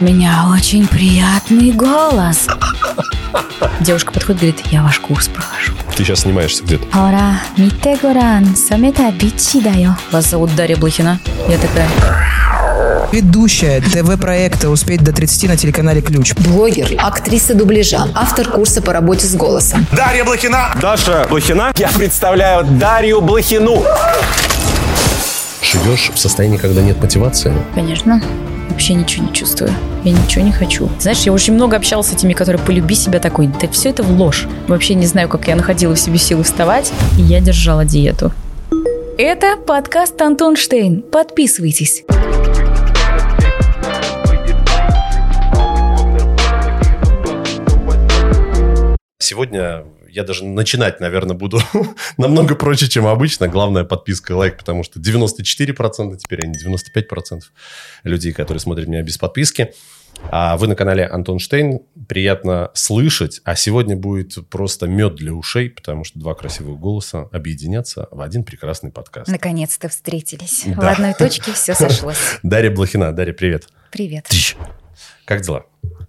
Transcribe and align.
У 0.00 0.04
меня 0.06 0.46
очень 0.52 0.88
приятный 0.88 1.70
голос. 1.70 2.48
Девушка 3.78 4.12
подходит 4.12 4.42
и 4.42 4.46
говорит, 4.46 4.66
я 4.72 4.82
ваш 4.82 4.98
курс 4.98 5.28
прохожу. 5.28 5.72
Ты 5.94 6.02
сейчас 6.02 6.22
снимаешься 6.22 6.64
где-то. 6.64 6.84
Ора, 6.98 7.38
мите 7.56 7.96
горан, 8.02 8.56
самета 8.56 9.12
бичи 9.12 9.60
даю. 9.60 9.94
Вас 10.10 10.28
зовут 10.28 10.52
Дарья 10.56 10.76
Блохина. 10.76 11.20
Я 11.48 11.58
такая, 11.58 11.88
Ведущая 13.12 13.80
ТВ-проекта 13.82 14.68
«Успеть 14.68 15.04
до 15.04 15.12
30» 15.12 15.46
на 15.46 15.56
телеканале 15.56 16.00
«Ключ». 16.02 16.34
Блогер, 16.38 16.88
актриса 16.98 17.54
дубляжа, 17.54 18.08
автор 18.16 18.48
курса 18.48 18.82
по 18.82 18.92
работе 18.92 19.28
с 19.28 19.36
голосом. 19.36 19.86
Дарья 19.92 20.24
Блохина. 20.24 20.74
Даша 20.82 21.24
Блохина. 21.30 21.72
Я 21.76 21.88
представляю 21.90 22.64
Дарью 22.64 23.20
Блохину. 23.20 23.84
Живешь 25.62 26.10
в 26.12 26.18
состоянии, 26.18 26.56
когда 26.56 26.82
нет 26.82 27.00
мотивации? 27.00 27.54
конечно, 27.76 28.20
вообще 28.74 28.94
ничего 28.94 29.26
не 29.26 29.32
чувствую. 29.32 29.72
Я 30.02 30.10
ничего 30.10 30.44
не 30.44 30.50
хочу. 30.50 30.90
Знаешь, 30.98 31.20
я 31.20 31.32
очень 31.32 31.54
много 31.54 31.76
общалась 31.76 32.08
с 32.08 32.12
этими, 32.12 32.32
которые 32.32 32.60
полюби 32.60 32.96
себя 32.96 33.20
такой. 33.20 33.46
Да 33.46 33.68
все 33.68 33.90
это 33.90 34.02
в 34.02 34.20
ложь. 34.20 34.48
Вообще 34.66 34.94
не 34.94 35.06
знаю, 35.06 35.28
как 35.28 35.46
я 35.46 35.54
находила 35.54 35.94
в 35.94 35.98
себе 35.98 36.18
силы 36.18 36.42
вставать, 36.42 36.92
и 37.16 37.22
я 37.22 37.40
держала 37.40 37.84
диету. 37.84 38.32
Это 39.16 39.56
подкаст 39.56 40.20
Антон 40.20 40.56
Штейн. 40.56 41.02
Подписывайтесь. 41.02 42.04
Сегодня 49.20 49.84
я 50.14 50.22
даже 50.24 50.44
начинать, 50.44 51.00
наверное, 51.00 51.36
буду 51.36 51.60
намного 52.16 52.54
проще, 52.54 52.88
чем 52.88 53.06
обычно. 53.06 53.48
Главное, 53.48 53.84
подписка 53.84 54.32
и 54.32 54.36
лайк, 54.36 54.56
потому 54.56 54.84
что 54.84 55.00
94% 55.00 56.16
теперь, 56.16 56.40
а 56.44 56.46
не 56.46 56.54
95% 56.54 57.40
людей, 58.04 58.32
которые 58.32 58.60
смотрят 58.60 58.86
меня 58.88 59.02
без 59.02 59.18
подписки. 59.18 59.72
А 60.30 60.56
вы 60.56 60.68
на 60.68 60.76
канале 60.76 61.04
Антон 61.04 61.40
Штейн. 61.40 61.80
Приятно 62.08 62.70
слышать. 62.74 63.40
А 63.44 63.56
сегодня 63.56 63.96
будет 63.96 64.48
просто 64.48 64.86
мед 64.86 65.16
для 65.16 65.32
ушей, 65.32 65.68
потому 65.70 66.04
что 66.04 66.18
два 66.20 66.34
красивых 66.34 66.78
голоса 66.78 67.28
объединятся 67.32 68.06
в 68.12 68.20
один 68.20 68.44
прекрасный 68.44 68.92
подкаст. 68.92 69.28
Наконец-то 69.28 69.88
встретились. 69.88 70.64
В 70.66 70.78
Да. 70.78 70.92
одной 70.92 71.14
точке 71.14 71.52
все 71.52 71.74
сошлось. 71.74 72.16
Дарья 72.44 72.70
Блохина. 72.70 73.12
Дарья, 73.12 73.32
привет. 73.32 73.66
Привет. 73.90 74.28
Как 75.24 75.40
дела? 75.42 75.66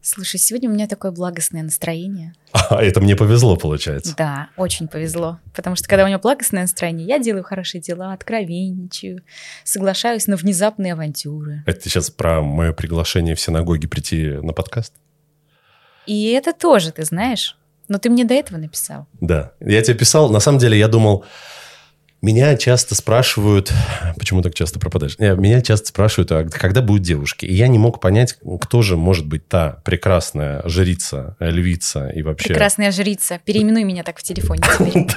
Слушай, 0.07 0.37
сегодня 0.37 0.69
у 0.69 0.71
меня 0.71 0.85
такое 0.85 1.09
благостное 1.09 1.63
настроение. 1.63 2.35
А, 2.51 2.79
это 2.79 3.01
мне 3.01 3.15
повезло, 3.15 3.55
получается. 3.55 4.13
Да, 4.15 4.49
очень 4.55 4.87
повезло. 4.87 5.39
Потому 5.55 5.75
что 5.75 5.87
когда 5.87 6.03
у 6.03 6.07
меня 6.07 6.19
благостное 6.19 6.61
настроение, 6.61 7.07
я 7.07 7.17
делаю 7.17 7.43
хорошие 7.43 7.81
дела, 7.81 8.13
откровенничаю, 8.13 9.23
соглашаюсь 9.63 10.27
на 10.27 10.35
внезапные 10.35 10.93
авантюры. 10.93 11.63
Это 11.65 11.81
ты 11.81 11.89
сейчас 11.89 12.11
про 12.11 12.43
мое 12.43 12.71
приглашение 12.71 13.33
в 13.33 13.41
синагоге 13.41 13.87
прийти 13.87 14.25
на 14.43 14.53
подкаст? 14.53 14.93
И 16.05 16.29
это 16.33 16.53
тоже, 16.53 16.91
ты 16.91 17.03
знаешь. 17.03 17.57
Но 17.87 17.97
ты 17.97 18.11
мне 18.11 18.25
до 18.25 18.35
этого 18.35 18.59
написал. 18.59 19.07
Да. 19.19 19.53
Я 19.59 19.81
тебе 19.81 19.97
писал, 19.97 20.29
на 20.29 20.39
самом 20.39 20.59
деле 20.59 20.77
я 20.77 20.87
думал, 20.87 21.25
меня 22.25 22.57
часто 22.57 22.95
спрашивают, 22.95 23.71
почему 24.17 24.41
так 24.41 24.55
часто 24.55 24.79
пропадаешь? 24.79 25.19
Не, 25.19 25.35
Меня 25.35 25.61
часто 25.61 25.89
спрашивают, 25.89 26.31
а 26.31 26.43
когда 26.45 26.81
будут 26.81 27.03
девушки? 27.03 27.45
И 27.45 27.53
я 27.53 27.67
не 27.67 27.77
мог 27.77 28.01
понять, 28.01 28.37
кто 28.61 28.81
же 28.81 28.97
может 28.97 29.27
быть 29.27 29.47
та 29.47 29.81
прекрасная 29.83 30.67
жрица, 30.67 31.37
э, 31.39 31.51
львица 31.51 32.07
и 32.07 32.23
вообще... 32.23 32.49
Прекрасная 32.49 32.91
жрица. 32.91 33.39
Переименуй 33.45 33.83
меня 33.83 34.01
так 34.03 34.17
в 34.17 34.23
телефоне. 34.23 34.63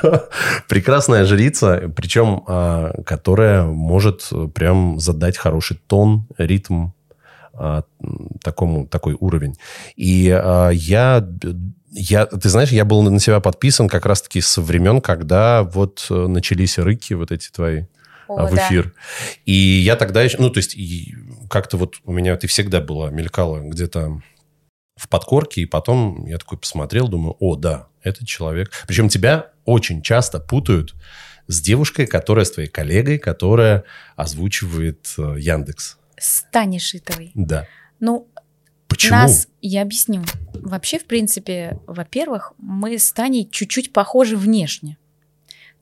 Прекрасная 0.69 1.25
жрица, 1.25 1.91
причем 1.97 2.45
а, 2.47 2.93
которая 3.05 3.65
может 3.65 4.29
э, 4.31 4.49
прям 4.55 5.01
задать 5.01 5.39
хороший 5.39 5.81
тон, 5.87 6.27
ритм, 6.37 6.89
а, 7.55 7.85
такому, 8.45 8.87
такой 8.87 9.17
уровень. 9.19 9.55
И 9.97 10.31
а, 10.31 10.69
я, 10.69 11.27
я, 11.91 12.27
ты 12.27 12.49
знаешь, 12.49 12.71
я 12.71 12.85
был 12.85 13.03
на 13.03 13.21
себя 13.21 13.41
подписан 13.41 13.89
как 13.89 14.07
раз-таки 14.07 14.41
со 14.41 14.61
времен, 14.61 15.01
когда 15.01 15.63
вот 15.63 16.07
э, 16.11 16.15
начались 16.27 16.79
рыки 16.79 17.15
вот 17.15 17.33
эти 17.33 17.51
твои 17.51 17.85
а, 18.29 18.45
О, 18.45 18.47
в 18.47 18.55
да. 18.55 18.67
эфир. 18.67 18.95
И 19.47 19.53
я 19.53 19.97
тогда 19.97 20.23
еще, 20.23 20.37
ну, 20.39 20.51
то 20.51 20.59
есть, 20.59 20.77
как-то 21.49 21.77
вот 21.77 21.97
у 22.05 22.13
меня 22.13 22.37
ты 22.37 22.47
всегда 22.47 22.81
была, 22.81 23.11
мелькала 23.11 23.61
где-то 23.61 24.21
в 24.97 25.09
подкорке, 25.09 25.63
и 25.63 25.67
потом 25.67 26.27
я 26.27 26.39
такой 26.39 26.59
посмотрел, 26.59 27.09
думаю, 27.09 27.37
о, 27.39 27.57
да, 27.57 27.89
это 28.03 28.27
человек. 28.27 28.71
Причем 28.87 29.09
тебя 29.09 29.53
очень 29.65 30.03
часто 30.03 30.41
путают 30.41 30.95
с 31.47 31.61
девушкой, 31.61 32.07
которая 32.07 32.45
с 32.45 32.51
твоей 32.51 32.69
коллегой, 32.69 33.19
которая 33.19 33.85
озвучивает 34.17 35.15
э, 35.17 35.37
Яндекс. 35.39 35.97
С 36.19 36.45
Таней 36.53 36.81
Шитовой. 36.81 37.33
Да. 37.35 37.67
Ну, 38.01 38.29
Почему? 38.89 39.17
нас, 39.17 39.49
я 39.63 39.83
объясню. 39.83 40.25
Вообще, 40.63 40.99
в 40.99 41.05
принципе, 41.05 41.79
во-первых, 41.87 42.53
мы 42.59 42.99
с 42.99 43.13
Таней 43.13 43.49
чуть-чуть 43.51 43.93
похожи 43.93 44.37
внешне. 44.37 44.97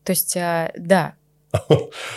То 0.05 0.13
есть, 0.13 0.37
а, 0.37 0.73
да, 0.77 1.15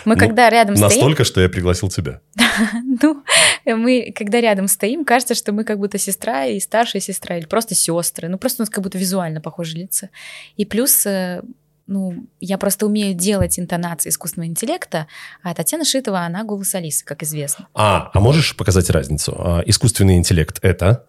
мы 0.06 0.16
Ну, 0.16 0.18
когда 0.18 0.50
рядом 0.50 0.76
стоим... 0.76 0.90
Настолько, 0.90 1.24
что 1.24 1.42
я 1.42 1.50
пригласил 1.50 1.90
тебя. 1.90 2.22
Ну, 3.02 3.24
мы, 3.66 4.12
когда 4.16 4.42
рядом 4.42 4.68
стоим, 4.68 5.06
кажется, 5.06 5.36
что 5.36 5.52
мы 5.52 5.64
как 5.64 5.80
будто 5.80 5.98
сестра 5.98 6.46
и 6.46 6.60
старшая 6.60 7.02
сестра, 7.02 7.38
или 7.38 7.46
просто 7.46 7.76
сестры. 7.76 8.28
Ну, 8.28 8.38
просто 8.38 8.62
у 8.62 8.64
нас 8.64 8.70
как 8.70 8.84
будто 8.84 8.98
визуально 8.98 9.42
похожи 9.42 9.78
лица. 9.78 10.10
И 10.58 10.66
плюс, 10.66 11.06
э, 11.06 11.42
ну, 11.88 12.26
я 12.40 12.58
просто 12.58 12.86
умею 12.86 13.14
делать 13.14 13.60
интонации 13.60 14.10
искусственного 14.10 14.50
интеллекта, 14.50 15.08
а 15.44 15.54
Татьяна 15.54 15.86
Шитова, 15.86 16.22
она 16.22 16.44
голос 16.44 16.76
Алисы, 16.76 17.06
как 17.06 17.24
известно. 17.24 17.68
А, 17.74 18.10
а 18.14 18.20
можешь 18.20 18.56
показать 18.56 18.90
разницу? 18.90 19.36
А, 19.38 19.64
искусственный 19.66 20.18
интеллект– 20.18 20.60
это... 20.62 21.06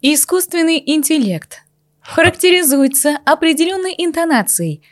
Искусственный 0.00 0.80
интеллект 0.86 1.64
характеризуется 2.00 3.18
определенной 3.24 3.94
интонацией. 3.98 4.82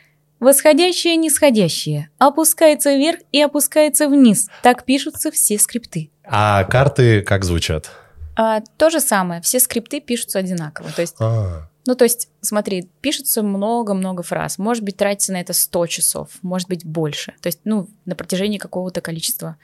Восходящее, 0.41 1.15
нисходящее. 1.15 2.09
Опускается 2.17 2.93
вверх 2.93 3.19
и 3.31 3.41
опускается 3.41 4.09
вниз. 4.09 4.49
Так 4.63 4.83
пишутся 4.83 5.31
все 5.31 5.57
скрипты. 5.57 6.11
А 6.25 6.65
карты 6.65 7.21
как 7.21 7.45
звучат? 7.45 7.89
А, 8.35 8.61
то 8.77 8.89
же 8.89 8.99
самое. 8.99 9.41
Все 9.41 9.61
скрипты 9.61 10.01
пишутся 10.01 10.39
одинаково. 10.39 10.91
То 10.91 11.01
есть 11.01 11.15
А, 11.19 11.69
Ну, 11.85 11.95
то 11.95 12.03
есть, 12.03 12.27
смотри, 12.41 12.89
пишется 12.99 13.41
много-много 13.43 14.23
фраз. 14.23 14.57
Может 14.57 14.83
быть, 14.83 14.97
тратится 14.97 15.31
на 15.31 15.39
это 15.39 15.53
100 15.53 15.87
часов, 15.87 16.29
может 16.41 16.67
быть, 16.67 16.85
больше. 16.85 17.33
То 17.41 17.47
есть, 17.47 17.61
ну, 17.63 17.87
на 18.03 18.15
протяжении 18.15 18.57
какого-то 18.57 18.99
количества, 18.99 19.55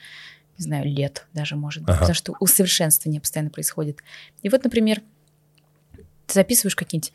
не 0.57 0.63
знаю, 0.63 0.85
лет 0.85 1.27
даже, 1.33 1.57
может 1.57 1.83
быть. 1.83 1.89
Ага. 1.89 1.99
Потому 1.99 2.15
что 2.15 2.35
усовершенствование 2.39 3.19
постоянно 3.19 3.49
происходит. 3.51 3.99
И 4.41 4.47
вот, 4.47 4.63
например, 4.63 5.01
ты 6.33 6.39
записываешь 6.39 6.75
какие-нибудь... 6.75 7.13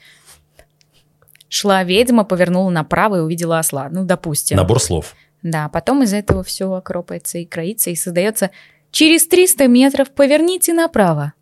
Шла 1.51 1.83
ведьма, 1.83 2.25
повернула 2.25 2.69
направо 2.69 3.17
и 3.17 3.21
увидела 3.21 3.59
осла. 3.59 3.89
Ну, 3.91 4.05
допустим. 4.05 4.59
набор 4.59 4.83
слов. 4.83 5.15
Да, 5.43 5.69
потом 5.69 6.03
из 6.03 6.13
этого 6.13 6.43
все 6.43 6.71
окропается 6.73 7.39
и 7.39 7.47
кроится, 7.47 7.91
и 7.91 7.97
создается 7.97 8.51
через 8.91 9.27
300 9.27 9.67
метров 9.69 10.11
поверните 10.11 10.75
направо. 10.75 11.33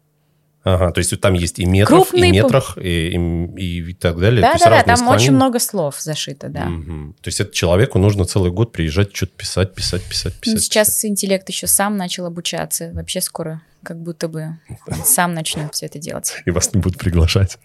Ага, 0.68 0.90
то 0.90 0.98
есть 0.98 1.20
там 1.20 1.34
есть 1.34 1.60
и 1.60 1.64
метров, 1.64 2.08
Крупный 2.08 2.30
и 2.30 2.32
метрах, 2.32 2.76
и, 2.76 3.10
и- 3.14 3.90
и 3.90 3.94
так 3.94 4.18
далее. 4.18 4.40
Есть 4.42 4.58
Да-да-да, 4.64 4.78
разные 4.78 4.96
там 4.96 5.06
очень 5.06 5.18
склонения. 5.18 5.30
много 5.36 5.58
слов 5.60 6.00
зашито, 6.00 6.48
да. 6.48 6.64
Мгм. 6.64 7.14
То 7.20 7.28
есть 7.28 7.38
это 7.40 7.52
человеку 7.54 8.00
нужно 8.00 8.24
целый 8.24 8.50
год 8.50 8.72
приезжать, 8.72 9.14
что-то 9.14 9.32
писать, 9.36 9.74
писать, 9.76 10.02
писать, 10.02 10.34
Ну, 10.34 10.40
писать. 10.40 10.62
сейчас 10.62 11.04
интеллект 11.04 11.48
еще 11.48 11.68
сам 11.68 11.96
начал 11.96 12.26
обучаться. 12.26 12.90
Вообще 12.94 13.20
скоро 13.20 13.62
как 13.84 14.02
будто 14.02 14.26
бы 14.26 14.58
сам 15.04 15.34
начнет 15.34 15.72
все 15.72 15.86
это 15.86 16.00
делать. 16.00 16.24
писать. 16.32 16.42
И 16.46 16.50
вас 16.50 16.74
не 16.74 16.80
будут 16.80 16.98
приглашать. 16.98 17.58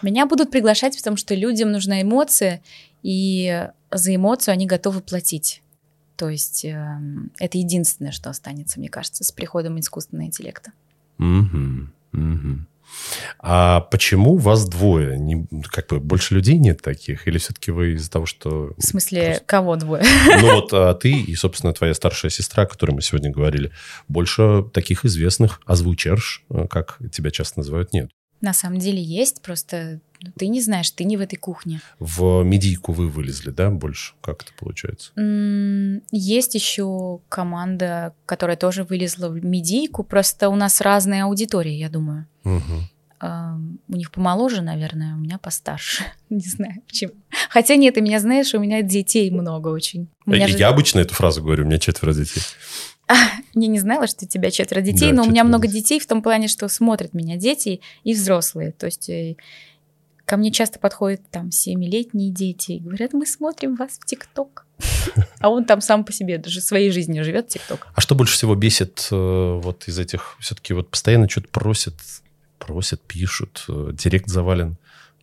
Меня 0.00 0.24
будут 0.24 0.50
приглашать, 0.50 0.96
потому 0.96 1.18
что 1.18 1.34
людям 1.34 1.70
нужна 1.70 2.00
эмоция, 2.00 2.62
и 3.02 3.68
за 3.90 4.14
эмоцию 4.14 4.54
они 4.54 4.64
готовы 4.66 5.02
платить. 5.02 5.60
То 6.16 6.30
есть 6.30 6.64
эм, 6.64 7.30
это 7.38 7.58
единственное, 7.58 8.10
что 8.12 8.30
останется, 8.30 8.80
мне 8.80 8.88
кажется, 8.88 9.22
с 9.22 9.32
приходом 9.32 9.78
искусственного 9.78 10.24
интеллекта. 10.28 10.72
Мгм, 11.18 11.92
мгм. 12.12 12.66
А 13.38 13.80
почему 13.80 14.36
вас 14.36 14.66
двое? 14.68 15.18
Не, 15.18 15.46
как 15.64 15.88
бы 15.88 16.00
больше 16.00 16.34
людей 16.34 16.56
нет 16.56 16.82
таких? 16.82 17.26
Или 17.28 17.38
все-таки 17.38 17.70
вы 17.70 17.92
из-за 17.94 18.10
того, 18.10 18.26
что... 18.26 18.74
В 18.76 18.82
смысле, 18.82 19.24
Просто- 19.26 19.44
кого 19.44 19.76
двое? 19.76 20.04
Ну 20.40 20.54
вот 20.54 20.72
а 20.72 20.94
ты 20.94 21.12
и, 21.12 21.34
собственно, 21.34 21.72
твоя 21.72 21.94
старшая 21.94 22.30
сестра, 22.30 22.64
о 22.64 22.66
которой 22.66 22.92
мы 22.92 23.02
сегодня 23.02 23.30
говорили, 23.30 23.72
больше 24.08 24.64
таких 24.72 25.04
известных 25.04 25.60
озвучерш, 25.66 26.44
э, 26.50 26.66
как 26.68 26.98
тебя 27.12 27.30
часто 27.30 27.60
называют, 27.60 27.92
нет. 27.92 28.10
На 28.40 28.52
самом 28.52 28.78
деле 28.78 29.02
есть, 29.02 29.42
просто 29.42 30.00
ну, 30.20 30.30
ты 30.36 30.48
не 30.48 30.60
знаешь, 30.60 30.90
ты 30.90 31.04
не 31.04 31.16
в 31.16 31.20
этой 31.20 31.36
кухне. 31.36 31.80
В 31.98 32.42
медийку 32.42 32.92
вы 32.92 33.08
вылезли, 33.08 33.50
да, 33.50 33.70
больше? 33.70 34.14
Как 34.20 34.42
это 34.42 34.52
получается? 34.58 35.12
Есть 36.10 36.54
еще 36.54 37.20
команда, 37.28 38.14
которая 38.24 38.56
тоже 38.56 38.84
вылезла 38.84 39.28
в 39.28 39.44
медийку, 39.44 40.04
просто 40.04 40.48
у 40.48 40.54
нас 40.54 40.80
разная 40.80 41.24
аудитория, 41.24 41.78
я 41.78 41.88
думаю. 41.88 42.26
Ам, 43.18 43.78
У 43.88 43.96
них 43.96 44.10
помоложе, 44.12 44.60
наверное, 44.60 45.14
у 45.14 45.18
меня 45.18 45.38
постарше. 45.38 46.04
Не 46.30 46.40
знаю 46.46 46.82
почему. 46.86 47.12
Хотя 47.48 47.76
нет, 47.76 47.94
ты 47.94 48.02
меня 48.02 48.20
знаешь, 48.20 48.52
у 48.54 48.58
меня 48.58 48.82
детей 48.82 49.30
много 49.30 49.68
очень. 49.68 50.08
Меня 50.26 50.46
И 50.46 50.50
же- 50.50 50.58
Я 50.58 50.68
обычно 50.68 51.00
эту 51.00 51.14
фразу 51.14 51.42
говорю, 51.42 51.64
у 51.64 51.66
меня 51.66 51.78
четверо 51.78 52.12
детей. 52.12 52.42
Я 53.54 53.66
не 53.68 53.78
знала, 53.78 54.06
что 54.06 54.24
у 54.24 54.28
тебя 54.28 54.50
четверо 54.50 54.80
детей, 54.80 55.10
Да, 55.10 55.16
но 55.16 55.22
у 55.24 55.30
меня 55.30 55.44
много 55.44 55.66
детей. 55.66 55.82
детей 55.82 56.00
в 56.00 56.06
том 56.06 56.22
плане, 56.22 56.48
что 56.48 56.68
смотрят 56.68 57.14
меня 57.14 57.36
дети 57.36 57.80
и 58.04 58.14
взрослые. 58.14 58.72
То 58.72 58.86
есть 58.86 59.08
э, 59.08 59.36
ко 60.24 60.36
мне 60.36 60.50
часто 60.50 60.78
подходят 60.78 61.22
там 61.30 61.50
семилетние 61.50 62.30
дети 62.30 62.72
и 62.72 62.80
говорят, 62.80 63.12
мы 63.12 63.26
смотрим 63.26 63.76
вас 63.76 63.98
в 64.00 64.04
ТикТок. 64.04 64.66
А 65.40 65.48
он 65.48 65.64
там 65.64 65.80
сам 65.80 66.04
по 66.04 66.12
себе 66.12 66.38
даже 66.38 66.60
своей 66.60 66.90
жизнью 66.90 67.24
живет 67.24 67.48
ТикТок. 67.48 67.88
А 67.94 68.00
что 68.00 68.14
больше 68.14 68.34
всего 68.34 68.54
бесит 68.54 69.08
э, 69.10 69.60
вот 69.62 69.86
из 69.86 69.98
этих... 69.98 70.36
Все-таки 70.40 70.74
вот 70.74 70.90
постоянно 70.90 71.28
что-то 71.28 71.48
просят, 71.48 71.94
просят, 72.58 73.00
пишут, 73.02 73.64
э, 73.68 73.90
директ 73.92 74.28
завален 74.28 74.76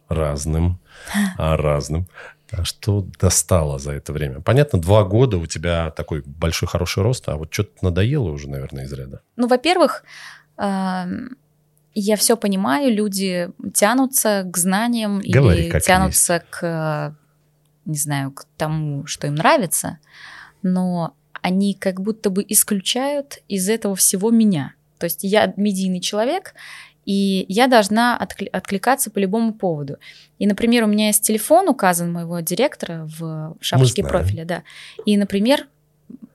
разным, 0.07 0.79
а 1.37 1.57
разным. 1.57 2.07
А 2.55 2.65
что 2.65 3.07
достало 3.19 3.79
за 3.79 3.93
это 3.93 4.13
время? 4.13 4.41
Понятно, 4.41 4.79
два 4.79 5.03
года 5.03 5.37
у 5.37 5.45
тебя 5.45 5.91
такой 5.91 6.23
большой 6.25 6.67
хороший 6.69 7.03
рост, 7.03 7.27
а 7.27 7.35
вот 7.35 7.53
что-то 7.53 7.71
надоело 7.81 8.29
уже, 8.29 8.49
наверное, 8.49 8.85
из 8.85 8.93
ряда. 8.93 9.21
Ну, 9.35 9.47
во-первых, 9.47 10.03
эм, 10.57 11.35
я 11.95 12.15
все 12.15 12.37
понимаю, 12.37 12.93
люди 12.93 13.49
тянутся 13.73 14.43
к 14.51 14.57
знаниям 14.57 15.21
Говори, 15.25 15.63
или 15.63 15.69
как 15.69 15.81
тянутся 15.81 16.43
к, 16.49 16.63
э, 16.63 17.13
не 17.85 17.97
знаю, 17.97 18.31
к 18.31 18.45
тому, 18.57 19.05
что 19.07 19.27
им 19.27 19.35
нравится, 19.35 19.99
но 20.61 21.15
они 21.41 21.73
как 21.73 22.01
будто 22.01 22.29
бы 22.29 22.45
исключают 22.47 23.39
из 23.47 23.67
этого 23.67 23.95
всего 23.95 24.31
меня. 24.31 24.73
То 24.97 25.05
есть 25.05 25.23
я 25.23 25.53
медийный 25.57 25.99
человек, 25.99 26.53
и 27.05 27.45
я 27.49 27.67
должна 27.67 28.17
откли- 28.19 28.47
откликаться 28.47 29.11
по 29.11 29.19
любому 29.19 29.53
поводу. 29.53 29.97
И, 30.39 30.47
например, 30.47 30.83
у 30.83 30.87
меня 30.87 31.07
есть 31.07 31.25
телефон 31.25 31.69
указан 31.69 32.11
моего 32.11 32.39
директора 32.39 33.09
в 33.19 33.55
шапочке 33.59 34.03
профиля, 34.09 34.45
да. 34.45 34.63
И, 35.05 35.17
например, 35.17 35.67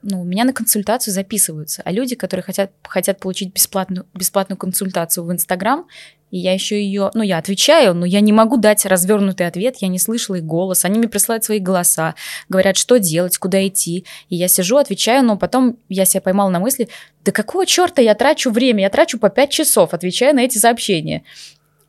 ну, 0.01 0.23
меня 0.23 0.45
на 0.45 0.53
консультацию 0.53 1.13
записываются, 1.13 1.81
а 1.85 1.91
люди, 1.91 2.15
которые 2.15 2.43
хотят, 2.43 2.71
хотят 2.83 3.19
получить 3.19 3.53
бесплатную, 3.53 4.05
бесплатную 4.13 4.57
консультацию 4.57 5.25
в 5.25 5.31
Инстаграм, 5.31 5.87
и 6.31 6.37
я 6.37 6.53
еще 6.53 6.81
ее, 6.81 7.09
ну, 7.13 7.23
я 7.23 7.37
отвечаю, 7.37 7.93
но 7.95 8.05
я 8.05 8.21
не 8.21 8.31
могу 8.31 8.57
дать 8.57 8.85
развернутый 8.85 9.47
ответ, 9.47 9.77
я 9.79 9.87
не 9.87 9.99
слышала 9.99 10.35
их 10.35 10.43
голос, 10.43 10.85
они 10.85 10.99
мне 10.99 11.07
присылают 11.07 11.43
свои 11.43 11.59
голоса, 11.59 12.15
говорят, 12.49 12.77
что 12.77 12.99
делать, 12.99 13.37
куда 13.37 13.65
идти, 13.67 14.05
и 14.29 14.35
я 14.35 14.47
сижу, 14.47 14.77
отвечаю, 14.77 15.25
но 15.25 15.37
потом 15.37 15.77
я 15.89 16.05
себя 16.05 16.21
поймала 16.21 16.49
на 16.49 16.59
мысли, 16.59 16.87
да 17.25 17.31
какого 17.31 17.65
черта 17.65 18.01
я 18.01 18.13
трачу 18.15 18.51
время, 18.51 18.81
я 18.81 18.89
трачу 18.89 19.19
по 19.19 19.29
5 19.29 19.49
часов, 19.49 19.93
отвечая 19.93 20.33
на 20.33 20.41
эти 20.41 20.57
сообщения. 20.57 21.23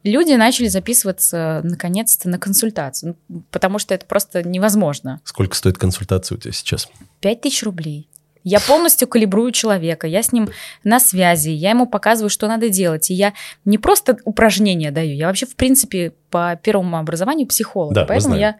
Люди 0.02 0.32
начали 0.32 0.68
записываться, 0.68 1.60
наконец-то, 1.62 2.28
на 2.28 2.38
консультацию, 2.38 3.16
ну, 3.28 3.42
потому 3.50 3.78
что 3.78 3.94
это 3.94 4.06
просто 4.06 4.42
невозможно. 4.42 5.20
Сколько 5.24 5.54
стоит 5.54 5.76
консультация 5.76 6.36
у 6.36 6.40
тебя 6.40 6.52
сейчас? 6.52 6.88
5 7.20 7.40
тысяч 7.42 7.62
рублей. 7.62 8.08
Я 8.42 8.60
полностью 8.60 9.06
калибрую 9.06 9.52
человека, 9.52 10.06
я 10.06 10.22
с 10.22 10.32
ним 10.32 10.48
на 10.82 10.98
связи, 10.98 11.50
я 11.50 11.70
ему 11.70 11.86
показываю, 11.86 12.30
что 12.30 12.48
надо 12.48 12.70
делать. 12.70 13.10
И 13.10 13.14
я 13.14 13.34
не 13.66 13.76
просто 13.76 14.16
упражнения 14.24 14.90
даю, 14.90 15.14
я 15.14 15.26
вообще, 15.26 15.44
в 15.44 15.54
принципе, 15.54 16.14
по 16.30 16.58
первому 16.62 16.96
образованию 16.96 17.46
психолог. 17.46 17.92
Да, 17.92 18.06
Поэтому 18.06 18.36
я 18.36 18.56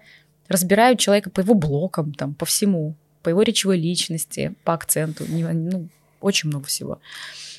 разбираю 0.48 0.96
человека 0.96 1.31
по 1.31 1.40
его 1.40 1.54
блокам, 1.54 2.12
там, 2.12 2.34
по 2.34 2.44
всему, 2.44 2.94
по 3.22 3.31
его 3.31 3.40
речевой 3.40 3.78
личности, 3.78 4.54
по 4.64 4.75
акценту, 4.75 5.25
ну, 5.26 5.88
очень 6.20 6.50
много 6.50 6.66
всего. 6.66 7.00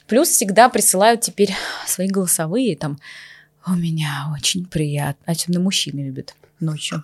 Плюс 0.07 0.29
всегда 0.29 0.69
присылают 0.69 1.21
теперь 1.21 1.55
свои 1.87 2.07
голосовые, 2.07 2.77
там, 2.77 2.99
у 3.67 3.71
меня 3.71 4.31
очень 4.33 4.65
приятно, 4.65 5.33
особенно 5.33 5.59
мужчины 5.59 6.01
любят 6.01 6.35
ночью. 6.59 7.03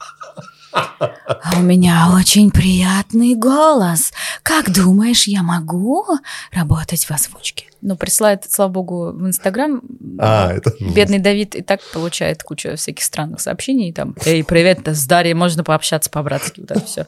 А 0.71 1.57
у 1.57 1.62
меня 1.62 2.09
очень 2.13 2.51
приятный 2.51 3.36
голос. 3.36 4.13
Как 4.44 4.71
думаешь, 4.71 5.27
я 5.27 5.44
могу 5.44 6.06
работать 6.51 7.06
в 7.06 7.12
озвучке? 7.12 7.68
Ну, 7.81 7.95
присылает, 7.95 8.45
слава 8.50 8.71
богу, 8.71 9.12
в 9.12 9.27
Инстаграм. 9.27 9.81
А, 10.19 10.54
это... 10.54 10.71
Бедный 10.80 11.19
Давид 11.19 11.56
и 11.56 11.62
так 11.62 11.81
получает 11.94 12.44
кучу 12.44 12.75
всяких 12.75 13.03
странных 13.03 13.39
сообщений. 13.39 13.94
Там, 13.94 14.15
эй, 14.25 14.44
привет, 14.44 14.88
с 14.88 15.06
Дарьей, 15.06 15.33
можно 15.33 15.63
пообщаться 15.63 16.10
по-братски. 16.10 16.62
Вот 16.62 16.71
это 16.71 16.86
все. 16.86 17.07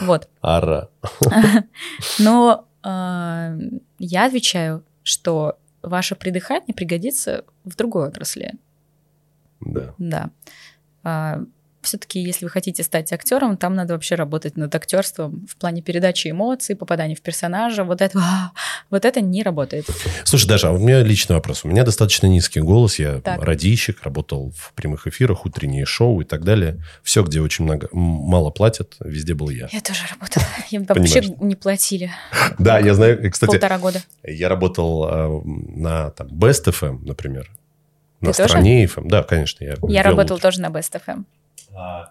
Вот. 0.00 0.28
Ара. 0.40 0.88
Но 2.18 2.64
я 2.82 4.26
отвечаю, 4.26 4.84
что 5.02 5.58
ваше 5.82 6.14
придыхание 6.14 6.74
пригодится 6.74 7.44
в 7.64 7.76
другой 7.76 8.08
отрасли. 8.08 8.54
Да. 9.60 9.94
Да. 11.04 11.40
все-таки, 11.82 12.20
если 12.20 12.44
вы 12.44 12.50
хотите 12.50 12.82
стать 12.82 13.12
актером, 13.12 13.56
там 13.56 13.74
надо 13.74 13.94
вообще 13.94 14.14
работать 14.14 14.56
над 14.56 14.74
актерством 14.74 15.46
в 15.48 15.56
плане 15.56 15.80
передачи 15.80 16.28
эмоций, 16.28 16.76
попадания 16.76 17.14
в 17.14 17.22
персонажа. 17.22 17.84
Вот 17.84 18.02
это, 18.02 18.18
а, 18.18 18.52
вот 18.90 19.04
это 19.04 19.20
не 19.20 19.42
работает. 19.42 19.86
Слушай, 20.24 20.48
Даша, 20.48 20.68
а 20.68 20.72
у 20.72 20.78
меня 20.78 21.02
личный 21.02 21.36
вопрос. 21.36 21.64
У 21.64 21.68
меня 21.68 21.84
достаточно 21.84 22.26
низкий 22.26 22.60
голос. 22.60 22.98
Я 22.98 23.20
Так. 23.20 23.42
радищик, 23.42 24.02
работал 24.02 24.52
в 24.56 24.72
прямых 24.74 25.06
эфирах, 25.06 25.46
утренние 25.46 25.86
шоу 25.86 26.20
и 26.20 26.24
так 26.24 26.44
далее. 26.44 26.82
Все, 27.02 27.22
где 27.22 27.40
очень 27.40 27.64
много, 27.64 27.88
мало 27.92 28.50
платят, 28.50 28.96
везде 29.00 29.34
был 29.34 29.48
я. 29.48 29.68
Я 29.72 29.80
тоже 29.80 30.02
работала. 30.10 30.44
Им 30.70 30.84
там 30.84 30.98
вообще 30.98 31.22
не 31.40 31.54
платили 31.54 32.10
Да, 32.58 32.78
я 32.78 32.94
знаю. 32.94 33.30
Кстати, 33.30 33.52
полтора 33.52 33.78
года. 33.78 34.02
я 34.24 34.48
работал 34.48 35.08
э, 35.08 35.42
на 35.44 36.10
там, 36.10 36.28
Best 36.28 36.66
FM, 36.66 37.04
например. 37.04 37.50
На 38.20 38.32
Ты 38.32 38.38
тоже? 38.38 38.48
стране 38.48 38.84
FM. 38.84 39.08
Да, 39.08 39.22
конечно. 39.22 39.64
Я, 39.64 39.76
Я 39.88 40.12
утро. 40.12 40.38
тоже 40.38 40.60
на 40.60 40.66
Best 40.66 41.00
FM 41.06 41.24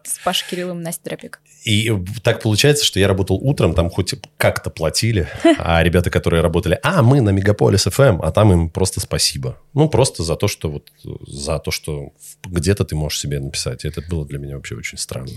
с 0.04 0.20
Пашей 0.24 0.48
Кирилловым 0.50 0.82
и 0.82 0.84
Настей 0.84 1.04
Дропик. 1.10 1.42
И 1.66 1.92
так 2.24 2.42
получается, 2.42 2.86
что 2.86 3.00
я 3.00 3.08
работал 3.08 3.38
утром, 3.38 3.74
там 3.74 3.90
хоть 3.90 4.14
как-то 4.38 4.70
платили, 4.70 5.28
а 5.58 5.84
ребята, 5.84 6.10
которые 6.10 6.42
работали, 6.42 6.80
а, 6.84 7.02
мы 7.02 7.22
на 7.22 7.32
Мегаполис 7.32 7.88
FM, 7.88 8.20
а 8.22 8.32
там 8.32 8.54
им 8.54 8.70
просто 8.70 9.00
спасибо. 9.00 9.58
Ну, 9.74 9.90
просто 9.90 10.24
за 10.24 10.36
то, 10.36 10.48
что 10.48 10.70
вот, 10.70 10.92
за 11.28 11.60
то, 11.60 11.72
что 11.72 12.14
где-то 12.46 12.86
ты 12.86 12.96
можешь 12.96 13.20
себе 13.20 13.40
написать. 13.40 13.84
И 13.84 13.88
это 13.88 14.02
было 14.02 14.26
для 14.26 14.40
меня 14.40 14.56
вообще 14.56 14.76
очень 14.76 14.98
странно. 14.98 15.32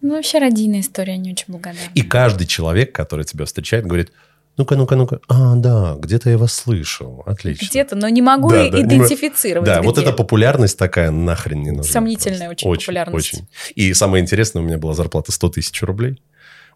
Ну, 0.00 0.14
вообще 0.14 0.38
родийная 0.38 0.80
история, 0.80 1.16
не 1.16 1.32
очень 1.32 1.46
благодарна. 1.48 1.80
И 1.94 2.02
каждый 2.02 2.46
человек, 2.46 2.92
который 2.92 3.24
тебя 3.24 3.44
встречает, 3.44 3.86
говорит, 3.86 4.12
ну-ка, 4.56 4.76
ну-ка, 4.76 4.94
ну-ка, 4.94 5.20
а, 5.28 5.56
да, 5.56 5.96
где-то 5.98 6.30
я 6.30 6.38
вас 6.38 6.54
слышал, 6.54 7.22
отлично. 7.26 7.66
Где-то, 7.66 7.96
но 7.96 8.08
не 8.08 8.22
могу 8.22 8.50
Да, 8.50 8.68
идентифицировать. 8.68 9.66
Да, 9.66 9.82
вот 9.82 9.96
где. 9.96 10.06
эта 10.06 10.12
популярность 10.12 10.78
такая 10.78 11.10
нахрен 11.10 11.62
не 11.62 11.70
нужна. 11.72 11.92
Сомнительная 11.92 12.48
просто. 12.48 12.68
очень 12.68 12.86
популярность. 12.86 13.34
Очень. 13.34 13.48
И 13.74 13.92
самое 13.94 14.22
интересное, 14.22 14.62
у 14.62 14.64
меня 14.64 14.78
была 14.78 14.94
зарплата 14.94 15.32
100 15.32 15.48
тысяч 15.50 15.82
рублей. 15.82 16.22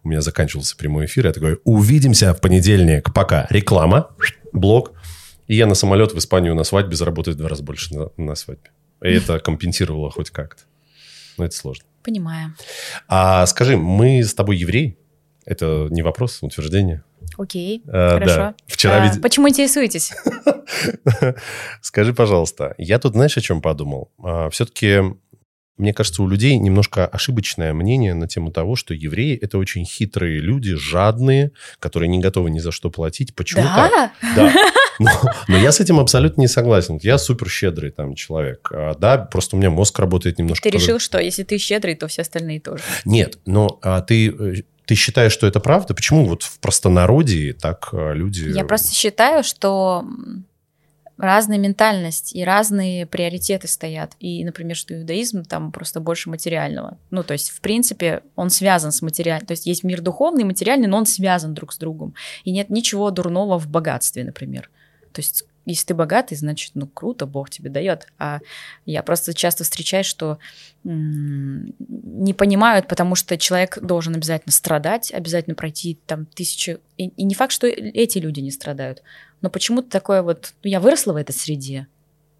У 0.03 0.09
меня 0.09 0.21
заканчивался 0.21 0.75
прямой 0.75 1.05
эфир. 1.05 1.27
Я 1.27 1.33
такой, 1.33 1.59
увидимся 1.63 2.33
в 2.33 2.41
понедельник. 2.41 3.13
Пока. 3.13 3.47
Реклама, 3.49 4.11
блок. 4.53 4.93
И 5.47 5.55
я 5.55 5.65
на 5.65 5.75
самолет 5.75 6.13
в 6.13 6.17
Испанию 6.17 6.55
на 6.55 6.63
свадьбе 6.63 6.95
заработаю 6.95 7.35
в 7.35 7.37
два 7.37 7.49
раза 7.49 7.63
больше 7.63 7.93
на, 7.95 8.09
на 8.17 8.35
свадьбе. 8.35 8.71
И 9.01 9.07
это 9.07 9.39
компенсировало 9.43 10.11
хоть 10.11 10.29
как-то. 10.29 10.63
Но 11.37 11.45
это 11.45 11.55
сложно. 11.55 11.85
Понимаю. 12.03 12.55
А 13.07 13.45
скажи, 13.45 13.77
мы 13.77 14.23
с 14.23 14.33
тобой 14.33 14.57
евреи? 14.57 14.97
Это 15.45 15.87
не 15.89 16.01
вопрос, 16.01 16.39
утверждение. 16.41 17.03
Окей, 17.39 17.83
А, 17.87 18.15
хорошо. 18.15 18.35
да. 18.35 18.55
Вчера 18.67 18.95
А, 19.01 19.07
видел- 19.07 19.21
Почему 19.21 19.47
интересуетесь? 19.47 20.11
Скажи, 21.81 22.13
пожалуйста, 22.13 22.75
я 22.77 22.99
тут 22.99 23.13
знаешь, 23.13 23.37
о 23.37 23.41
чем 23.41 23.61
подумал? 23.61 24.11
Все-таки, 24.51 24.99
мне 25.77 25.93
кажется, 25.93 26.21
у 26.21 26.27
людей 26.27 26.57
немножко 26.57 27.07
ошибочное 27.07 27.73
мнение 27.73 28.13
на 28.13 28.27
тему 28.27 28.51
того, 28.51 28.75
что 28.75 28.93
евреи– 28.93 29.37
это 29.41 29.57
очень 29.57 29.85
хитрые 29.85 30.39
люди, 30.41 30.75
жадные, 30.75 31.51
которые 31.79 32.09
не 32.09 32.19
готовы 32.19 32.49
ни 32.49 32.59
за 32.59 32.71
что 32.73 32.89
платить. 32.91 33.33
Почему 33.33 33.63
так? 33.63 33.89
Да? 33.91 34.11
Да. 34.35 34.53
Но, 34.99 35.09
но 35.47 35.55
я 35.55 35.71
с 35.71 35.79
этим 35.79 35.97
абсолютно 35.97 36.41
не 36.41 36.49
согласен. 36.49 36.99
Я 37.01 37.17
супер 37.17 37.47
щедрый 37.49 37.89
там 37.91 38.15
человек. 38.15 38.69
А, 38.73 38.95
да, 38.95 39.17
просто 39.17 39.55
у 39.55 39.59
меня 39.59 39.69
мозг 39.69 39.97
работает 39.97 40.37
немножко... 40.39 40.69
Ты 40.69 40.75
решил, 40.77 40.99
что 40.99 41.19
если 41.19 41.43
ты 41.43 41.57
щедрый, 41.57 41.95
то 41.95 42.09
все 42.09 42.23
остальные 42.23 42.59
тоже. 42.59 42.83
Нет, 43.05 43.37
но 43.45 43.79
а, 43.81 44.01
ты, 44.01 44.27
э, 44.27 44.55
ты 44.89 44.95
считаешь, 44.95 45.33
что 45.33 45.45
это 45.45 45.59
правда? 45.59 45.93
Почему 45.93 46.25
вот 46.25 46.41
в 46.41 46.59
простонародье 46.59 47.53
так 47.53 47.89
а, 47.93 48.11
люди... 48.13 48.49
Я 48.49 48.65
просто 48.65 48.91
считаю, 48.91 49.43
что 49.43 50.03
разная 51.15 51.59
ментальность 51.59 52.35
и 52.35 52.43
разные 52.43 53.05
приоритеты 53.05 53.67
стоят. 53.67 54.13
И, 54.19 54.43
например, 54.43 54.75
что 54.75 54.99
иудаизм 54.99 55.43
там 55.43 55.71
просто 55.71 55.99
больше 55.99 56.31
материального. 56.31 56.97
Ну, 57.11 57.23
то 57.23 57.33
есть, 57.33 57.51
в 57.51 57.61
принципе, 57.61 58.23
он 58.35 58.49
связан 58.49 58.91
с 58.91 59.03
материальным. 59.03 59.45
То 59.45 59.51
есть, 59.51 59.67
есть 59.67 59.83
мир 59.83 60.01
духовный, 60.01 60.43
материальный, 60.43 60.87
но 60.87 60.97
он 60.97 61.05
связан 61.05 61.53
друг 61.53 61.71
с 61.71 61.77
другом. 61.77 62.15
И 62.43 62.49
нет 62.49 62.71
ничего 62.71 63.11
дурного 63.11 63.59
в 63.59 63.67
богатстве, 63.67 64.23
например. 64.23 64.71
То 65.13 65.19
есть, 65.19 65.43
если 65.65 65.87
ты 65.87 65.93
богатый, 65.93 66.35
значит, 66.35 66.71
ну, 66.73 66.87
круто, 66.87 67.25
Бог 67.25 67.49
тебе 67.49 67.69
дает. 67.69 68.07
А 68.17 68.39
я 68.85 69.03
просто 69.03 69.33
часто 69.33 69.63
встречаюсь, 69.63 70.05
что 70.05 70.39
м, 70.85 71.73
не 71.77 72.33
понимают, 72.33 72.87
потому 72.87 73.15
что 73.15 73.37
человек 73.37 73.77
должен 73.81 74.15
обязательно 74.15 74.51
страдать, 74.51 75.11
обязательно 75.13 75.55
пройти 75.55 75.99
там 76.05 76.25
тысячу... 76.25 76.79
И, 76.97 77.07
и 77.07 77.23
не 77.23 77.35
факт, 77.35 77.51
что 77.51 77.67
эти 77.67 78.17
люди 78.17 78.39
не 78.39 78.51
страдают. 78.51 79.03
Но 79.41 79.49
почему-то 79.49 79.89
такое 79.89 80.21
вот... 80.21 80.53
Ну, 80.63 80.69
я 80.69 80.79
выросла 80.79 81.13
в 81.13 81.17
этой 81.17 81.33
среде, 81.33 81.87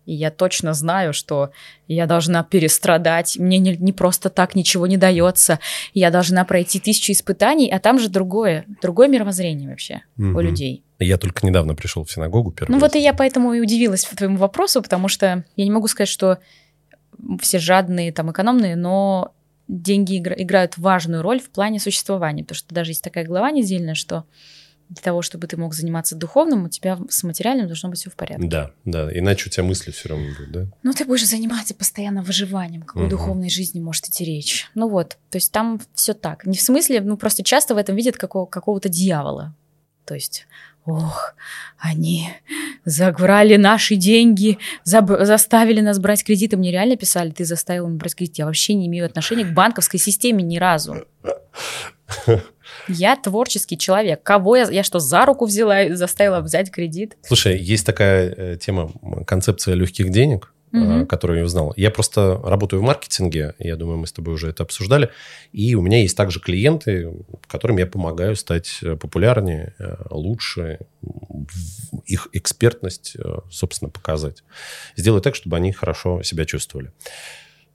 и 0.06 0.14
я 0.14 0.32
точно 0.32 0.74
знаю, 0.74 1.14
что 1.14 1.52
я 1.88 2.08
должна 2.08 2.44
перестрадать, 2.44 3.38
мне 3.38 3.60
не, 3.60 3.78
не 3.78 3.94
просто 3.94 4.30
так 4.30 4.56
ничего 4.56 4.88
не 4.88 4.98
дается, 4.98 5.60
я 5.94 6.10
должна 6.10 6.46
пройти 6.46 6.80
тысячу 6.80 7.12
испытаний, 7.12 7.70
а 7.70 7.80
там 7.80 8.00
же 8.00 8.10
другое, 8.10 8.66
другое 8.82 9.08
мировоззрение 9.08 9.70
вообще 9.70 10.02
у 10.18 10.22
Мгм. 10.24 10.40
людей. 10.40 10.84
Я 11.00 11.18
только 11.18 11.46
недавно 11.48 11.76
пришел 11.76 12.04
в 12.04 12.12
синагогу 12.12 12.52
первый 12.52 12.72
Ну 12.72 12.76
раз. 12.80 12.82
вот 12.92 12.96
и 12.96 13.02
я 13.02 13.14
поэтому 13.14 13.54
и 13.54 13.60
удивилась 13.62 14.04
твоему 14.04 14.38
вопросу, 14.38 14.82
потому 14.82 15.08
что 15.08 15.46
я 15.56 15.64
не 15.64 15.72
могу 15.72 15.88
сказать, 15.88 16.10
что 16.10 16.40
все 17.42 17.60
жадные, 17.60 18.12
там, 18.12 18.32
экономные, 18.32 18.76
но 18.76 19.34
деньги 19.68 20.18
игра- 20.18 20.36
играют 20.38 20.78
важную 20.78 21.22
роль 21.22 21.40
в 21.40 21.50
плане 21.50 21.80
существования, 21.80 22.44
потому 22.44 22.56
что 22.58 22.74
даже 22.74 22.92
есть 22.92 23.04
такая 23.04 23.26
глава 23.26 23.52
недельная, 23.52 23.96
что 23.96 24.26
для 24.90 25.04
того, 25.04 25.22
чтобы 25.22 25.46
ты 25.46 25.56
мог 25.56 25.76
заниматься 25.76 26.16
духовным, 26.16 26.64
у 26.66 26.70
тебя 26.70 26.98
с 27.10 27.22
материальным 27.24 27.68
должно 27.68 27.90
быть 27.90 28.00
все 28.00 28.10
в 28.10 28.16
порядке. 28.16 28.48
Да, 28.48 28.72
да, 28.86 29.08
иначе 29.16 29.48
у 29.48 29.52
тебя 29.52 29.64
мысли 29.64 29.92
все 29.92 30.10
равно 30.10 30.26
будут, 30.30 30.52
да? 30.52 30.66
Ну, 30.82 30.94
ты 30.94 31.06
будешь 31.06 31.28
заниматься 31.28 31.76
постоянно 31.76 32.24
выживанием, 32.24 32.82
какой 32.82 33.04
Мгм. 33.04 33.12
духовной 33.12 33.50
жизни 33.52 33.80
может 33.80 34.08
идти 34.08 34.26
речь. 34.26 34.68
Ну 34.74 34.90
вот, 34.90 35.18
то 35.30 35.36
есть 35.36 35.52
там 35.52 35.80
все 35.94 36.14
так. 36.16 36.46
Не 36.48 36.58
в 36.58 36.62
смысле, 36.62 37.02
ну 37.02 37.18
просто 37.18 37.44
часто 37.44 37.76
в 37.76 37.78
этом 37.78 37.96
видят 37.96 38.18
какого- 38.18 38.48
какого-то 38.48 38.90
дьявола. 38.90 39.54
То 40.06 40.16
есть, 40.16 40.48
ох, 40.86 41.34
они 41.78 42.30
заграли 42.86 43.56
наши 43.56 43.96
деньги, 43.96 44.58
заб- 44.86 45.24
заставили 45.26 45.82
нас 45.82 46.00
брать 46.00 46.24
кредиты. 46.24 46.58
Мне 46.58 46.72
реально 46.72 46.98
писали, 46.98 47.30
ты 47.32 47.46
заставил 47.46 47.88
меня 47.88 47.98
брать 48.00 48.16
кредит. 48.16 48.38
Я 48.38 48.46
вообще 48.46 48.74
не 48.74 48.88
имею 48.88 49.06
отношения 49.06 49.46
к 49.46 49.54
банковской 49.54 50.00
системе 50.00 50.44
ни 50.44 50.58
разу. 50.58 51.06
Я 52.88 53.16
творческий 53.16 53.78
человек. 53.78 54.24
Кого 54.24 54.56
я, 54.56 54.70
я 54.70 54.84
что, 54.84 55.00
за 55.00 55.26
руку 55.26 55.46
взяла 55.46 55.84
и 55.84 55.94
заставила 55.94 56.42
взять 56.42 56.72
кредит? 56.72 57.18
Слушай, 57.26 57.58
есть 57.60 57.86
такая 57.86 58.34
э, 58.36 58.58
тема, 58.58 58.92
концепция 59.26 59.76
легких 59.76 60.10
денег, 60.10 60.54
Мгм. 60.72 61.08
которую 61.08 61.40
я 61.40 61.46
узнал. 61.46 61.74
Я 61.78 61.90
просто 61.90 62.40
работаю 62.44 62.82
в 62.82 62.84
маркетинге, 62.84 63.56
я 63.58 63.76
думаю, 63.76 63.98
мы 63.98 64.06
с 64.06 64.12
тобой 64.12 64.36
уже 64.36 64.50
это 64.50 64.64
обсуждали, 64.64 65.10
и 65.52 65.74
у 65.74 65.82
меня 65.82 66.00
есть 66.02 66.16
также 66.16 66.40
клиенты, 66.40 67.12
которым 67.48 67.78
я 67.78 67.88
помогаю 67.88 68.36
стать 68.36 68.80
э, 68.84 68.96
популярнее, 68.96 69.74
э, 69.80 69.96
лучше, 70.12 70.80
их 72.06 72.28
экспертность, 72.34 73.18
собственно, 73.50 73.90
показать. 73.90 74.44
Сделать 74.96 75.24
так, 75.24 75.36
чтобы 75.36 75.58
они 75.58 75.72
хорошо 75.72 76.22
себя 76.24 76.46
чувствовали. 76.46 76.92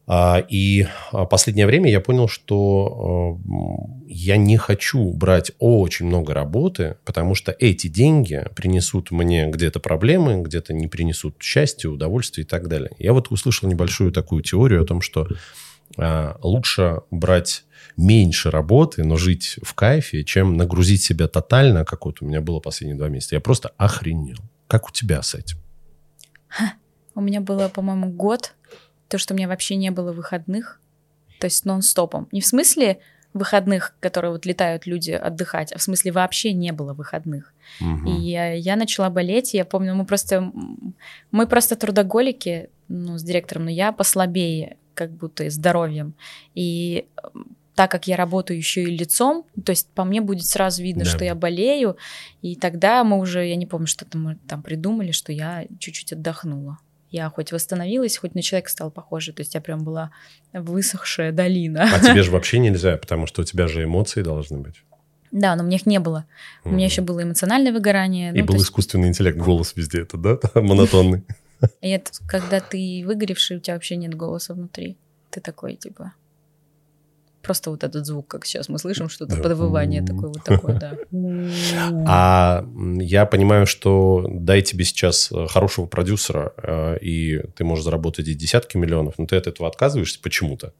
А, 0.07 0.45
И 0.49 0.87
а, 1.13 1.25
последнее 1.25 1.67
время 1.67 1.91
я 1.91 2.01
понял, 2.01 2.29
что 2.29 3.39
э, 3.39 4.05
я 4.07 4.37
не 4.37 4.59
хочу 4.59 5.13
брать 5.13 5.53
очень 5.59 6.07
много 6.07 6.35
работы, 6.35 6.97
потому 7.05 7.35
что 7.35 7.57
эти 7.59 7.87
деньги 7.87 8.45
принесут 8.55 9.11
мне 9.11 9.51
где-то 9.51 9.81
проблемы, 9.81 10.43
где-то 10.43 10.75
не 10.75 10.89
принесут 10.89 11.37
счастья, 11.41 11.89
удовольствия 11.89 12.45
и 12.45 12.47
так 12.47 12.69
далее. 12.69 12.91
Я 12.99 13.15
вот 13.15 13.29
услышал 13.31 13.69
небольшую 13.69 14.13
такую 14.13 14.43
теорию 14.43 14.83
о 14.83 14.87
том, 14.87 15.01
что 15.01 15.27
а, 15.97 16.37
лучше 16.43 17.01
брать 17.11 17.65
меньше 17.97 18.51
работы, 18.51 19.05
но 19.05 19.17
жить 19.17 19.57
в 19.63 19.73
кайфе, 19.75 20.23
чем 20.25 20.59
нагрузить 20.59 21.03
себя 21.03 21.29
тотально, 21.29 21.87
как 21.87 22.05
вот 22.05 22.21
у 22.21 22.27
меня 22.27 22.43
было 22.43 22.61
последние 22.61 22.99
два 22.99 23.09
месяца. 23.09 23.37
Я 23.37 23.41
просто 23.41 23.73
охренел. 23.79 24.39
Как 24.67 24.89
у 24.89 24.93
тебя 24.93 25.23
с 25.23 25.35
этим? 25.35 25.59
У 27.15 27.21
меня 27.21 27.41
было, 27.41 27.69
по-моему, 27.69 28.11
год, 28.11 28.55
то, 29.15 29.19
что 29.19 29.33
у 29.33 29.37
меня 29.37 29.47
вообще 29.47 29.77
не 29.77 29.91
было 29.91 30.13
выходных, 30.13 30.81
то 31.39 31.45
есть 31.45 31.65
нон-стопом. 31.65 32.27
Не 32.33 32.41
в 32.41 32.47
смысле 32.47 32.99
выходных, 33.33 33.95
которые 34.01 34.33
вот 34.33 34.45
летают 34.45 34.87
люди 34.87 35.13
отдыхать, 35.13 35.71
а 35.71 35.79
в 35.79 35.83
смысле 35.83 36.11
вообще 36.11 36.53
не 36.53 36.73
было 36.73 36.95
выходных. 36.95 37.55
Мгм. 37.79 38.09
И 38.09 38.11
я, 38.23 38.55
я 38.55 38.75
начала 38.75 39.11
болеть, 39.11 39.55
и 39.55 39.57
я 39.57 39.65
помню, 39.65 39.95
мы 39.95 40.05
просто, 40.05 40.51
мы 41.31 41.47
просто 41.47 41.77
трудоголики, 41.77 42.71
ну, 42.89 43.17
с 43.17 43.23
директором, 43.23 43.67
но 43.67 43.71
я 43.71 43.93
послабее, 43.93 44.79
как 44.95 45.13
будто 45.13 45.45
и 45.45 45.49
здоровьем. 45.49 46.15
И 46.57 47.07
так 47.77 47.89
как 47.89 48.09
я 48.09 48.17
работаю 48.17 48.57
еще 48.57 48.83
и 48.83 48.97
лицом, 48.97 49.47
то 49.65 49.71
есть 49.71 49.89
по 49.91 50.03
мне 50.03 50.23
будет 50.23 50.47
сразу 50.47 50.83
видно, 50.83 51.05
Да. 51.05 51.11
что 51.11 51.25
я 51.25 51.37
болею, 51.37 51.97
и 52.43 52.57
тогда 52.57 53.05
мы 53.05 53.21
уже, 53.21 53.47
я 53.47 53.55
не 53.55 53.67
помню, 53.67 53.87
что-то 53.87 54.19
мы 54.19 54.39
там 54.49 54.61
придумали, 54.61 55.13
что 55.13 55.31
я 55.31 55.67
чуть-чуть 55.79 56.13
отдохнула. 56.13 56.79
Я 57.15 57.31
хоть 57.31 57.53
восстановилась, 57.53 58.17
хоть 58.17 58.35
на 58.35 58.43
человека 58.43 58.69
стала 58.69 58.91
похожа, 58.91 59.33
то 59.33 59.43
есть 59.43 59.55
я 59.55 59.61
прям 59.61 59.85
была 59.85 60.11
высохшая 60.53 61.31
долина. 61.31 61.89
А 61.95 62.01
тебе 62.01 62.25
же 62.25 62.31
вообще 62.33 62.59
нельзя, 62.59 62.97
потому 62.97 63.29
что 63.29 63.43
у 63.43 63.45
тебя 63.45 63.69
же 63.69 63.85
эмоции 63.85 64.21
должны 64.21 64.59
быть. 64.59 64.83
Да, 65.31 65.55
но 65.55 65.63
у 65.63 65.67
меня 65.67 65.77
их 65.77 65.87
не 65.87 66.01
было. 66.01 66.25
У 66.65 66.71
меня 66.71 66.87
еще 66.87 67.03
было 67.03 67.23
эмоциональное 67.23 67.73
выгорание. 67.73 68.33
И 68.35 68.41
ну, 68.41 68.47
был 68.47 68.55
есть- 68.55 68.67
искусственный 68.67 69.07
интеллект, 69.07 69.39
голос 69.39 69.75
везде 69.77 70.01
это, 70.01 70.17
да? 70.17 70.39
Монотонный. 70.61 71.23
Это 71.81 72.11
когда 72.27 72.59
ты 72.59 73.05
выгоревший, 73.07 73.59
у 73.59 73.61
тебя 73.61 73.75
вообще 73.75 73.95
нет 73.95 74.17
голоса 74.17 74.53
внутри. 74.53 74.97
Ты 75.31 75.41
такой, 75.41 75.77
типа... 75.77 76.15
Просто 77.45 77.71
вот 77.71 77.85
этот 77.85 78.07
звук, 78.07 78.27
как 78.27 78.47
сейчас 78.47 78.69
мы 78.69 78.79
слышим, 78.79 79.09
что-то 79.09 79.37
подвывание 79.37 80.03
такое 80.03 80.29
вот 80.29 80.43
такое, 80.45 80.79
да. 80.79 80.97
А 82.07 82.67
я 82.99 83.27
понимаю, 83.27 83.67
что 83.67 84.27
дай 84.31 84.63
тебе 84.63 84.85
сейчас 84.85 85.31
э, 85.31 85.47
хорошего 85.47 85.87
продюсера, 85.87 86.53
э, 86.57 86.99
и 87.01 87.41
ты 87.57 87.65
можешь 87.65 87.85
заработать 87.85 88.29
и 88.29 88.35
десятки 88.35 88.77
миллионов, 88.77 89.15
но 89.19 89.27
ты 89.27 89.37
от 89.37 89.47
этого 89.47 89.69
отказываешься 89.69 90.21
почему-то. 90.23 90.73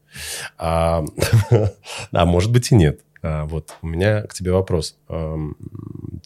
А 0.57 1.03
а 2.11 2.25
может 2.25 2.51
быть 2.51 2.71
и 2.71 2.75
нет. 2.75 3.01
А, 3.25 3.45
Вот, 3.45 3.73
у 3.81 3.87
меня 3.87 4.21
к 4.21 4.33
тебе 4.33 4.51
вопрос. 4.51 4.97
Ам, 5.07 5.55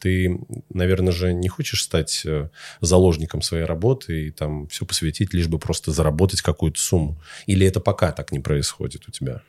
Ты, 0.01 0.39
наверное 0.69 1.13
же, 1.13 1.33
не 1.33 1.47
хочешь 1.47 1.83
стать 1.83 2.23
э, 2.25 2.49
заложником 2.81 3.41
своей 3.41 3.63
работы 3.63 4.27
и 4.27 4.31
там 4.31 4.67
все 4.67 4.85
посвятить, 4.85 5.33
лишь 5.33 5.47
бы 5.47 5.59
просто 5.59 5.91
заработать 5.91 6.41
какую-то 6.41 6.79
сумму? 6.79 7.17
Или 7.45 7.65
это 7.65 7.79
пока 7.79 8.11
так 8.11 8.31
не 8.31 8.39
происходит 8.39 9.07
у 9.07 9.11
тебя? 9.11 9.41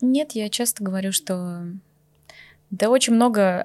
Нет, 0.00 0.32
я 0.32 0.48
часто 0.48 0.82
говорю, 0.82 1.12
что 1.12 1.66
да 2.70 2.90
очень 2.90 3.14
много 3.14 3.64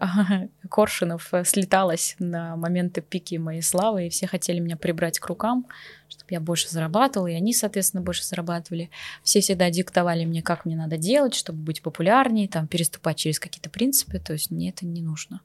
коршунов 0.69 1.33
э, 1.33 1.43
слеталось 1.43 2.15
на 2.19 2.55
моменты 2.55 3.01
пики 3.01 3.35
моей 3.35 3.61
славы, 3.61 4.07
и 4.07 4.09
все 4.09 4.27
хотели 4.27 4.59
меня 4.59 4.77
прибрать 4.77 5.19
к 5.19 5.25
рукам, 5.25 5.65
чтобы 6.09 6.27
я 6.29 6.39
больше 6.39 6.69
зарабатывала, 6.69 7.27
и 7.27 7.33
они, 7.33 7.53
соответственно, 7.53 8.03
больше 8.03 8.23
зарабатывали. 8.23 8.91
Все 9.23 9.41
всегда 9.41 9.69
диктовали 9.71 10.25
мне, 10.25 10.43
как 10.43 10.65
мне 10.65 10.75
надо 10.75 10.97
делать, 10.97 11.33
чтобы 11.33 11.59
быть 11.59 11.81
популярнее, 11.81 12.47
там, 12.47 12.67
переступать 12.67 13.17
через 13.17 13.39
какие-то 13.39 13.71
принципы, 13.71 14.19
то 14.19 14.33
есть 14.33 14.51
мне 14.51 14.69
это 14.69 14.85
не 14.85 15.01
нужно. 15.01 15.41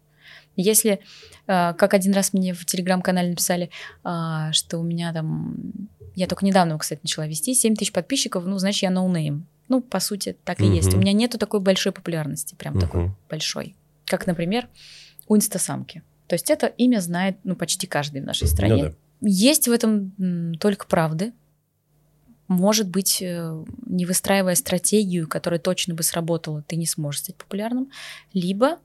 Если, 0.56 1.00
э, 1.46 1.74
как 1.74 1.94
один 1.94 2.12
раз 2.12 2.34
мне 2.34 2.52
в 2.52 2.64
телеграм-канале 2.66 3.30
написали, 3.30 3.70
а, 4.02 4.52
что 4.52 4.78
у 4.78 4.82
меня 4.82 5.12
там, 5.12 5.56
я 6.14 6.26
только 6.26 6.44
недавно, 6.44 6.78
кстати, 6.78 7.00
начала 7.02 7.26
вести, 7.26 7.54
7 7.54 7.76
тысяч 7.76 7.92
подписчиков, 7.92 8.44
ну, 8.44 8.58
значит, 8.58 8.82
я 8.82 8.90
ноунейм. 8.90 9.46
Ну, 9.68 9.80
по 9.80 10.00
сути, 10.00 10.37
так 10.44 10.61
и 10.61 10.66
есть. 10.66 10.88
Мгм. 10.88 10.99
У 10.99 11.00
меня 11.00 11.12
нету 11.12 11.38
такой 11.38 11.61
большой 11.61 11.92
популярности, 11.92 12.54
прям 12.54 12.78
такой 12.78 13.04
Мгм. 13.04 13.16
большой. 13.30 13.76
Как, 14.06 14.26
например, 14.26 14.68
у 15.26 15.37
инстасамки. 15.37 16.02
То 16.28 16.35
есть 16.35 16.50
это 16.50 16.66
имя 16.66 17.00
знает, 17.00 17.38
ну, 17.44 17.56
почти 17.56 17.87
каждый 17.87 18.21
в 18.21 18.25
нашей 18.25 18.47
стране. 18.49 18.85
Ну 18.85 18.90
да. 18.90 18.94
Есть 19.21 19.68
в 19.68 19.73
этом 19.73 20.56
только 20.59 20.87
правды. 20.87 21.33
Может 22.47 22.88
быть, 22.88 23.23
э, 23.23 23.64
не 23.87 24.04
выстраивая 24.04 24.54
стратегию, 24.54 25.26
которая 25.26 25.59
точно 25.59 25.94
бы 25.94 26.02
сработала, 26.02 26.62
ты 26.62 26.76
не 26.76 26.87
сможешь 26.87 27.23
стать 27.23 27.37
популярным. 27.37 27.90
Либо, 28.35 28.78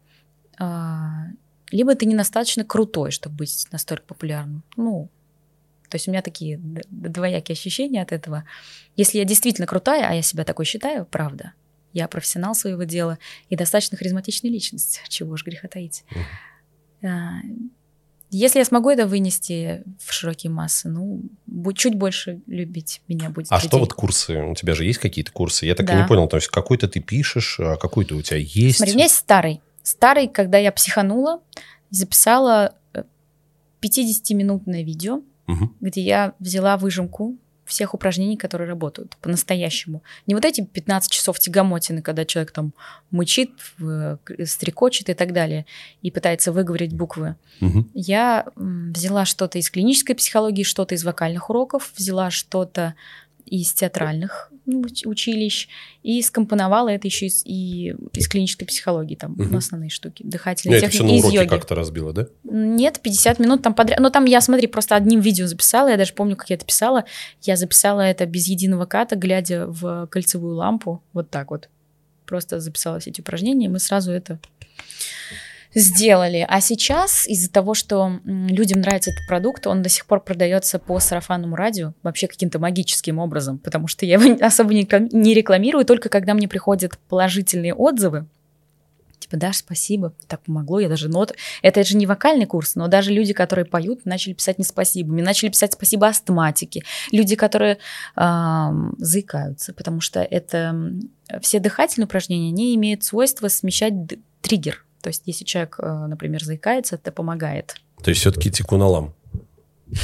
а, 0.58 1.26
либо 1.72 1.94
ты 1.96 2.06
недостаточно 2.06 2.64
крутой, 2.64 3.12
чтобы 3.12 3.36
быть 3.36 3.68
настолько 3.72 4.06
популярным. 4.06 4.64
Ну, 4.78 5.10
то 5.90 5.96
есть 5.96 6.08
у 6.08 6.12
меня 6.12 6.22
такие 6.22 6.60
двоякие 6.90 7.54
ощущения 7.54 8.02
от 8.02 8.12
этого. 8.12 8.46
Если 8.96 9.18
я 9.18 9.26
действительно 9.26 9.68
крутая, 9.68 10.08
а 10.10 10.14
я 10.14 10.22
себя 10.22 10.44
такой 10.44 10.66
считаю, 10.66 11.06
правда, 11.06 11.54
я 11.94 12.08
профессионал 12.08 12.54
своего 12.56 12.84
дела 12.84 13.18
и 13.50 13.56
достаточно 13.56 13.98
харизматичная 13.98 14.52
личность, 14.52 15.02
чего 15.10 15.36
ж 15.38 15.44
греха 15.44 15.68
таить. 15.68 16.04
А, 17.04 17.40
Если 18.32 18.60
я 18.60 18.66
смогу 18.66 18.92
это 18.92 19.08
вынести 19.08 19.84
в 20.00 20.14
широкие 20.14 20.52
массы, 20.52 20.88
ну, 20.88 21.24
чуть 21.74 21.96
больше 21.96 22.42
любить 22.46 23.02
меня 23.08 23.32
будет. 23.32 23.48
А 23.50 23.56
людей. 23.56 23.68
что 23.70 23.80
вот 23.80 23.94
курсы? 23.94 24.44
У 24.44 24.54
тебя 24.54 24.76
же 24.76 24.86
есть 24.86 25.00
какие-то 25.00 25.32
курсы? 25.32 25.66
Я 25.66 25.74
так 25.74 25.86
и 25.86 25.94
Да. 25.94 26.02
не 26.02 26.08
понял. 26.08 26.28
То 26.28 26.38
есть 26.38 26.48
какой-то 26.50 26.88
ты 26.88 27.00
пишешь, 27.00 27.60
а 27.60 27.76
какой-то 27.78 28.16
у 28.16 28.22
тебя 28.22 28.38
есть? 28.38 28.78
Смотри, 28.78 28.94
у 28.94 28.96
меня 28.98 29.06
есть 29.06 29.16
старый. 29.16 29.62
Старый, 29.82 30.28
когда 30.28 30.60
я 30.60 30.72
психанула, 30.72 31.42
записала 31.90 32.76
э, 32.94 33.04
50-минутное 33.82 34.84
видео, 34.84 35.24
Мгм. 35.50 35.76
где 35.82 36.02
я 36.02 36.34
взяла 36.40 36.78
выжимку 36.78 37.36
всех 37.66 37.94
упражнений, 37.94 38.36
которые 38.38 38.68
работают 38.68 39.16
по-настоящему. 39.22 40.02
Не 40.28 40.34
вот 40.36 40.44
эти 40.44 40.62
15 40.66 41.12
часов 41.12 41.38
тягомотины, 41.40 42.02
когда 42.02 42.26
человек 42.26 42.52
там 42.52 42.74
мычит, 43.12 43.52
к- 43.78 44.46
стрекочет 44.46 45.10
и 45.10 45.14
так 45.14 45.34
далее, 45.34 45.66
и 46.02 46.10
пытается 46.10 46.52
выговорить 46.52 46.94
буквы. 46.94 47.36
Мгм. 47.60 47.90
Я 47.94 48.46
взяла 48.56 49.26
что-то 49.26 49.60
из 49.60 49.70
клинической 49.70 50.16
психологии, 50.16 50.64
что-то 50.64 50.96
из 50.96 51.04
вокальных 51.04 51.50
уроков, 51.52 51.94
взяла 51.96 52.32
что-то 52.32 52.96
из 53.46 53.72
театральных 53.74 54.52
ну, 54.70 54.82
уч- 54.82 55.08
училищ 55.08 55.68
и 56.04 56.22
скомпоновала 56.22 56.90
это 56.90 57.08
еще 57.08 57.26
из, 57.28 57.44
и 57.46 57.96
из 58.14 58.28
клинической 58.28 58.68
психологии, 58.68 59.16
там 59.16 59.34
Мгм. 59.34 59.58
основные 59.58 59.90
штуки, 59.90 60.22
Ну, 60.24 60.30
дыхательные 60.32 60.78
это 60.80 60.90
все 60.90 61.00
техники 61.00 61.12
на 61.12 61.16
и 61.16 61.20
из 61.20 61.26
уроке 61.26 61.50
как-то 61.50 61.76
разбило, 61.76 62.14
да? 62.14 62.28
Нет, 62.44 63.00
50 63.02 63.40
минут 63.40 63.62
там 63.64 63.74
подряд. 63.74 64.00
Но 64.00 64.10
там 64.10 64.26
я, 64.26 64.42
смотри, 64.42 64.68
просто 64.68 64.96
одним 64.96 65.20
видео 65.20 65.48
записала. 65.48 65.90
Я 65.90 65.98
даже 65.98 66.14
помню, 66.14 66.36
как 66.36 66.50
я 66.50 66.56
это 66.56 66.66
писала. 66.66 67.06
Я 67.42 67.56
записала 67.56 68.02
это 68.02 68.26
без 68.26 68.48
единого 68.48 68.86
ката, 68.86 69.16
глядя 69.16 69.66
в 69.68 70.08
кольцевую 70.08 70.56
лампу. 70.56 71.02
Вот 71.14 71.30
так 71.30 71.52
вот. 71.52 71.70
Просто 72.26 72.60
записала 72.60 73.00
все 73.00 73.10
эти 73.10 73.22
упражнения, 73.22 73.66
и 73.66 73.70
мы 73.70 73.80
сразу 73.80 74.12
это 74.12 74.40
Сделали. 75.76 76.46
А 76.50 76.62
сейчас 76.62 77.28
из-за 77.28 77.52
того, 77.52 77.76
что 77.76 78.20
людям 78.26 78.82
нравится 78.82 79.12
этот 79.12 79.28
продукт, 79.28 79.68
он 79.68 79.84
до 79.84 79.90
сих 79.90 80.08
пор 80.08 80.22
продается 80.22 80.80
по 80.80 81.00
сарафанному 81.00 81.56
радио, 81.56 81.94
вообще 82.02 82.28
каким-то 82.28 82.58
магическим 82.58 83.20
образом, 83.20 83.60
потому 83.60 83.88
что 83.88 84.06
я 84.06 84.20
его 84.20 84.38
особо 84.46 84.74
не 84.74 84.84
рекла- 84.84 85.10
не 85.12 85.34
рекламирую, 85.34 85.86
только 85.86 86.10
когда 86.10 86.34
мне 86.34 86.48
приходят 86.48 86.98
положительные 87.08 87.76
отзывы, 87.76 88.26
типа, 89.20 89.38
Даш, 89.38 89.58
спасибо, 89.58 90.14
так 90.28 90.42
помогло, 90.42 90.80
я 90.80 90.90
даже 90.90 91.08
нот... 91.08 91.36
Это 91.62 91.84
же 91.84 91.98
не 91.98 92.08
вокальный 92.08 92.46
курс, 92.46 92.76
но 92.76 92.88
даже 92.88 93.12
люди, 93.12 93.34
которые 93.34 93.66
поют, 93.66 94.06
начали 94.06 94.34
писать 94.34 94.58
не 94.58 94.66
спасибо. 94.66 95.14
Мне 95.14 95.24
начали 95.24 95.50
писать 95.50 95.74
спасибо 95.74 96.08
астматики, 96.08 96.84
люди, 97.12 97.36
которые 97.36 97.78
ам, 98.16 98.96
заикаются, 98.98 99.74
потому 99.74 100.02
что 100.02 100.22
это 100.22 100.76
все 101.42 101.60
дыхательные 101.60 102.06
упражнения, 102.06 102.50
они 102.50 102.76
имеют 102.76 103.04
свойство 103.04 103.50
смещать 103.50 103.94
триггер. 104.42 104.84
То 105.02 105.10
есть 105.10 105.24
если 105.26 105.46
человек, 105.46 105.78
э, 105.82 106.06
например, 106.08 106.44
заикается, 106.44 106.96
это 106.96 107.12
помогает, 107.12 107.76
То 108.04 108.10
есть 108.10 108.22
все-таки 108.22 108.52
тикуналам. 108.52 109.14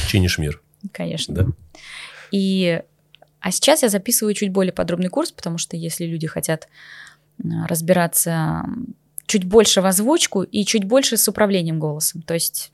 Чинишь 0.07 0.37
мир. 0.37 0.61
конечно. 0.91 1.33
Да? 1.35 1.45
И, 2.31 2.81
а 3.39 3.51
сейчас 3.51 3.83
я 3.83 3.89
записываю 3.89 4.33
чуть 4.33 4.51
более 4.51 4.73
подробный 4.73 5.09
курс, 5.09 5.31
потому 5.31 5.57
что 5.57 5.77
если 5.77 6.05
люди 6.05 6.27
хотят 6.27 6.67
м, 7.43 7.65
разбираться 7.65 8.63
чуть 9.27 9.45
больше 9.45 9.81
в 9.81 9.85
озвучку 9.85 10.43
и 10.43 10.65
чуть 10.65 10.85
больше 10.85 11.17
с 11.17 11.27
управлением 11.27 11.79
голосом, 11.79 12.21
то 12.21 12.33
есть 12.33 12.71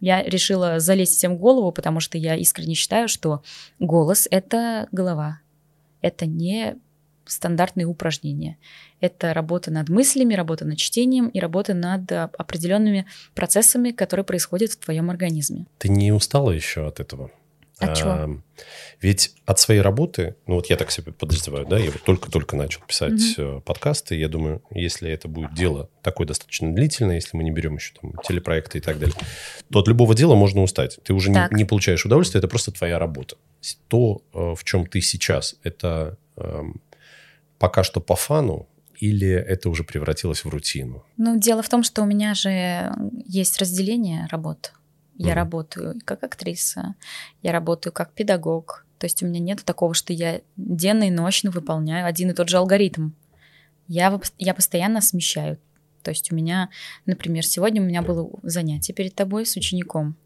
я 0.00 0.22
решила 0.22 0.78
залезть 0.78 1.16
всем 1.16 1.36
в 1.36 1.38
голову, 1.38 1.72
потому 1.72 2.00
что 2.00 2.18
я 2.18 2.36
искренне 2.36 2.74
считаю, 2.74 3.08
что 3.08 3.42
голос— 3.78 4.28
это 4.30 4.88
голова. 4.92 5.40
Это 6.02 6.26
не 6.26 6.76
стандартные 7.26 7.86
упражнения. 7.86 8.58
Это 9.00 9.34
работа 9.34 9.70
над 9.70 9.88
мыслями, 9.88 10.34
работа 10.34 10.64
над 10.64 10.78
чтением 10.78 11.28
и 11.28 11.40
работа 11.40 11.74
над 11.74 12.10
а, 12.12 12.30
определенными 12.38 13.06
процессами, 13.34 13.90
которые 13.90 14.24
происходят 14.24 14.70
в 14.72 14.76
твоем 14.78 15.10
организме. 15.10 15.66
Ты 15.78 15.88
не 15.88 16.12
устала 16.12 16.50
еще 16.50 16.86
от 16.86 17.00
этого? 17.00 17.30
От 17.78 17.94
чего? 17.94 18.10
А, 18.10 18.30
Ведь 19.02 19.34
от 19.44 19.60
своей 19.60 19.82
работы, 19.82 20.36
ну 20.46 20.54
вот 20.54 20.70
я 20.70 20.76
так 20.76 20.90
себе 20.90 21.12
подозреваю, 21.12 21.66
да, 21.66 21.78
я 21.78 21.90
вот 21.90 22.02
только-только 22.02 22.56
начал 22.56 22.80
писать 22.86 23.20
э, 23.36 23.60
подкасты, 23.66 24.14
я 24.14 24.28
думаю, 24.28 24.62
если 24.70 25.10
это 25.10 25.28
будет 25.28 25.52
дело 25.52 25.90
такое 26.00 26.26
достаточно 26.26 26.72
длительное, 26.74 27.16
если 27.16 27.36
мы 27.36 27.44
не 27.44 27.50
берем 27.50 27.74
еще 27.74 27.92
там 28.00 28.14
телепроекты 28.26 28.78
и 28.78 28.80
так 28.80 28.98
далее, 28.98 29.14
то 29.70 29.80
от 29.80 29.88
любого 29.88 30.14
дела 30.14 30.34
можно 30.34 30.62
устать. 30.62 30.98
Ты 31.04 31.12
уже 31.12 31.28
не, 31.28 31.34
Так. 31.34 31.52
не 31.52 31.66
получаешь 31.66 32.06
удовольствия, 32.06 32.38
это 32.38 32.48
просто 32.48 32.72
твоя 32.72 32.98
работа. 32.98 33.36
То, 33.88 34.22
э, 34.32 34.54
в 34.56 34.64
чем 34.64 34.86
ты 34.86 35.02
сейчас, 35.02 35.56
это 35.62 36.16
пока 37.58 37.84
что 37.84 38.00
по 38.00 38.16
фану 38.16 38.68
или 38.98 39.28
это 39.28 39.68
уже 39.68 39.84
превратилось 39.84 40.44
в 40.44 40.48
рутину? 40.48 41.04
Ну, 41.16 41.38
дело 41.38 41.62
в 41.62 41.68
том, 41.68 41.82
что 41.82 42.02
у 42.02 42.06
меня 42.06 42.34
же 42.34 42.92
есть 43.26 43.58
разделение 43.58 44.26
работ. 44.30 44.72
Я 45.18 45.32
Мгм. 45.32 45.36
работаю 45.36 45.94
как 46.04 46.22
актриса, 46.24 46.94
я 47.42 47.52
работаю 47.52 47.92
как 47.92 48.12
педагог. 48.12 48.86
То 48.98 49.06
есть 49.06 49.22
у 49.22 49.26
меня 49.26 49.40
нет 49.40 49.64
такого, 49.64 49.94
что 49.94 50.12
я 50.12 50.40
денно 50.56 51.04
и 51.04 51.10
ночно 51.10 51.50
выполняю 51.50 52.06
один 52.06 52.30
и 52.30 52.34
тот 52.34 52.48
же 52.48 52.56
алгоритм. 52.56 53.10
Я, 53.88 54.18
я 54.38 54.54
постоянно 54.54 55.00
смещаю. 55.00 55.58
То 56.02 56.10
есть 56.10 56.32
у 56.32 56.34
меня, 56.34 56.70
например, 57.04 57.44
сегодня 57.44 57.82
у 57.82 57.84
меня 57.84 58.00
было 58.00 58.30
занятие 58.42 58.92
перед 58.92 59.14
тобой 59.14 59.44
с 59.44 59.56
учеником. 59.56 60.16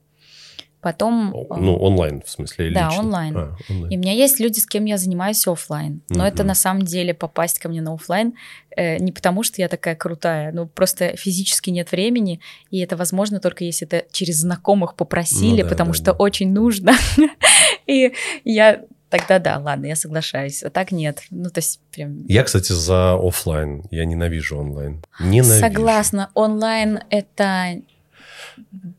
Потом... 0.80 1.34
Э, 1.34 1.44
Ну, 1.58 1.76
онлайн, 1.76 2.22
в 2.24 2.30
смысле, 2.30 2.66
или 2.68 2.74
Да, 2.74 2.88
лично? 2.88 3.00
онлайн. 3.02 3.36
А, 3.36 3.56
онлайн. 3.68 3.92
И 3.92 3.96
у 3.96 4.00
меня 4.00 4.12
есть 4.12 4.40
люди, 4.40 4.58
с 4.60 4.66
кем 4.66 4.84
я 4.86 4.96
занимаюсь 4.96 5.46
оффлайн. 5.46 6.00
Но 6.08 6.26
это 6.26 6.38
Мгм. 6.38 6.46
на 6.48 6.54
самом 6.54 6.82
деле 6.82 7.12
попасть 7.14 7.58
ко 7.58 7.68
мне 7.68 7.82
на 7.82 7.92
оффлайн 7.94 8.34
э, 8.76 8.98
не 8.98 9.12
потому, 9.12 9.42
что 9.42 9.60
я 9.60 9.68
такая 9.68 9.94
крутая, 9.96 10.52
ну 10.52 10.66
просто 10.66 11.16
физически 11.16 11.70
нет 11.70 11.90
времени, 11.92 12.40
и 12.70 12.78
это 12.78 12.96
возможно 12.96 13.40
только 13.40 13.64
если 13.64 13.86
это 13.86 14.04
через 14.12 14.36
знакомых 14.36 14.94
попросили, 14.94 15.62
Ну 15.62 15.64
да, 15.64 15.68
потому 15.68 15.90
да, 15.90 15.96
что 15.96 16.04
да. 16.06 16.12
очень 16.12 16.52
нужно. 16.52 16.92
И 17.86 18.12
я 18.44 18.82
тогда 19.08 19.38
да, 19.40 19.58
ладно, 19.58 19.86
я 19.86 19.96
соглашаюсь. 19.96 20.62
А 20.62 20.70
так 20.70 20.92
нет. 20.92 21.22
Ну, 21.30 21.50
то 21.50 21.58
есть 21.58 21.80
прям... 21.92 22.24
Я, 22.26 22.44
кстати, 22.44 22.70
за 22.72 23.14
оффлайн. 23.14 23.82
Я 23.90 24.04
ненавижу 24.04 24.56
онлайн. 24.56 25.02
Ненавижу. 25.18 25.58
Согласна, 25.60 26.30
онлайн 26.34 27.00
это 27.10 27.80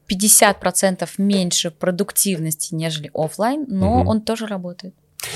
50% 0.08 1.10
меньше 1.18 1.72
продуктивности, 1.72 2.74
нежели 2.76 3.10
оффлайн, 3.14 3.66
но 3.68 4.00
Мгм. 4.00 4.08
он 4.08 4.22
тоже 4.22 4.48
работает. 4.48 4.94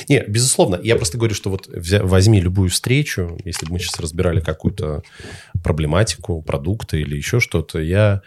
Не, 0.10 0.24
безусловно. 0.28 0.80
Я 0.84 0.96
просто 0.96 1.18
говорю, 1.18 1.36
что 1.36 1.50
вот 1.50 1.68
возьми 1.68 2.42
любую 2.42 2.70
встречу, 2.70 3.38
если 3.46 3.66
бы 3.68 3.74
мы 3.74 3.80
сейчас 3.80 4.00
разбирали 4.00 4.40
какую-то 4.42 5.04
проблематику, 5.64 6.42
продукты 6.42 7.02
или 7.02 7.16
еще 7.16 7.40
что-то, 7.40 7.80
я 7.80 8.22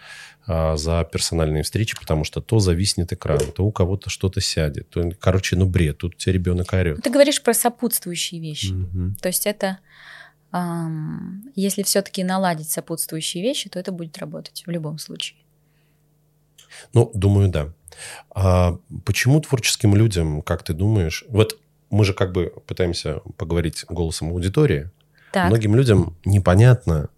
а, 0.47 0.77
за 0.77 1.03
персональные 1.03 1.63
встречи, 1.63 1.95
потому 1.99 2.23
что 2.23 2.41
то 2.41 2.59
зависнет 2.59 3.13
экран, 3.13 3.39
то 3.55 3.65
у 3.65 3.71
кого-то 3.71 4.09
что-то 4.09 4.41
сядет. 4.41 4.89
То, 4.89 5.11
короче, 5.19 5.55
ну 5.55 5.65
бред, 5.65 5.99
тут 5.99 6.15
у 6.15 6.17
тебя 6.17 6.33
ребенок 6.33 6.73
орет. 6.73 7.03
Ты 7.03 7.09
говоришь 7.09 7.41
про 7.43 7.53
сопутствующие 7.53 8.41
вещи. 8.41 8.71
Мгм. 8.71 9.15
То 9.21 9.27
есть 9.27 9.45
это, 9.45 9.77
если 11.55 11.83
все-таки 11.83 12.23
наладить 12.23 12.69
сопутствующие 12.69 13.43
вещи, 13.43 13.69
то 13.69 13.77
это 13.79 13.91
будет 13.91 14.17
работать 14.17 14.63
в 14.65 14.71
любом 14.71 14.97
случае. 14.97 15.37
Ну, 16.93 17.11
думаю, 17.13 17.49
да. 17.49 17.73
А 18.31 18.77
почему 19.05 19.41
творческим 19.41 19.95
людям, 19.95 20.41
как 20.41 20.63
ты 20.63 20.73
думаешь, 20.73 21.25
вот 21.27 21.59
мы 21.89 22.05
же 22.05 22.13
как 22.13 22.31
бы 22.31 22.53
пытаемся 22.67 23.21
поговорить 23.37 23.85
голосом 23.89 24.29
аудитории, 24.29 24.89
Так, 25.31 25.49
Многим 25.49 25.75
людям 25.75 26.17
непонятно, 26.25 27.09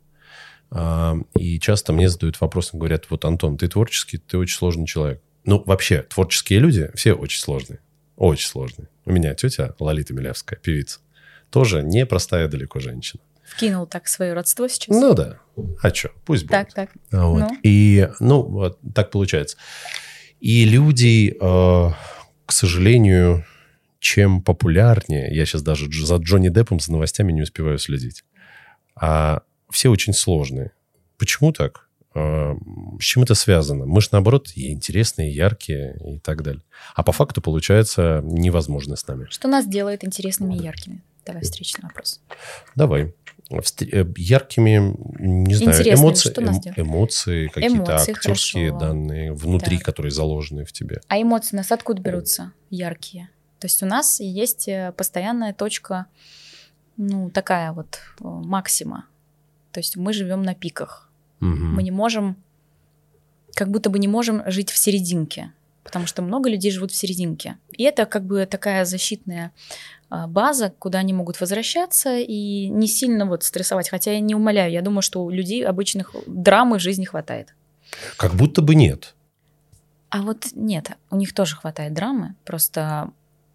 а, 0.70 1.18
и 1.36 1.60
часто 1.60 1.94
мне 1.94 2.10
задают 2.10 2.40
вопрос, 2.40 2.72
говорят, 2.74 3.06
вот, 3.10 3.26
Антон, 3.26 3.58
ты 3.58 3.68
творческий, 3.68 4.18
ты 4.18 4.38
очень 4.38 4.58
сложный 4.58 4.86
человек. 4.86 5.22
Ну, 5.44 5.62
вообще, 5.66 6.04
творческие 6.04 6.60
люди 6.60 6.90
все 6.94 7.14
очень 7.14 7.42
сложные. 7.42 7.80
Очень 8.16 8.48
сложные. 8.48 8.88
У 9.06 9.12
меня 9.12 9.34
тетя 9.34 9.76
Лолита 9.80 10.14
Милявская, 10.14 10.60
певица, 10.60 11.00
тоже 11.50 11.84
непростая 11.84 12.48
далеко 12.48 12.80
женщина. 12.80 13.22
Вкинул 13.52 13.86
так 13.86 14.08
свое 14.08 14.34
родство 14.34 14.68
сейчас. 14.68 14.96
Ну 14.96 15.14
да, 15.14 15.38
а 15.82 15.94
что, 15.94 16.12
пусть 16.26 16.44
будет. 16.44 16.52
так, 16.52 16.74
так. 16.74 16.90
Вот. 17.12 17.40
Ну. 17.42 17.58
И, 17.64 18.10
ну, 18.20 18.42
вот 18.44 18.80
так 18.94 19.12
получается. 19.12 19.58
И 20.40 20.66
люди, 20.66 21.38
э, 21.40 21.92
к 22.46 22.52
сожалению, 22.52 23.46
чем 24.00 24.42
популярнее, 24.42 25.34
я 25.36 25.46
сейчас 25.46 25.62
даже 25.62 25.92
за 25.92 26.16
Джонни 26.16 26.50
Деппом, 26.50 26.80
за 26.80 26.92
новостями 26.92 27.32
не 27.32 27.42
успеваю 27.42 27.78
следить, 27.78 28.24
а 28.96 29.42
все 29.70 29.90
очень 29.90 30.14
сложные. 30.14 30.72
Почему 31.18 31.52
так? 31.52 31.88
Э, 32.16 32.56
С 33.00 33.04
чем 33.04 33.24
это 33.24 33.36
связано? 33.36 33.86
Мы 33.86 34.02
же, 34.02 34.10
наоборот, 34.12 34.52
и 34.56 34.72
интересные, 34.72 35.32
и 35.32 35.36
яркие 35.36 35.98
и 36.16 36.20
так 36.20 36.42
далее. 36.42 36.64
А 36.96 37.04
по 37.04 37.12
факту 37.12 37.42
получается 37.42 38.22
невозможно 38.24 38.96
с 38.96 39.08
нами. 39.08 39.28
Что 39.30 39.48
нас 39.48 39.68
делает 39.68 40.04
интересными 40.04 40.56
и 40.56 40.64
яркими? 40.64 41.04
Давай 41.26 41.42
встречный 41.44 41.84
вопрос. 41.84 42.22
Давай. 42.76 43.14
Э, 43.52 44.06
Яркими, 44.18 44.96
не 45.20 45.56
знаю, 45.56 45.84
эмоции, 45.94 46.30
что 46.32 46.42
эм- 46.42 46.62
эмоции, 46.78 47.48
какие-то 47.48 47.76
Эмоции, 47.76 48.12
актерские 48.14 48.70
хорошо. 48.72 48.86
данные 48.88 49.34
внутри, 49.34 49.78
Так. 49.78 49.86
которые 49.86 50.12
заложены 50.12 50.64
в 50.66 50.72
тебе. 50.72 51.02
А 51.08 51.22
эмоции 51.22 51.56
у 51.56 51.58
нас 51.58 51.72
откуда 51.72 52.02
берутся? 52.02 52.54
Яркие. 52.70 53.30
То 53.60 53.66
есть 53.66 53.84
у 53.84 53.86
нас 53.86 54.20
есть 54.20 54.68
э, 54.68 54.94
постоянная 54.96 55.54
точка, 55.54 56.06
ну, 56.98 57.30
такая 57.30 57.74
вот 57.74 58.00
э, 58.20 58.24
максима. 58.24 59.06
То 59.72 59.80
есть 59.80 59.98
мы 59.98 60.14
живем 60.14 60.44
на 60.44 60.56
пиках. 60.56 61.10
Мгм. 61.42 61.76
Мы 61.76 61.84
не 61.84 61.92
можем, 61.92 62.38
как 63.54 63.70
будто 63.70 63.90
бы 63.90 64.00
не 64.00 64.08
можем 64.08 64.44
жить 64.50 64.72
в 64.72 64.78
серединке, 64.78 65.52
потому 65.84 66.06
что 66.06 66.22
много 66.22 66.50
людей 66.50 66.72
живут 66.72 66.92
в 66.92 66.96
серединке. 66.96 67.58
И 67.72 67.84
это 67.84 68.06
как 68.06 68.26
бы 68.26 68.46
такая 68.46 68.86
защитная 68.86 69.52
а, 70.10 70.28
база, 70.28 70.74
куда 70.78 71.00
они 71.00 71.14
могут 71.14 71.40
возвращаться 71.40 72.18
и 72.18 72.68
не 72.68 72.88
сильно 72.88 73.26
вот 73.26 73.44
стрессовать. 73.44 73.90
Хотя 73.90 74.12
я 74.12 74.20
не 74.20 74.36
умоляю, 74.36 74.72
я 74.72 74.82
думаю, 74.82 75.02
что 75.02 75.24
у 75.24 75.30
людей 75.30 75.66
обычных 75.66 76.16
драмы 76.28 76.78
в 76.78 76.82
жизни 76.82 77.06
хватает. 77.06 77.56
Как 78.18 78.34
будто 78.34 78.62
бы 78.62 78.76
нет. 78.76 79.16
А 80.10 80.22
вот 80.22 80.48
нет, 80.54 80.92
у 81.10 81.16
них 81.16 81.34
тоже 81.34 81.56
хватает 81.56 81.94
драмы, 81.94 82.36
просто 82.44 83.12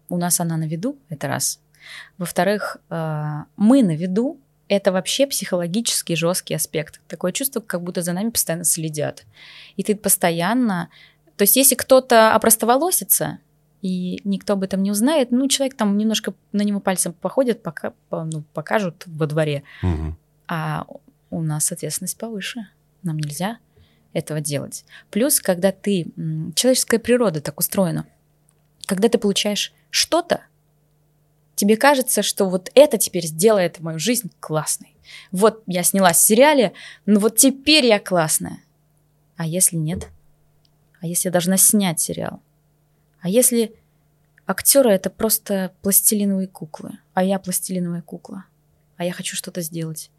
у 0.09 0.17
нас 0.17 0.39
она 0.39 0.57
на 0.57 0.63
виду, 0.63 0.97
это 1.09 1.27
раз. 1.27 1.59
Во-вторых, 2.17 2.77
э, 2.89 3.43
мы 3.57 3.83
на 3.83 3.95
виду, 3.95 4.39
это 4.67 4.91
вообще 4.91 5.27
психологический 5.27 6.15
жесткий 6.15 6.55
аспект. 6.55 6.99
Такое 7.07 7.31
чувство, 7.31 7.59
как 7.59 7.83
будто 7.83 8.01
за 8.01 8.13
нами 8.13 8.31
постоянно 8.31 8.65
следят. 8.65 9.25
И 9.75 9.83
ты 9.83 9.95
постоянно... 9.95 10.89
То 11.37 11.43
есть 11.43 11.55
если 11.55 11.75
кто-то 11.75 12.33
опростоволосится, 12.33 13.39
и 13.81 14.19
никто 14.23 14.53
об 14.53 14.63
этом 14.63 14.81
не 14.81 14.91
узнает, 14.91 15.31
ну, 15.31 15.47
человек 15.47 15.77
там 15.77 15.97
немножко 15.97 16.33
на 16.51 16.63
него 16.63 16.79
пальцем 16.79 17.13
походит, 17.13 17.61
пока, 17.61 17.93
по- 18.09 18.25
ну, 18.25 18.43
покажут 18.53 19.03
во 19.05 19.27
дворе. 19.27 19.63
Мгм. 19.83 20.17
А 20.47 20.85
у 21.29 21.41
нас 21.41 21.71
ответственность 21.71 22.17
повыше. 22.17 22.67
Нам 23.03 23.17
нельзя 23.17 23.59
этого 24.13 24.41
делать. 24.41 24.83
Плюс, 25.11 25.39
когда 25.39 25.71
ты... 25.71 26.07
Человеческая 26.55 26.99
природа 26.99 27.39
так 27.39 27.59
устроена. 27.59 28.07
Когда 28.87 29.09
ты 29.09 29.19
получаешь 29.19 29.73
что-то, 29.91 30.41
тебе 31.55 31.77
кажется, 31.77 32.23
что 32.23 32.49
вот 32.49 32.71
это 32.73 32.97
теперь 32.97 33.27
сделает 33.27 33.79
мою 33.79 33.99
жизнь 33.99 34.31
классной. 34.39 34.95
Вот 35.31 35.61
я 35.67 35.83
снялась 35.83 36.17
в 36.17 36.21
сериале, 36.21 36.73
ну 37.05 37.19
вот 37.19 37.37
теперь 37.37 37.85
я 37.85 37.99
классная. 37.99 38.59
А 39.35 39.45
если 39.45 39.75
нет? 39.75 40.07
А 40.99 41.07
если 41.07 41.27
я 41.27 41.31
должна 41.31 41.57
снять 41.57 41.99
сериал? 41.99 42.41
А 43.21 43.29
если 43.29 43.75
актеры 44.45 44.91
это 44.91 45.09
просто 45.09 45.73
пластилиновые 45.81 46.47
куклы, 46.47 46.97
а 47.13 47.23
я 47.23 47.39
пластилиновая 47.39 48.01
кукла, 48.01 48.45
а 48.95 49.05
я 49.05 49.11
хочу 49.11 49.35
что-то 49.35 49.61
сделать? 49.61 50.09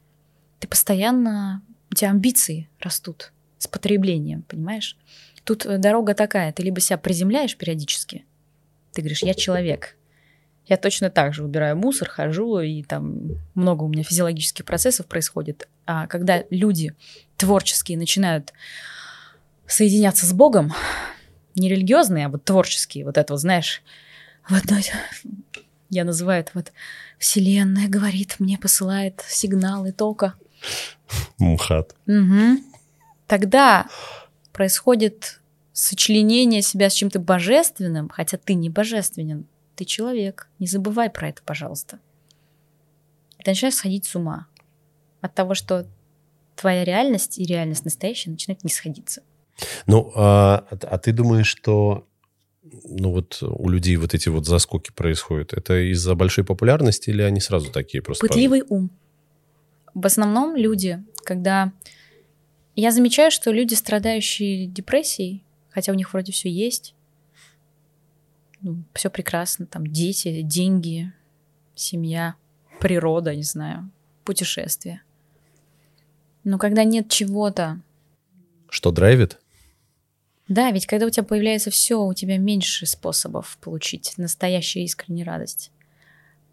Ты 0.61 0.69
постоянно, 0.69 1.63
у 1.91 1.95
тебя 1.95 2.11
амбиции 2.11 2.69
растут 2.81 3.33
с 3.59 3.67
потреблением, 3.67 4.43
понимаешь? 4.43 4.97
Тут 5.45 5.67
э, 5.67 5.79
дорога 5.79 6.15
такая, 6.15 6.53
ты 6.53 6.63
либо 6.63 6.81
себя 6.81 6.99
приземляешь 6.99 7.57
периодически, 7.57 8.25
ты 8.93 9.03
говоришь, 9.03 9.23
я 9.23 9.35
человек, 9.35 9.97
я 10.67 10.77
точно 10.77 11.09
так 11.09 11.33
же 11.33 11.45
убираю 11.45 11.77
мусор, 11.77 12.09
хожу, 12.09 12.59
и 12.61 12.83
там 12.83 13.39
много 13.55 13.85
у 13.85 13.89
меня 13.89 14.03
физиологических 14.03 14.65
процессов 14.65 15.07
происходит. 15.07 15.69
А 15.87 16.07
когда 16.07 16.45
люди 16.51 16.95
творческие 17.39 17.97
начинают 17.97 18.53
соединяться 19.69 20.27
с 20.27 20.33
Богом, 20.33 20.73
не 21.55 21.69
религиозные, 21.69 22.27
а 22.27 22.29
вот 22.29 22.45
творческие, 22.45 23.05
вот 23.05 23.19
это 23.19 23.33
вот, 23.33 23.41
знаешь, 23.41 23.83
в 24.49 24.55
одной, 24.55 24.85
я 25.91 26.05
называю 26.05 26.41
это 26.41 26.53
вот 26.55 26.73
Вселенная 27.19 27.89
говорит, 27.89 28.37
мне 28.39 28.59
посылает 28.59 29.23
сигналы 29.29 29.93
тока. 29.93 30.35
МХАТ. 31.39 31.95
Угу. 32.07 32.63
Тогда 33.27 33.87
происходит 34.53 35.41
сочленение 35.73 36.63
себя 36.63 36.91
с 36.91 36.95
чем-то 36.95 37.19
божественным, 37.19 38.09
хотя 38.09 38.37
ты 38.37 38.55
не 38.55 38.71
божественен, 38.71 39.47
ты 39.77 39.85
человек. 39.85 40.49
Не 40.59 40.67
забывай 40.67 41.11
про 41.11 41.29
это, 41.29 41.43
пожалуйста. 41.45 41.99
И 43.39 43.45
ты 43.45 43.51
начинаешь 43.51 43.77
сходить 43.77 44.05
с 44.05 44.15
ума 44.15 44.47
от 45.21 45.35
того, 45.35 45.55
что 45.55 45.87
твоя 46.57 46.85
реальность 46.85 47.39
и 47.39 47.45
реальность 47.45 47.85
настоящая 47.85 48.31
начинают 48.31 48.65
не 48.65 48.71
сходиться. 48.71 49.23
Ну, 49.87 50.13
а, 50.15 50.67
а 50.71 50.99
ты 50.99 51.13
думаешь, 51.13 51.47
что 51.47 52.09
ну 52.85 53.13
вот 53.13 53.39
у 53.43 53.69
людей 53.69 53.97
вот 53.97 54.15
эти 54.15 54.29
вот 54.29 54.47
заскоки 54.47 54.91
происходят, 54.93 55.53
это 55.53 55.91
из-за 55.93 56.15
большой 56.15 56.45
популярности 56.45 57.11
или 57.11 57.23
они 57.23 57.41
сразу 57.41 57.71
такие 57.71 58.03
просто? 58.03 58.27
Пытливый 58.27 58.63
ум. 58.69 58.91
В 59.95 60.07
основном 60.07 60.57
люди, 60.57 61.03
когда... 61.25 61.73
Я 62.77 62.93
замечаю, 62.93 63.31
что 63.31 63.51
люди, 63.51 63.75
страдающие 63.75 64.67
депрессией, 64.67 65.45
хотя 65.71 65.91
у 65.91 65.97
них 65.97 66.13
вроде 66.13 66.31
все 66.33 66.49
есть, 66.49 66.95
ну, 68.61 68.85
все 68.95 69.11
прекрасно, 69.11 69.67
там 69.67 69.87
дети, 69.87 70.43
деньги, 70.43 71.13
семья, 71.75 72.37
природа, 72.81 73.35
не 73.35 73.43
знаю, 73.43 73.91
путешествия. 74.25 75.03
Но 76.45 76.59
когда 76.59 76.85
нет 76.85 77.09
чего-то... 77.09 77.81
Что 78.69 78.93
драйвит? 78.93 79.41
Да, 80.49 80.71
ведь 80.71 80.87
когда 80.87 81.07
у 81.07 81.11
тебя 81.11 81.25
появляется 81.25 81.71
все, 81.71 82.01
у 82.01 82.15
тебя 82.15 82.39
меньше 82.39 82.87
способов 82.87 83.59
получить 83.61 84.15
настоящую 84.17 84.85
искреннюю 84.85 85.27
радость. 85.27 85.71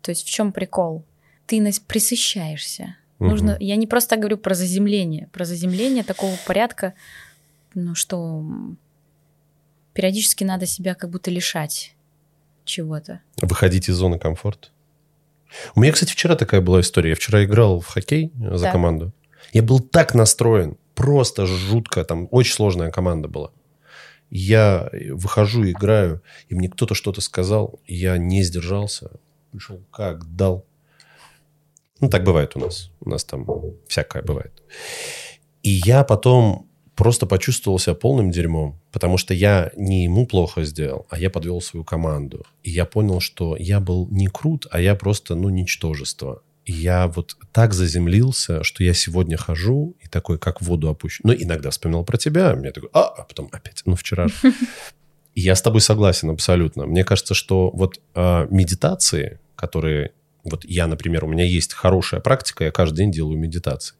То 0.01 0.11
есть 0.11 0.25
в 0.25 0.29
чем 0.29 0.51
прикол? 0.51 1.03
Ты 1.47 1.61
нас 1.61 1.79
присыщаешься. 1.79 2.97
Угу. 3.19 3.29
Нужно, 3.29 3.57
я 3.59 3.75
не 3.77 3.87
просто 3.87 4.17
говорю 4.17 4.37
про 4.37 4.53
заземление, 4.53 5.29
про 5.31 5.45
заземление 5.45 6.03
такого 6.03 6.35
порядка, 6.45 6.93
ну 7.73 7.95
что 7.95 8.43
периодически 9.93 10.43
надо 10.43 10.65
себя 10.65 10.93
как 10.93 11.09
будто 11.09 11.31
лишать 11.31 11.95
чего-то. 12.65 13.21
Выходить 13.41 13.87
из 13.87 13.95
зоны 13.95 14.19
комфорта. 14.19 14.67
У 15.75 15.79
меня, 15.79 15.93
кстати, 15.93 16.11
вчера 16.11 16.35
такая 16.35 16.59
была 16.59 16.81
история. 16.81 17.11
Я 17.11 17.15
вчера 17.15 17.45
играл 17.45 17.79
в 17.79 17.87
хоккей 17.87 18.31
за 18.37 18.65
да. 18.65 18.71
команду. 18.71 19.13
Я 19.53 19.63
был 19.63 19.79
так 19.79 20.13
настроен, 20.13 20.77
просто 20.95 21.45
жутко, 21.45 22.03
там 22.03 22.27
очень 22.31 22.53
сложная 22.53 22.91
команда 22.91 23.29
была. 23.29 23.51
Я 24.29 24.89
выхожу, 25.11 25.69
играю, 25.69 26.21
и 26.49 26.55
мне 26.55 26.69
кто-то 26.69 26.95
что-то 26.95 27.21
сказал, 27.21 27.79
я 27.85 28.17
не 28.17 28.43
сдержался, 28.43 29.11
пришел 29.51 29.81
как 29.91 30.35
дал. 30.35 30.65
Ну, 32.01 32.09
так 32.09 32.23
бывает 32.23 32.55
у 32.55 32.59
нас. 32.59 32.91
У 32.99 33.09
нас 33.09 33.23
там 33.23 33.47
всякое 33.87 34.21
бывает. 34.21 34.63
И 35.63 35.69
я 35.69 36.03
потом 36.03 36.67
просто 36.95 37.25
почувствовал 37.25 37.79
себя 37.79 37.95
полным 37.95 38.31
дерьмом, 38.31 38.79
потому 38.91 39.17
что 39.17 39.33
я 39.33 39.71
не 39.75 40.03
ему 40.03 40.25
плохо 40.25 40.63
сделал, 40.63 41.05
а 41.09 41.17
я 41.17 41.29
подвел 41.29 41.61
свою 41.61 41.83
команду. 41.83 42.45
И 42.63 42.71
я 42.71 42.85
понял, 42.85 43.19
что 43.19 43.55
я 43.57 43.79
был 43.79 44.07
не 44.09 44.27
крут, 44.27 44.67
а 44.71 44.79
я 44.79 44.95
просто, 44.95 45.35
ну, 45.35 45.49
ничтожество. 45.49 46.41
И 46.65 46.73
я 46.73 47.07
вот 47.07 47.37
так 47.51 47.73
заземлился, 47.73 48.63
что 48.63 48.83
я 48.83 48.93
сегодня 48.93 49.37
хожу 49.37 49.95
и 50.01 50.07
такой, 50.07 50.39
как 50.39 50.61
в 50.61 50.65
воду 50.65 50.89
опущу. 50.89 51.21
Но 51.23 51.33
иногда 51.33 51.69
вспоминал 51.69 52.03
про 52.03 52.17
тебя, 52.17 52.55
мне 52.55 52.71
такой, 52.71 52.89
а, 52.91 53.03
а 53.03 53.23
потом 53.23 53.49
опять, 53.51 53.83
ну, 53.85 53.95
вчера. 53.95 54.27
И 55.35 55.41
я 55.41 55.55
с 55.55 55.61
тобой 55.61 55.81
согласен 55.81 56.29
абсолютно. 56.29 56.85
Мне 56.85 57.03
кажется, 57.03 57.33
что 57.33 57.69
вот 57.71 57.99
э, 58.15 58.47
медитации, 58.49 59.39
которые 59.55 60.13
вот 60.43 60.63
я, 60.63 60.87
например, 60.87 61.25
у 61.25 61.27
меня 61.27 61.43
есть 61.43 61.73
хорошая 61.73 62.19
практика, 62.19 62.63
я 62.63 62.71
каждый 62.71 62.97
день 62.97 63.11
делаю 63.11 63.37
медитации. 63.37 63.95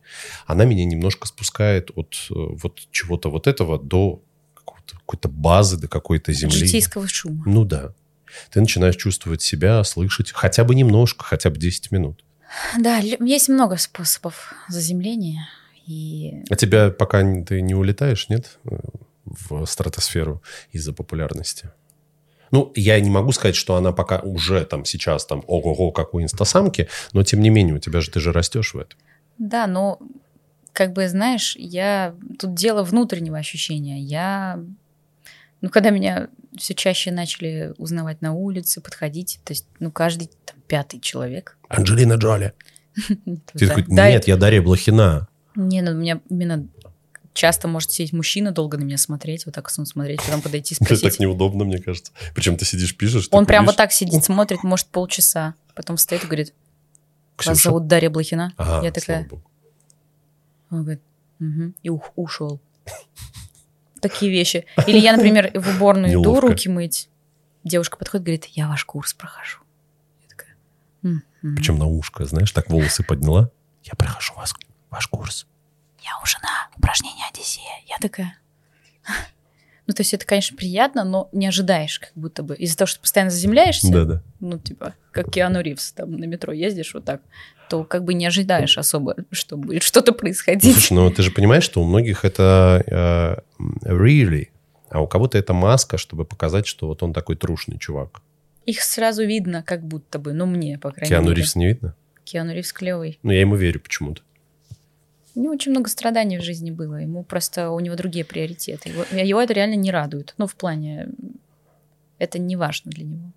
Она 0.45 0.65
меня 0.65 0.85
немножко 0.85 1.27
спускает 1.27 1.91
от 1.95 2.15
э, 2.29 2.33
вот 2.33 2.81
чего-то 2.91 3.29
вот 3.29 3.47
этого 3.47 3.79
до 3.79 4.21
какой-то 4.53 5.27
базы, 5.27 5.77
до 5.77 5.87
какой-то 5.87 6.31
земли. 6.33 6.55
Житейского 6.55 7.07
шума. 7.07 7.43
Ну 7.45 7.65
да. 7.65 7.93
Ты 8.51 8.59
начинаешь 8.59 8.95
чувствовать 8.95 9.41
себя, 9.41 9.83
слышать 9.83 10.31
хотя 10.31 10.63
бы 10.63 10.75
немножко, 10.75 11.23
хотя 11.23 11.49
бы 11.49 11.57
10 11.57 11.91
минут. 11.91 12.24
Да, 12.79 12.97
есть 12.97 13.49
много 13.49 13.77
способов 13.77 14.53
заземления. 14.67 15.47
И... 15.85 16.43
А 16.49 16.55
тебя 16.55 16.89
пока 16.89 17.21
ты 17.43 17.61
не 17.61 17.75
улетаешь, 17.75 18.29
нет, 18.29 18.59
в 19.25 19.65
стратосферу 19.65 20.41
из-за 20.71 20.93
популярности? 20.93 21.71
Ну, 22.51 22.71
я 22.75 22.99
не 22.99 23.09
могу 23.09 23.31
сказать, 23.31 23.55
что 23.55 23.75
она 23.75 23.91
пока 23.91 24.19
уже 24.19 24.65
там 24.65 24.85
сейчас 24.85 25.25
там 25.25 25.43
ого-го, 25.47 25.91
как 25.91 26.13
у 26.13 26.21
инстасамки, 26.21 26.87
но 27.11 27.23
тем 27.23 27.41
не 27.41 27.49
менее 27.49 27.75
у 27.75 27.79
тебя 27.79 28.01
же, 28.01 28.11
ты 28.11 28.19
же 28.19 28.31
растешь 28.31 28.73
в 28.73 28.79
этом. 28.79 28.97
Да, 29.37 29.67
но 29.67 29.99
как 30.71 30.93
бы, 30.93 31.07
знаешь, 31.07 31.55
я... 31.57 32.15
Тут 32.39 32.53
дело 32.53 32.83
внутреннего 32.83 33.37
ощущения. 33.37 33.99
Я... 33.99 34.59
Ну, 35.65 35.71
когда 35.71 35.89
меня 35.89 36.27
все 36.55 36.75
чаще 36.75 37.09
начали 37.09 37.73
узнавать 37.79 38.21
на 38.21 38.33
улице, 38.33 38.81
подходить, 38.81 39.39
то 39.43 39.51
есть, 39.51 39.65
ну, 39.79 39.91
каждый 39.91 40.29
там, 40.45 40.57
пятый 40.67 40.99
человек. 40.99 41.57
Анджелина 41.69 42.13
Джоли. 42.13 42.53
Ты 43.51 43.67
такой, 43.67 43.83
нет, 43.87 44.27
я 44.27 44.37
Дарья 44.37 44.61
Блохина. 44.61 45.27
Не, 45.55 45.81
ну, 45.81 45.89
у 45.89 45.95
меня 45.95 46.21
именно 46.29 46.67
часто 47.33 47.67
может 47.67 47.89
сидеть 47.89 48.13
мужчина, 48.13 48.51
долго 48.51 48.77
на 48.77 48.83
меня 48.83 48.99
смотреть, 48.99 49.47
вот 49.47 49.55
так 49.55 49.67
смотреть, 49.71 50.21
потом 50.21 50.43
подойти 50.43 50.75
спросить. 50.75 51.03
Это 51.03 51.09
так 51.09 51.19
неудобно, 51.19 51.63
мне 51.65 51.79
кажется. 51.79 52.11
Причем 52.35 52.57
ты 52.57 52.65
сидишь, 52.65 52.95
пишешь. 52.95 53.27
Он 53.31 53.47
прям 53.47 53.65
вот 53.65 53.75
так 53.75 53.91
сидит, 53.91 54.23
смотрит, 54.23 54.61
может, 54.61 54.85
полчаса. 54.89 55.55
Потом 55.73 55.97
стоит 55.97 56.25
и 56.25 56.27
говорит, 56.27 56.53
вас 57.43 57.63
зовут 57.63 57.87
Дарья 57.87 58.11
Блохина. 58.11 58.53
Я 58.83 58.91
такая... 58.91 59.27
Он 60.69 60.83
говорит, 60.83 61.01
и 61.81 61.89
ушел. 61.89 62.61
Такие 64.07 64.31
вещи. 64.31 64.65
Или 64.87 64.99
я, 64.99 65.15
например, 65.15 65.51
в 65.53 65.75
уборную 65.75 66.21
иду 66.21 66.39
руки 66.39 66.69
мыть. 66.69 67.09
Девушка 67.63 67.97
подходит, 67.97 68.25
говорит, 68.25 68.45
я 68.45 68.67
ваш 68.67 68.85
курс 68.85 69.13
прохожу. 69.13 69.59
Я 70.21 70.29
такая... 70.29 71.55
Причем 71.55 71.77
на 71.77 71.85
ушко, 71.85 72.25
знаешь, 72.25 72.51
так 72.51 72.69
волосы 72.69 73.03
подняла. 73.03 73.49
Я 73.83 73.93
прохожу 73.95 74.33
вас, 74.35 74.53
ваш 74.89 75.07
курс 75.07 75.47
я 76.05 76.11
уже 76.23 76.37
на 76.41 76.69
упражнение 76.77 77.25
Одиссея. 77.29 77.81
Я 77.87 77.97
такая... 77.99 78.37
Ну, 79.87 79.93
то 79.93 80.01
есть 80.01 80.15
это, 80.15 80.25
конечно, 80.25 80.57
приятно, 80.57 81.03
но 81.03 81.29
не 81.31 81.45
ожидаешь 81.45 81.99
как 81.99 82.11
будто 82.15 82.41
бы. 82.41 82.55
Из-за 82.55 82.75
того, 82.75 82.87
что 82.87 82.99
постоянно 83.01 83.29
заземляешься, 83.29 83.91
да, 83.91 84.05
да. 84.05 84.23
ну, 84.39 84.57
типа, 84.57 84.95
как 85.11 85.31
Киану 85.31 85.61
Ривз, 85.61 85.91
там, 85.91 86.17
на 86.17 86.25
метро 86.25 86.53
ездишь 86.53 86.95
вот 86.95 87.05
так, 87.05 87.21
то 87.69 87.83
как 87.83 88.03
бы 88.03 88.13
не 88.13 88.25
ожидаешь 88.25 88.77
особо, 88.77 89.15
что 89.31 89.57
будет 89.57 89.83
что-то 89.83 90.13
происходить. 90.13 90.73
Слушай, 90.73 90.93
ну 90.93 91.11
ты 91.11 91.23
же 91.23 91.31
понимаешь, 91.31 91.63
что 91.63 91.81
у 91.81 91.85
многих 91.85 92.25
это 92.25 92.83
uh, 92.87 93.43
really, 93.83 94.49
а 94.89 95.01
у 95.01 95.07
кого-то 95.07 95.37
это 95.37 95.53
маска, 95.53 95.97
чтобы 95.97 96.25
показать, 96.25 96.67
что 96.67 96.87
вот 96.87 97.03
он 97.03 97.13
такой 97.13 97.35
трушный 97.35 97.77
чувак. 97.77 98.21
Их 98.65 98.81
сразу 98.81 99.23
видно, 99.25 99.63
как 99.63 99.83
будто 99.85 100.17
бы, 100.17 100.33
ну, 100.33 100.45
мне, 100.45 100.79
по 100.79 100.91
крайней 100.91 101.09
Киану 101.09 101.29
мере. 101.29 101.35
Киану 101.35 101.43
Ривз 101.43 101.55
не 101.55 101.67
видно? 101.67 101.95
Киану 102.23 102.53
Ривз 102.53 102.73
клевый. 102.73 103.19
Ну, 103.21 103.31
я 103.31 103.41
ему 103.41 103.55
верю 103.55 103.79
почему-то. 103.79 104.21
У 105.35 105.41
него 105.41 105.53
очень 105.53 105.71
много 105.71 105.89
страданий 105.89 106.37
в 106.39 106.43
жизни 106.43 106.71
было. 106.71 106.95
Ему 106.95 107.23
просто 107.23 107.69
у 107.69 107.79
него 107.79 107.95
другие 107.95 108.25
приоритеты. 108.25 108.89
Его, 108.89 109.03
его 109.11 109.41
это 109.41 109.53
реально 109.53 109.75
не 109.75 109.91
радует. 109.91 110.33
Ну, 110.37 110.47
в 110.47 110.55
плане 110.55 111.09
это 112.17 112.39
не 112.39 112.55
важно 112.55 112.91
для 112.91 113.03
него. 113.05 113.31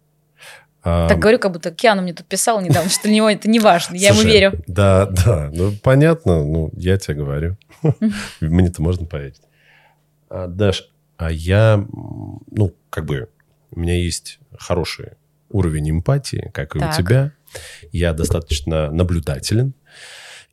Так 0.83 1.19
говорю, 1.19 1.39
как 1.39 1.53
будто 1.53 1.71
Киану 1.71 2.03
мне 2.03 2.15
тут 2.15 2.27
писал 2.27 2.61
недавно, 2.61 2.89
что 2.89 3.03
для 3.05 3.15
него 3.15 3.29
это 3.29 3.49
не 3.49 3.61
важно. 3.61 3.95
Я 3.97 4.11
ему 4.11 4.23
верю. 4.23 4.53
Да, 4.67 5.07
да. 5.07 5.51
Ну, 5.53 5.73
понятно. 5.83 6.45
Ну, 6.45 6.71
я 6.75 6.97
тебе 6.99 7.15
говорю. 7.15 7.57
Мне-то 8.41 8.83
можно 8.83 9.07
поверить. 9.07 9.41
А, 10.31 10.47
Даш, 10.47 10.89
а 11.17 11.31
я, 11.31 11.85
ну, 12.51 12.75
как 12.91 13.07
бы, 13.07 13.29
у 13.71 13.81
меня 13.81 13.95
есть 13.95 14.39
хороший 14.59 15.13
уровень 15.51 15.91
эмпатии, 15.91 16.51
как 16.55 16.77
и 16.77 16.79
у 16.79 16.93
тебя. 16.93 17.33
Я 17.93 18.13
достаточно 18.13 18.91
наблюдателен. 18.91 19.75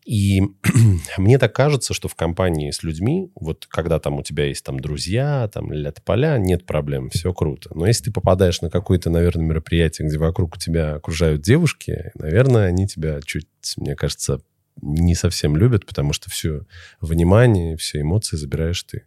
И 0.06 0.42
мне 1.18 1.40
так 1.40 1.54
кажется, 1.54 1.96
что 1.96 2.08
в 2.08 2.16
компании 2.16 2.70
с 2.70 2.84
людьми, 2.84 3.32
вот 3.36 3.66
когда 3.68 4.00
там 4.00 4.20
у 4.20 4.24
тебя 4.24 4.46
есть 4.46 4.64
там 4.64 4.80
друзья, 4.80 5.50
там 5.52 5.72
ля 5.72 5.92
поля, 6.06 6.38
нет 6.38 6.66
проблем, 6.66 7.10
все 7.10 7.34
круто. 7.34 7.72
Но 7.74 7.88
если 7.88 8.06
ты 8.06 8.12
попадаешь 8.12 8.62
на 8.62 8.70
какое-то, 8.70 9.10
наверное, 9.10 9.46
мероприятие, 9.46 10.08
где 10.08 10.20
вокруг 10.20 10.60
тебя 10.60 10.96
окружают 10.96 11.42
девушки, 11.42 12.12
наверное, 12.14 12.68
они 12.68 12.88
тебя 12.88 13.20
чуть, 13.22 13.48
мне 13.78 13.96
кажется, 13.96 14.42
не 14.82 15.16
совсем 15.16 15.58
любят, 15.58 15.88
потому 15.88 16.14
что 16.14 16.30
все 16.30 16.66
внимание, 17.02 17.76
все 17.76 18.02
эмоции 18.02 18.38
забираешь 18.38 18.84
ты. 18.84 19.06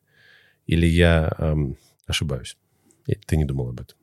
Или 0.67 0.87
я 0.87 1.33
эм, 1.39 1.77
ошибаюсь? 2.07 2.57
Ты 3.27 3.37
не 3.37 3.45
думал 3.45 3.69
об 3.69 3.81
этом? 3.81 3.98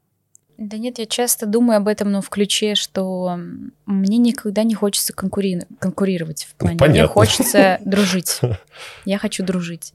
Да 0.57 0.77
нет, 0.77 0.99
я 0.99 1.05
часто 1.05 1.45
думаю 1.45 1.77
об 1.77 1.87
этом, 1.87 2.11
но 2.11 2.21
в 2.21 2.29
ключе, 2.29 2.75
что 2.75 3.37
мне 3.85 4.17
никогда 4.17 4.63
не 4.63 4.73
хочется 4.73 5.11
конкури... 5.13 5.61
конкурировать 5.79 6.45
в 6.45 6.55
плане. 6.55 6.77
Понятно. 6.77 7.01
Мне 7.01 7.07
хочется 7.07 7.79
дружить. 7.85 8.39
Я 9.03 9.17
хочу 9.17 9.43
дружить. 9.43 9.93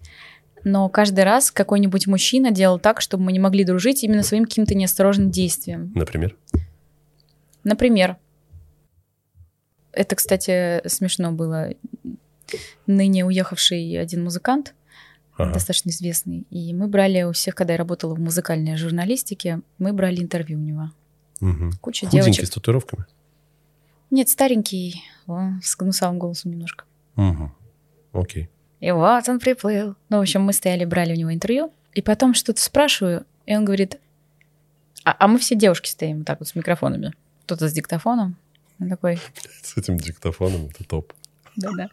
Но 0.62 0.88
каждый 0.90 1.24
раз 1.24 1.50
какой-нибудь 1.50 2.06
мужчина 2.06 2.50
делал 2.50 2.78
так, 2.78 3.00
чтобы 3.00 3.24
мы 3.24 3.32
не 3.32 3.38
могли 3.38 3.64
дружить 3.64 4.04
именно 4.04 4.22
своим 4.22 4.44
каким-то 4.44 4.74
неосторожным 4.74 5.30
действием. 5.30 5.92
Например? 5.94 6.36
Например. 7.64 8.16
Это, 9.92 10.16
кстати, 10.16 10.86
смешно 10.86 11.32
было. 11.32 11.70
Ныне 12.86 13.24
уехавший 13.24 13.98
один 13.98 14.24
музыкант, 14.24 14.74
ага. 15.44 15.54
достаточно 15.54 15.90
известный. 15.90 16.46
И 16.50 16.72
мы 16.74 16.88
брали 16.88 17.22
у 17.22 17.32
всех, 17.32 17.54
когда 17.54 17.74
я 17.74 17.78
работала 17.78 18.14
в 18.14 18.20
музыкальной 18.20 18.76
журналистике, 18.76 19.60
мы 19.78 19.92
брали 19.92 20.20
интервью 20.20 20.58
у 20.58 20.62
него. 20.62 20.90
Угу. 21.40 21.70
Куча 21.80 22.06
Худенький, 22.06 22.32
девочек. 22.32 22.46
с 22.46 22.50
татуировками? 22.50 23.06
Нет, 24.10 24.28
старенький, 24.28 25.02
о, 25.26 25.52
с 25.62 25.76
гнусавым 25.76 26.18
голосом 26.18 26.50
немножко. 26.50 26.84
Угу. 27.16 27.52
Окей. 28.12 28.50
И 28.80 28.90
вот 28.90 29.28
он 29.28 29.38
приплыл. 29.38 29.94
Ну, 30.08 30.18
в 30.18 30.20
общем, 30.20 30.42
мы 30.42 30.52
стояли, 30.52 30.84
брали 30.84 31.12
у 31.12 31.16
него 31.16 31.32
интервью, 31.32 31.72
и 31.94 32.02
потом 32.02 32.34
что-то 32.34 32.60
спрашиваю, 32.60 33.24
и 33.46 33.56
он 33.56 33.64
говорит, 33.64 33.98
а, 35.04 35.14
а 35.18 35.28
мы 35.28 35.38
все 35.38 35.54
девушки 35.54 35.88
стоим 35.88 36.18
вот 36.18 36.26
так 36.26 36.40
вот 36.40 36.48
с 36.48 36.54
микрофонами. 36.54 37.12
Кто-то 37.44 37.68
с 37.68 37.72
диктофоном. 37.72 38.36
Он 38.78 38.88
такой... 38.88 39.18
С 39.62 39.76
этим 39.76 39.98
диктофоном 39.98 40.66
это 40.66 40.84
топ. 40.84 41.12
Да-да. 41.56 41.90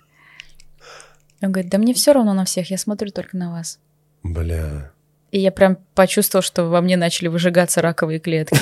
Он 1.42 1.52
говорит, 1.52 1.72
да 1.72 1.78
мне 1.78 1.94
все 1.94 2.14
равно 2.14 2.34
на 2.34 2.46
всех, 2.46 2.72
я 2.72 2.78
смотрю 2.78 3.12
только 3.12 3.38
на 3.38 3.52
вас. 3.52 3.80
Бля. 4.24 4.92
И 5.32 5.40
я 5.40 5.52
прям 5.52 5.78
почувствовал, 5.94 6.42
что 6.42 6.66
во 6.66 6.82
мне 6.82 6.98
начали 6.98 7.28
выжигаться 7.28 7.82
раковые 7.82 8.20
клетки. 8.20 8.58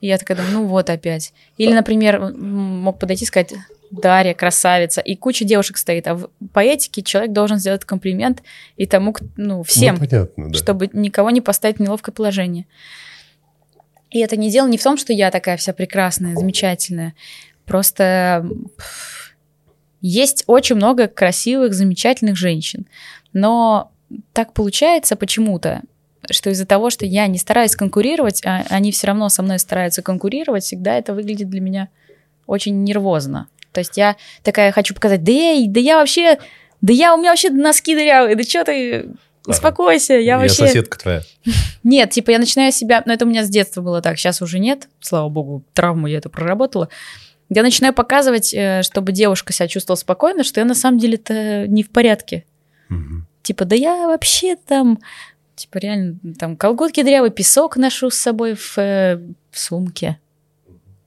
И 0.00 0.08
я 0.08 0.18
такая 0.18 0.36
думаю, 0.36 0.52
ну 0.54 0.66
вот 0.66 0.90
опять. 0.90 1.32
Или, 1.58 1.72
например, 1.72 2.20
мог 2.34 2.98
подойти 2.98 3.24
и 3.24 3.28
сказать, 3.28 3.54
Дарья, 3.92 4.32
красавица, 4.32 5.02
и 5.02 5.14
куча 5.16 5.44
девушек 5.44 5.76
стоит, 5.76 6.08
а 6.08 6.14
в 6.14 6.30
поэтике 6.54 7.02
человек 7.02 7.32
должен 7.32 7.58
сделать 7.58 7.84
комплимент 7.84 8.42
и 8.78 8.86
тому, 8.86 9.14
ну, 9.36 9.62
всем, 9.62 9.96
ну, 9.96 10.06
понятно, 10.06 10.48
да. 10.48 10.58
чтобы 10.58 10.88
никого 10.94 11.30
не 11.30 11.42
поставить 11.42 11.76
в 11.76 11.80
неловкое 11.80 12.14
положение. 12.14 12.66
И 14.10 14.20
это 14.20 14.36
не 14.36 14.50
дело 14.50 14.66
не 14.66 14.78
в 14.78 14.82
том, 14.82 14.96
что 14.96 15.12
я 15.12 15.30
такая 15.30 15.58
вся 15.58 15.74
прекрасная, 15.74 16.36
замечательная. 16.36 17.14
Просто 17.66 18.48
есть 20.02 20.44
очень 20.46 20.76
много 20.76 21.08
красивых, 21.08 21.72
замечательных 21.72 22.36
женщин. 22.36 22.86
Но 23.32 23.90
так 24.32 24.52
получается 24.52 25.16
почему-то, 25.16 25.82
что 26.30 26.50
из-за 26.50 26.66
того, 26.66 26.90
что 26.90 27.06
я 27.06 27.26
не 27.26 27.38
стараюсь 27.38 27.74
конкурировать, 27.74 28.44
а 28.44 28.64
они 28.68 28.92
все 28.92 29.06
равно 29.06 29.28
со 29.28 29.42
мной 29.42 29.58
стараются 29.58 30.02
конкурировать, 30.02 30.64
всегда 30.64 30.98
это 30.98 31.14
выглядит 31.14 31.48
для 31.48 31.60
меня 31.60 31.88
очень 32.46 32.84
нервозно. 32.84 33.48
То 33.72 33.80
есть 33.80 33.96
я 33.96 34.16
такая 34.42 34.72
хочу 34.72 34.94
показать, 34.94 35.24
да 35.24 35.32
я, 35.32 35.66
да 35.66 35.80
я 35.80 35.96
вообще, 35.96 36.38
да 36.80 36.92
я, 36.92 37.14
у 37.14 37.18
меня 37.18 37.30
вообще 37.30 37.50
носки 37.50 37.94
дырявые, 37.94 38.36
да 38.36 38.42
что 38.42 38.64
ты, 38.64 39.08
успокойся, 39.46 40.14
я, 40.14 40.20
я 40.20 40.38
вообще... 40.38 40.66
соседка 40.66 40.98
твоя. 40.98 41.22
Нет, 41.82 42.10
типа 42.10 42.30
я 42.30 42.38
начинаю 42.38 42.72
себя, 42.72 43.02
но 43.06 43.12
это 43.12 43.24
у 43.24 43.28
меня 43.28 43.44
с 43.44 43.48
детства 43.48 43.80
было 43.80 44.02
так, 44.02 44.18
сейчас 44.18 44.42
уже 44.42 44.58
нет, 44.58 44.88
слава 45.00 45.28
богу, 45.28 45.64
травму 45.72 46.06
я 46.06 46.18
эту 46.18 46.30
проработала. 46.30 46.88
Я 47.54 47.62
начинаю 47.62 47.92
показывать, 47.92 48.54
э, 48.54 48.82
чтобы 48.82 49.12
девушка 49.12 49.52
себя 49.52 49.68
чувствовала 49.68 49.98
спокойно, 49.98 50.42
что 50.42 50.60
я 50.60 50.64
на 50.64 50.74
самом 50.74 50.98
деле-то 50.98 51.66
не 51.68 51.82
в 51.82 51.90
порядке. 51.90 52.44
Угу. 52.88 53.26
Типа, 53.42 53.64
да 53.66 53.76
я 53.76 54.06
вообще 54.06 54.56
там, 54.56 54.98
типа 55.54 55.78
реально, 55.78 56.18
там 56.38 56.56
колготки 56.56 57.02
дрявый, 57.02 57.30
песок 57.30 57.76
ношу 57.76 58.08
с 58.08 58.16
собой 58.16 58.54
в, 58.54 58.78
э, 58.78 59.20
в 59.50 59.58
сумке. 59.58 60.18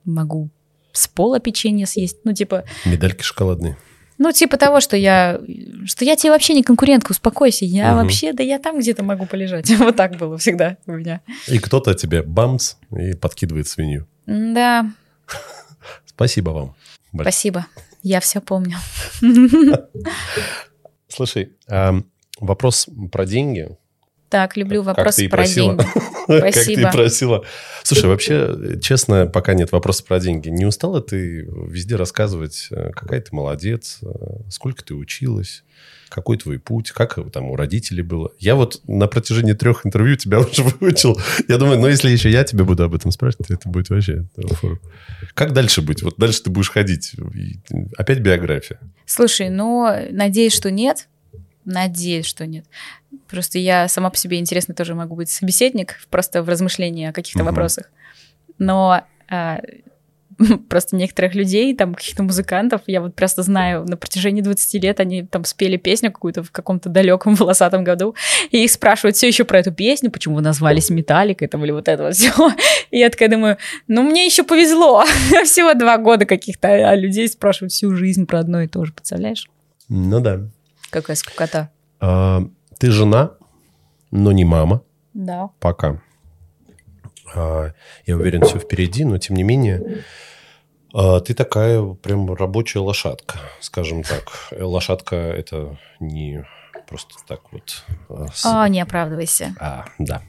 Могу 0.03 0.49
с 0.91 1.08
пола 1.08 1.39
печенье 1.39 1.88
съесть. 1.88 2.19
Ну, 2.23 2.34
типа... 2.34 2.63
Медальки 2.86 3.23
шоколадные. 3.23 3.75
Ну, 4.19 4.31
типа 4.31 4.58
того, 4.58 4.81
что 4.81 4.95
я, 4.95 5.41
что 5.86 6.05
я 6.05 6.15
тебе 6.15 6.31
вообще 6.31 6.53
не 6.53 6.62
конкурентка, 6.62 7.12
успокойся. 7.12 7.65
Я 7.65 7.93
угу. 7.93 8.03
вообще, 8.03 8.34
да 8.34 8.43
я 8.43 8.60
там 8.60 8.79
где-то 8.79 9.03
могу 9.03 9.25
полежать. 9.25 9.69
вот 9.79 9.95
так 9.95 10.17
было 10.17 10.38
всегда 10.38 10.77
у 10.86 10.91
меня. 10.91 11.21
И 11.47 11.58
кто-то 11.58 11.95
тебе 11.95 12.21
бамс 12.21 12.75
и 12.95 13.13
подкидывает 13.13 13.67
свинью. 13.67 14.08
Да. 14.27 14.91
Спасибо 16.15 16.49
вам. 16.51 16.75
Спасибо. 17.13 17.67
Я 18.04 18.19
все 18.19 18.41
помню. 18.41 18.78
Слушай, 21.08 21.54
вопрос 22.39 22.88
про 23.12 23.25
деньги. 23.25 23.78
Так, 24.36 24.58
люблю 24.58 24.82
вопрос 24.82 25.15
как 25.15 25.30
про 25.30 25.38
просила. 25.38 25.78
деньги. 25.78 25.88
Как 26.28 26.54
Спасибо. 26.54 26.82
ты 26.82 26.91
просила. 26.91 27.45
Слушай, 27.84 28.08
вообще, 28.08 28.80
честно, 28.82 29.28
пока 29.28 29.54
нет 29.54 29.71
вопроса 29.71 30.04
про 30.04 30.19
деньги. 30.19 30.50
Не 30.50 30.65
устала 30.65 31.02
ты 31.02 31.48
везде 31.67 31.95
рассказывать, 31.95 32.67
э, 32.69 32.89
какая 32.93 33.21
ты 33.21 33.34
молодец, 33.34 34.00
э, 34.02 34.08
сколько 34.50 34.84
ты 34.84 34.93
училась, 34.93 35.63
какой 36.10 36.38
твой 36.38 36.60
путь, 36.60 36.91
как 36.91 37.17
там 37.32 37.45
у 37.45 37.56
родителей 37.56 38.02
было? 38.02 38.34
Я 38.39 38.56
вот 38.56 38.82
на 38.88 39.08
протяжении 39.08 39.54
трех 39.54 39.86
интервью 39.86 40.17
тебя 40.17 40.39
уже 40.41 40.63
выучил. 40.63 41.17
Я 41.48 41.58
думаю, 41.58 41.80
ну, 41.80 41.88
если 41.88 42.10
еще 42.10 42.30
я 42.30 42.43
тебя 42.43 42.65
буду 42.65 42.84
об 42.84 42.93
этом 42.93 43.12
спрашивать, 43.12 43.52
это 43.52 43.69
будет 43.69 43.89
вообще 43.89 44.26
форум. 44.36 44.82
Как 45.34 45.54
дальше 45.54 45.82
быть? 45.82 46.04
Вот 46.04 46.15
дальше 46.17 46.43
ты 46.43 46.50
будешь 46.50 46.71
ходить. 46.71 47.13
И 47.34 47.62
опять 47.95 48.19
биография. 48.19 48.82
Слушай, 49.06 49.50
ну, 49.50 49.88
надеюсь, 50.12 50.54
что 50.54 50.71
нет. 50.71 51.08
Надеюсь, 51.65 52.25
что 52.25 52.45
нет. 52.45 52.65
Просто 53.28 53.58
я 53.60 53.88
сама 53.88 54.10
по 54.10 54.17
себе 54.17 54.39
интересно 54.39 54.73
тоже 54.73 54.93
могу 54.95 55.15
быть 55.15 55.30
собеседник, 55.30 55.97
просто 56.10 56.43
в 56.43 56.49
размышлении 56.49 57.08
о 57.08 57.13
каких-то 57.13 57.39
Мгм. 57.39 57.47
вопросах. 57.47 57.91
Но 58.60 59.01
а, 59.30 59.62
просто 60.69 60.95
некоторых 60.95 61.34
людей, 61.34 61.75
там 61.75 61.95
каких-то 61.95 62.21
музыкантов, 62.23 62.82
я 62.88 63.01
вот 63.01 63.15
просто 63.15 63.41
знаю, 63.41 63.86
на 63.86 63.97
протяжении 63.97 64.41
20 64.41 64.84
лет 64.84 64.99
они 64.99 65.23
там 65.23 65.45
спели 65.45 65.78
песню 65.78 66.12
какую-то 66.12 66.43
в 66.43 66.51
каком-то 66.51 66.89
далеком 66.89 67.36
волосатом 67.36 67.84
году, 67.84 68.15
и 68.51 68.63
их 68.63 68.71
спрашивают 68.71 69.15
все 69.15 69.28
еще 69.28 69.43
про 69.45 69.60
эту 69.60 69.71
песню, 69.71 70.12
почему 70.12 70.36
вы 70.36 70.41
назвались 70.41 70.89
Металликой 70.89 71.47
там 71.47 71.63
или 71.63 71.71
вот 71.71 71.88
это 71.88 72.04
вот 72.04 72.13
все. 72.15 72.32
И 72.91 72.99
я 72.99 73.10
такая 73.10 73.30
думаю, 73.30 73.58
ну 73.88 74.04
мне 74.04 74.25
еще 74.25 74.43
повезло, 74.43 75.04
всего 75.45 75.73
два 75.73 75.97
года 75.97 76.25
каких-то, 76.25 76.67
а 76.67 76.95
людей 76.95 77.28
спрашивают 77.28 77.71
всю 77.71 77.95
жизнь 77.95 78.25
про 78.25 78.39
одно 78.39 78.62
и 78.62 78.67
то 78.67 78.84
же, 78.86 78.93
представляешь? 78.93 79.47
Ну 79.89 80.19
да. 80.19 80.41
Какая 80.95 81.15
скукота. 81.17 81.71
А, 81.99 82.41
ты 82.79 82.89
жена, 82.89 83.31
но 84.12 84.31
не 84.31 84.45
мама. 84.45 84.81
Да. 85.13 85.49
Пока. 85.60 86.01
А, 87.36 87.73
я 88.05 88.15
уверен, 88.15 88.43
все 88.45 88.60
впереди, 88.60 89.03
но 89.03 89.17
тем 89.17 89.36
не 89.36 89.43
менее, 89.43 90.03
а, 90.93 91.19
ты 91.19 91.34
такая 91.34 91.84
прям 91.95 92.34
рабочая 92.34 92.79
лошадка, 92.79 93.39
скажем 93.60 94.03
так. 94.03 94.31
Э, 94.51 94.63
Лошадка 94.63 95.17
это 95.17 95.77
не 95.99 96.45
просто 96.88 97.15
так 97.27 97.41
вот. 97.51 97.84
а, 98.08 98.27
с- 98.34 98.45
А, 98.45 98.69
не 98.69 98.79
оправдывайся. 98.79 99.53
А, 99.60 99.86
да. 99.99 100.21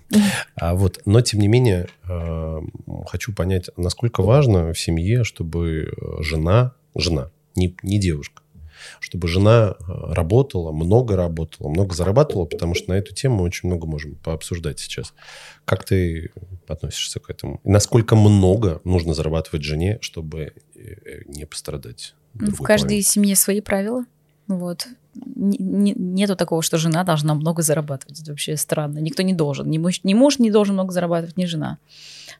А 0.57 0.75
вот, 0.75 1.01
но 1.05 1.21
тем 1.21 1.39
не 1.39 1.47
менее, 1.47 1.87
э, 2.09 2.59
хочу 3.07 3.33
понять, 3.33 3.71
насколько 3.77 4.23
важно 4.23 4.73
в 4.73 4.81
семье, 4.81 5.23
чтобы 5.23 5.93
э, 5.97 6.23
жена, 6.25 6.73
жена, 6.97 7.31
не, 7.55 7.77
не 7.85 8.01
девушка, 8.01 8.43
чтобы 9.01 9.29
жена 9.29 9.77
э, 9.79 10.13
работала, 10.13 10.73
много 10.73 11.17
работала, 11.17 11.69
много 11.69 11.95
зарабатывала, 11.95 12.45
потому 12.45 12.75
что 12.75 12.91
на 12.91 12.95
эту 12.95 13.15
тему 13.15 13.43
очень 13.43 13.69
много 13.69 13.87
можем 13.87 14.17
пообсуждать 14.17 14.79
сейчас. 14.79 15.15
Как 15.65 15.85
ты 15.85 16.31
относишься 16.69 17.21
к 17.21 17.31
этому? 17.31 17.61
И 17.65 17.71
насколько 17.71 18.17
много 18.17 18.81
нужно 18.85 19.15
зарабатывать 19.15 19.63
жене, 19.63 19.99
чтобы 20.01 20.53
э, 20.75 21.23
не 21.27 21.47
пострадать? 21.47 22.15
В 22.35 22.63
каждой 22.63 22.83
половине? 22.83 23.03
семье 23.03 23.37
свои 23.37 23.61
правила. 23.61 24.05
Вот. 24.49 24.87
Нету 25.15 26.37
такого, 26.37 26.63
что 26.63 26.77
жена 26.77 27.03
должна 27.03 27.35
много 27.35 27.63
зарабатывать. 27.63 28.21
Это 28.21 28.33
вообще 28.33 28.57
странно. 28.57 28.99
Никто 28.99 29.23
не 29.23 29.33
должен. 29.33 29.69
Ни 29.69 29.79
муж, 29.79 30.01
ни 30.05 30.15
муж 30.15 30.39
не 30.39 30.51
должен 30.51 30.75
много 30.75 30.93
зарабатывать, 30.93 31.37
ни 31.37 31.47
жена. 31.47 31.79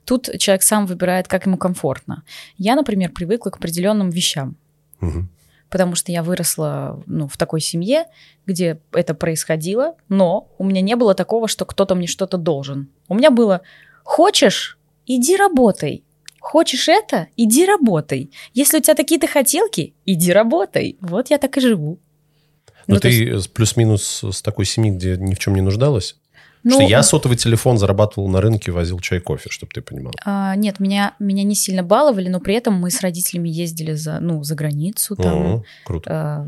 Тут 0.05 0.29
человек 0.37 0.63
сам 0.63 0.85
выбирает, 0.85 1.27
как 1.27 1.45
ему 1.45 1.57
комфортно. 1.57 2.23
Я, 2.57 2.75
например, 2.75 3.11
привыкла 3.11 3.49
к 3.49 3.57
определенным 3.57 4.09
вещам. 4.09 4.55
Мгм. 5.01 5.29
Потому 5.69 5.95
что 5.95 6.11
я 6.11 6.23
выросла 6.23 7.01
ну, 7.05 7.27
в 7.27 7.37
такой 7.37 7.61
семье, 7.61 8.05
где 8.45 8.79
это 8.91 9.13
происходило, 9.13 9.95
но 10.09 10.49
у 10.57 10.63
меня 10.63 10.81
не 10.81 10.95
было 10.95 11.13
такого, 11.13 11.47
что 11.47 11.65
кто-то 11.65 11.95
мне 11.95 12.07
что-то 12.07 12.37
должен. 12.37 12.89
У 13.07 13.15
меня 13.15 13.31
было 13.31 13.61
«хочешь, 14.03 14.77
иди 15.05 15.35
работай, 15.35 16.03
Хочешь 16.39 16.87
это? 16.87 17.27
Иди 17.35 17.65
работай. 17.65 18.31
Если 18.53 18.77
у 18.77 18.81
тебя 18.81 18.95
такие-то 18.95 19.27
хотелки, 19.27 19.93
иди 20.05 20.31
работай. 20.31 20.97
Вот 21.01 21.29
я 21.29 21.39
так 21.39 21.57
и 21.57 21.59
живу. 21.59 21.99
Но 22.87 22.95
Ну, 22.95 23.01
то 23.01 23.09
ты 23.09 23.37
с- 23.37 23.49
плюс-минус 23.49 24.23
с 24.23 24.41
такой 24.41 24.63
семьи, 24.63 24.91
где 24.91 25.17
ни 25.17 25.33
в 25.33 25.39
чем 25.39 25.55
не 25.55 25.61
нуждалась? 25.61 26.15
Ну, 26.63 26.71
что 26.71 26.81
я 26.83 27.01
сотовый 27.03 27.37
телефон 27.37 27.77
зарабатывал 27.77 28.27
на 28.27 28.41
рынке, 28.41 28.71
возил 28.71 28.99
чай, 28.99 29.19
кофе, 29.19 29.49
чтобы 29.49 29.71
ты 29.73 29.81
понимал. 29.81 30.13
а, 30.25 30.55
нет, 30.55 30.79
меня, 30.79 31.13
меня 31.19 31.43
не 31.43 31.55
сильно 31.55 31.83
баловали, 31.83 32.27
но 32.29 32.39
при 32.39 32.55
этом 32.55 32.73
мы 32.73 32.91
с 32.91 33.01
родителями 33.01 33.47
ездили 33.49 33.93
за, 33.93 34.19
ну, 34.19 34.43
за 34.43 34.55
границу. 34.55 35.15
Там, 35.15 35.45
О, 35.47 35.63
круто. 35.85 36.09
а, 36.11 36.47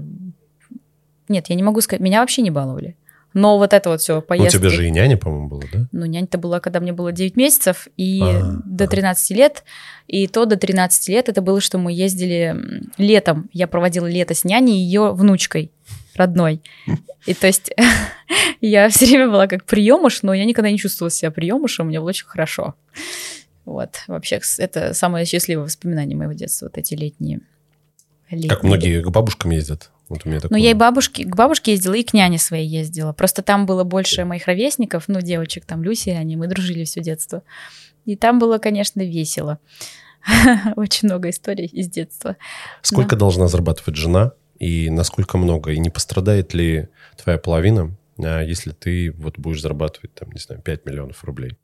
нет, 1.28 1.45
я 1.50 1.56
не 1.56 1.63
могу 1.63 1.80
сказать, 1.82 2.02
меня 2.02 2.22
вообще 2.22 2.41
не 2.41 2.52
баловали. 2.52 2.95
Но 3.36 3.60
вот 3.60 3.74
это 3.74 3.89
вот 3.91 4.02
все 4.02 4.13
Ну, 4.15 4.19
у 4.19 4.22
поездки... 4.24 4.58
тебя 4.58 4.69
же 4.69 4.88
и 4.88 4.89
няня, 4.89 5.15
по-моему, 5.15 5.48
была, 5.50 5.62
да? 5.72 5.88
Ну, 5.91 6.06
нянь-то 6.06 6.39
была, 6.39 6.60
когда 6.60 6.80
мне 6.80 6.93
было 6.93 7.12
9 7.12 7.36
месяцев, 7.36 7.88
и 7.95 8.22
А, 8.24 8.58
до 8.65 8.86
ага. 8.86 8.91
13 8.91 9.38
лет. 9.38 9.63
И 10.08 10.26
то 10.28 10.45
до 10.45 10.58
13 10.58 11.10
лет 11.10 11.30
это 11.30 11.41
было, 11.43 11.62
что 11.62 11.78
мы 11.78 11.93
ездили 11.93 12.56
летом. 12.98 13.48
Я 13.54 13.67
проводила 13.67 14.08
лето 14.08 14.34
с 14.34 14.43
няней 14.45 14.80
и 14.80 14.84
ее 14.84 15.12
внучкой 15.13 15.72
родной. 16.20 16.62
И 17.26 17.34
то 17.34 17.48
есть 17.48 17.72
я 18.62 18.90
все 18.90 19.06
время 19.08 19.30
была 19.30 19.48
как 19.48 19.66
приемыш, 19.66 20.22
но 20.22 20.34
я 20.34 20.46
никогда 20.46 20.70
не 20.70 20.78
чувствовала 20.78 21.10
себя 21.10 21.32
приемышем, 21.32 21.88
мне 21.88 22.00
было 22.00 22.10
очень 22.10 22.28
хорошо. 22.28 22.76
Вот, 23.66 23.98
вообще, 24.08 24.40
это 24.58 24.94
самое 24.94 25.26
счастливое 25.26 25.66
воспоминание 25.66 26.18
моего 26.18 26.34
детства, 26.34 26.66
вот 26.66 26.78
эти 26.78 26.96
летние. 26.96 27.42
летние. 28.30 28.50
Как 28.50 28.64
многие 28.64 29.02
к 29.02 29.10
бабушкам 29.10 29.52
ездят. 29.52 29.92
Вот 30.08 30.22
у 30.26 30.30
меня 30.30 30.38
Ну, 30.38 30.42
такое. 30.50 30.60
я 30.60 30.72
и 30.72 30.74
бабушке, 30.74 31.24
к 31.24 31.36
бабушке 31.36 31.74
ездила, 31.74 31.94
и 31.94 32.02
к 32.04 32.14
няне 32.14 32.40
своей 32.40 32.68
ездила. 32.68 33.14
Просто 33.14 33.44
там 33.44 33.68
было 33.68 33.84
больше 33.84 34.26
моих 34.26 34.48
ровесников, 34.48 35.04
ну, 35.08 35.22
девочек, 35.22 35.66
там 35.66 35.84
Люси, 35.84 36.10
они, 36.10 36.36
мы 36.36 36.48
дружили 36.48 36.84
все 36.84 37.02
детство. 37.02 37.44
И 38.06 38.16
там 38.16 38.40
было, 38.40 38.58
конечно, 38.58 39.02
весело. 39.02 39.60
Очень 40.76 41.10
много 41.10 41.30
историй 41.30 41.68
из 41.68 41.90
детства. 41.90 42.38
Сколько 42.82 43.16
должна 43.16 43.48
зарабатывать 43.48 43.96
жена 43.96 44.32
и 44.60 44.89
насколько 44.89 45.38
много? 45.38 45.72
И 45.72 45.80
не 45.80 45.89
пострадает 45.89 46.54
ли 46.54 46.89
твоя 47.17 47.38
половина, 47.38 47.95
а, 48.17 48.41
если 48.41 48.72
ты 48.72 49.12
вот 49.12 49.39
будешь 49.39 49.62
зарабатывать, 49.62 50.13
там, 50.13 50.32
не 50.32 50.39
знаю, 50.39 50.62
5 50.62 50.86
миллионов 50.86 51.24
рублей? 51.24 51.58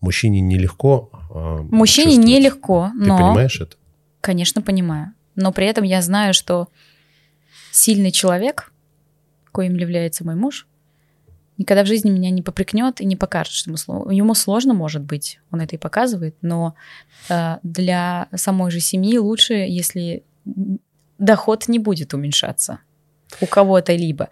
Мужчине 0.00 0.40
нелегко 0.40 1.10
а, 1.30 1.62
Мужчине 1.62 2.16
нелегко, 2.16 2.90
Ты 2.92 3.06
но, 3.06 3.18
понимаешь 3.18 3.60
это? 3.60 3.76
конечно, 4.20 4.62
понимаю. 4.62 5.12
Но 5.36 5.52
при 5.52 5.66
этом 5.66 5.84
я 5.84 6.02
знаю, 6.02 6.34
что 6.34 6.68
сильный 7.70 8.10
человек, 8.10 8.72
коим 9.52 9.76
является 9.76 10.24
мой 10.24 10.34
муж, 10.34 10.66
никогда 11.56 11.84
в 11.84 11.86
жизни 11.86 12.10
меня 12.10 12.30
не 12.30 12.42
попрекнет 12.42 13.00
и 13.00 13.06
не 13.06 13.16
покажет, 13.16 13.52
что 13.52 13.70
ему, 13.70 14.10
ему 14.10 14.34
сложно, 14.34 14.74
может 14.74 15.02
быть, 15.02 15.40
он 15.50 15.60
это 15.60 15.76
и 15.76 15.78
показывает, 15.78 16.36
но 16.42 16.74
э, 17.28 17.58
для 17.62 18.28
самой 18.34 18.70
же 18.70 18.80
семьи 18.80 19.18
лучше, 19.18 19.54
если 19.54 20.24
доход 21.18 21.68
не 21.68 21.78
будет 21.78 22.14
уменьшаться 22.14 22.80
у 23.40 23.46
кого-то 23.46 23.94
либо. 23.94 24.28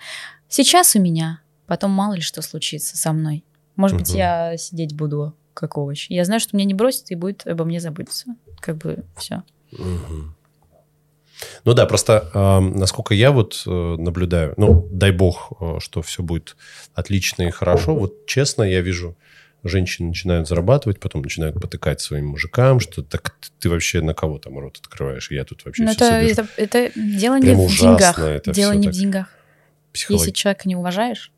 Сейчас 0.49 0.96
у 0.96 1.01
меня, 1.01 1.40
потом 1.66 1.90
мало 1.90 2.14
ли 2.14 2.20
что 2.20 2.42
случится 2.42 2.96
со 2.96 3.12
мной. 3.12 3.44
Может 3.75 3.99
быть, 3.99 4.14
я 4.14 4.57
сидеть 4.57 4.94
буду 4.94 5.35
как 5.53 5.77
овощ. 5.77 6.07
Я 6.09 6.25
знаю, 6.25 6.40
что 6.40 6.57
меня 6.57 6.66
не 6.66 6.75
бросят 6.75 7.11
и 7.11 7.14
будет 7.14 7.46
обо 7.46 7.64
мне 7.64 7.81
заботиться. 7.81 8.37
Как 8.61 8.77
бы 8.79 9.05
все. 9.16 9.42
Ну 11.64 11.75
да, 11.75 11.85
просто 11.85 12.31
э, 12.33 12.61
насколько 12.61 13.12
я 13.12 13.31
вот 13.31 13.62
э, 13.66 13.70
наблюдаю, 13.70 14.55
ну, 14.57 14.88
дай 14.90 15.11
бог, 15.11 15.53
э, 15.61 15.77
что 15.81 16.01
все 16.01 16.22
будет 16.22 16.57
отлично 16.94 17.42
и 17.42 17.51
хорошо. 17.51 17.94
Вот 17.94 18.27
честно, 18.27 18.62
я 18.62 18.81
вижу, 18.81 19.16
женщины 19.64 20.09
начинают 20.09 20.49
зарабатывать, 20.49 21.01
потом 21.01 21.23
начинают 21.23 21.61
потыкать 21.61 22.01
своим 22.01 22.29
мужикам, 22.29 22.79
что 22.81 23.03
так 23.03 23.35
ты 23.59 23.69
вообще 23.69 24.01
на 24.01 24.14
кого 24.14 24.38
там 24.38 24.59
рот 24.59 24.79
открываешь, 24.81 25.31
я 25.31 25.45
тут 25.45 25.64
вообще 25.64 25.83
Но 25.85 25.92
всё 25.92 26.05
это, 26.05 26.14
содержу». 26.45 26.49
это, 26.57 26.79
это 26.87 27.01
дело 27.01 27.37
не 27.37 27.42
Прямо 27.42 27.59
в 27.62 27.64
ужасно 27.66 27.88
деньгах. 27.97 28.19
это 28.19 28.53
дело 28.53 28.73
не 28.73 28.85
так. 28.87 28.95
в 28.95 28.97
деньгах. 28.99 29.29
Психолог- 29.92 30.21
Если 30.21 30.31
человека 30.33 30.62
не 30.69 30.77
уважаешь, 30.77 31.33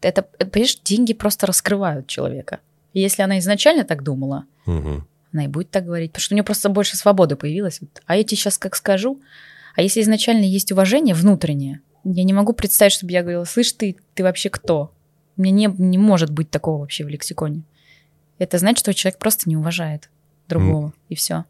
это, 0.00 0.22
понимаешь, 0.22 0.78
деньги 0.84 1.12
просто 1.12 1.46
раскрывают 1.46 2.06
человека. 2.06 2.60
И 2.92 3.00
если 3.00 3.22
она 3.22 3.38
изначально 3.40 3.84
так 3.84 4.02
думала, 4.02 4.44
Мгм. 4.66 5.06
она 5.32 5.44
и 5.44 5.48
будет 5.48 5.70
так 5.70 5.84
говорить, 5.84 6.12
потому 6.12 6.22
что 6.22 6.34
у 6.34 6.36
нее 6.36 6.44
просто 6.44 6.68
больше 6.68 6.96
свободы 6.96 7.36
появилось. 7.36 7.78
Вот, 7.80 7.90
А 8.06 8.16
я 8.16 8.22
тебе 8.24 8.36
сейчас 8.36 8.58
как 8.58 8.76
скажу, 8.76 9.20
а 9.76 9.82
если 9.82 10.00
изначально 10.00 10.44
есть 10.44 10.72
уважение 10.72 11.14
внутреннее, 11.14 11.80
я 12.04 12.24
не 12.24 12.32
могу 12.32 12.52
представить, 12.52 12.92
чтобы 12.92 13.12
я 13.12 13.22
говорила, 13.22 13.44
слышь, 13.44 13.72
ты, 13.72 13.96
ты 14.14 14.22
вообще 14.22 14.48
кто? 14.50 14.94
У 15.38 15.42
меня 15.42 15.68
не, 15.68 15.74
не 15.78 15.96
может 15.96 16.30
быть 16.30 16.50
такого 16.50 16.80
вообще 16.80 17.04
в 17.04 17.08
лексиконе. 17.08 17.62
Это 18.38 18.58
значит, 18.58 18.80
что 18.80 18.92
человек 18.92 19.18
просто 19.18 19.48
не 19.48 19.56
уважает 19.56 20.10
другого, 20.48 20.92
и 21.08 21.14
все. 21.14 21.44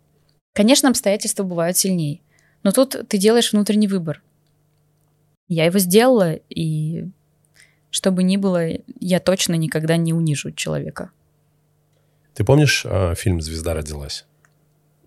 Конечно, 0.54 0.88
обстоятельства 0.88 1.42
бывают 1.42 1.76
сильнее, 1.76 2.20
но 2.62 2.70
тут 2.72 2.96
ты 3.08 3.18
делаешь 3.18 3.52
внутренний 3.52 3.88
выбор. 3.88 4.22
Я 5.48 5.64
его 5.64 5.78
сделала, 5.78 6.34
и 6.50 7.08
что 7.90 8.10
бы 8.10 8.22
ни 8.22 8.36
было, 8.36 8.66
я 9.00 9.20
точно 9.20 9.54
никогда 9.54 9.96
не 9.96 10.12
унижу 10.12 10.52
человека. 10.52 11.10
Ты 12.34 12.44
помнишь 12.44 12.84
э, 12.84 13.14
фильм 13.16 13.40
«Звезда 13.40 13.74
родилась»? 13.74 14.26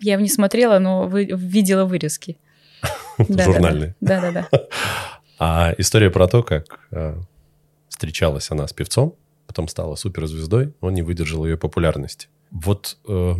Я 0.00 0.14
его 0.14 0.22
не 0.22 0.28
смотрела, 0.28 0.78
но 0.78 1.06
вы- 1.06 1.26
видела 1.26 1.84
вырезки. 1.84 2.38
Да-да-да. 3.18 3.44
Журнальный. 3.44 3.94
Да-да-да. 4.00 4.48
А 5.38 5.74
история 5.78 6.10
про 6.10 6.28
то, 6.28 6.44
как 6.44 6.78
э, 6.92 7.16
встречалась 7.94 8.50
она 8.50 8.66
с 8.66 8.72
певцом, 8.72 9.14
потом 9.46 9.68
стала 9.68 9.94
суперзвездой, 9.94 10.74
он 10.80 10.94
не 10.94 11.02
выдержал 11.02 11.46
ее 11.46 11.56
популярности. 11.56 12.26
Вот 12.50 12.98
э, 13.06 13.34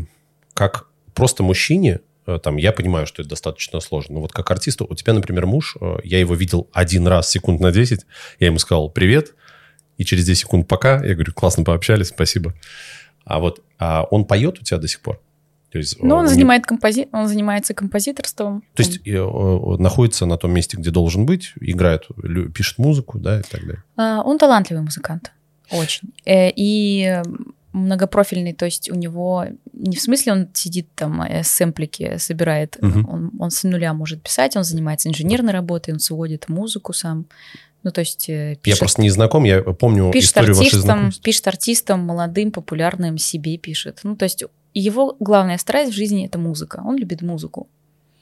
как 0.55 0.87
просто 1.13 1.43
мужчине, 1.43 2.01
э, 2.27 2.39
там, 2.41 2.57
я 2.57 2.71
понимаю, 2.71 3.09
что 3.09 3.23
это 3.23 3.31
достаточно 3.31 3.81
сложно, 3.81 4.15
но 4.15 4.21
вот 4.21 4.33
как 4.33 4.49
артисту, 4.53 4.87
у 4.89 4.95
тебя, 4.95 5.13
например, 5.13 5.47
муж, 5.47 5.77
э, 5.81 5.97
я 6.05 6.21
его 6.21 6.37
видел 6.37 6.69
один 6.73 7.09
раз, 7.09 7.29
секунд 7.31 7.61
на 7.61 7.73
10, 7.73 8.07
я 8.39 8.47
ему 8.47 8.61
сказал 8.61 8.89
«привет», 8.91 9.35
и 9.97 10.05
через 10.05 10.25
10 10.25 10.43
секунд 10.43 10.69
«пока», 10.69 11.05
я 11.05 11.15
говорю 11.15 11.33
«классно 11.33 11.65
пообщались, 11.65 12.09
спасибо». 12.09 12.55
А 13.25 13.41
вот 13.41 13.61
а 13.79 14.05
он 14.05 14.25
поет 14.25 14.61
у 14.61 14.63
тебя 14.63 14.79
до 14.79 14.87
сих 14.87 15.01
пор? 15.01 15.21
То 15.75 15.79
есть, 15.79 16.01
Ну, 16.01 16.15
э, 16.15 16.19
он, 16.21 16.29
занимает 16.29 16.65
компози... 16.67 17.09
он 17.11 17.27
занимается 17.27 17.75
композиторством. 17.75 18.63
то 18.75 18.83
есть 18.85 19.01
э, 19.05 19.77
находится 19.79 20.25
на 20.25 20.37
том 20.37 20.53
месте, 20.53 20.77
где 20.77 20.91
должен 20.91 21.27
быть, 21.27 21.53
играет, 21.61 22.03
пишет 22.55 22.79
музыку, 22.79 23.19
да, 23.19 23.41
и 23.41 23.43
так 23.43 23.61
далее. 23.63 23.83
А, 23.97 24.23
Он 24.23 24.39
талантливый 24.39 24.85
музыкант. 24.85 25.33
Очень. 25.73 26.11
Э, 26.27 26.51
И 26.55 27.21
многопрофильный, 27.73 28.53
то 28.53 28.67
есть 28.67 28.89
у 28.89 28.95
него 28.95 29.47
не 29.73 29.97
в 29.97 30.01
смысле 30.01 30.33
он 30.33 30.49
сидит 30.55 30.87
там 30.95 31.21
сэмплики 31.43 32.19
собирает, 32.19 32.77
Мгм. 32.81 33.09
он, 33.09 33.31
он 33.41 33.51
с 33.51 33.65
нуля 33.65 33.93
может 33.95 34.23
писать, 34.23 34.57
он 34.57 34.63
занимается 34.63 35.09
инженерной 35.09 35.53
работой, 35.53 35.93
он 35.93 35.99
сводит 35.99 36.49
музыку 36.49 36.93
сам. 36.93 37.27
Ну, 37.83 37.91
то 37.91 38.01
есть 38.01 38.29
э, 38.31 38.51
Я 38.51 38.55
пишет, 38.57 38.79
просто 38.79 39.03
не 39.03 39.11
знаком, 39.11 39.43
я 39.43 39.61
помню 39.61 40.13
пишет 40.13 40.29
историю 40.31 40.55
вашей 40.55 40.67
артистам, 40.69 40.83
знакомства. 40.99 41.23
пишет 41.25 41.49
артистам, 41.49 42.01
молодым, 42.07 42.53
популярным, 42.53 43.19
себе 43.19 43.59
пишет. 43.59 43.99
Ну, 44.05 44.15
то 44.15 44.23
есть 44.25 44.45
его 44.81 45.17
главная 45.21 45.59
страсть 45.59 45.93
в 45.93 45.95
жизни— 45.95 46.27
это 46.27 46.39
музыка. 46.39 46.83
Он 46.85 46.97
любит 46.97 47.23
музыку. 47.23 47.69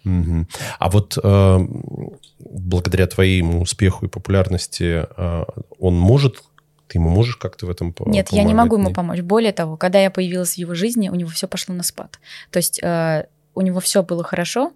Мгм. 0.04 0.48
А 0.78 0.90
вот 0.90 1.16
э, 1.22 1.58
благодаря 2.40 3.06
твоему 3.06 3.60
успеху 3.60 4.06
и 4.06 4.08
популярности 4.08 5.06
э, 5.16 5.44
он 5.78 5.94
может, 5.98 6.42
ты 6.88 6.98
ему 6.98 7.08
можешь 7.08 7.36
как-то 7.36 7.66
в 7.66 7.70
этом 7.70 7.92
по- 7.92 8.08
Нет, 8.08 8.28
я 8.30 8.42
не 8.42 8.48
помогать? 8.50 8.56
могу 8.72 8.76
ему 8.82 8.92
помочь. 8.94 9.20
Более 9.20 9.52
того, 9.52 9.76
когда 9.76 10.00
я 10.00 10.10
появилась 10.10 10.54
в 10.54 10.58
его 10.58 10.74
жизни, 10.74 11.08
у 11.08 11.14
него 11.14 11.30
все 11.30 11.46
пошло 11.46 11.74
на 11.74 11.82
спад. 11.82 12.18
То 12.50 12.58
есть 12.58 12.80
э, 12.82 13.26
у 13.54 13.60
него 13.60 13.80
все 13.80 14.02
было 14.02 14.24
хорошо, 14.24 14.72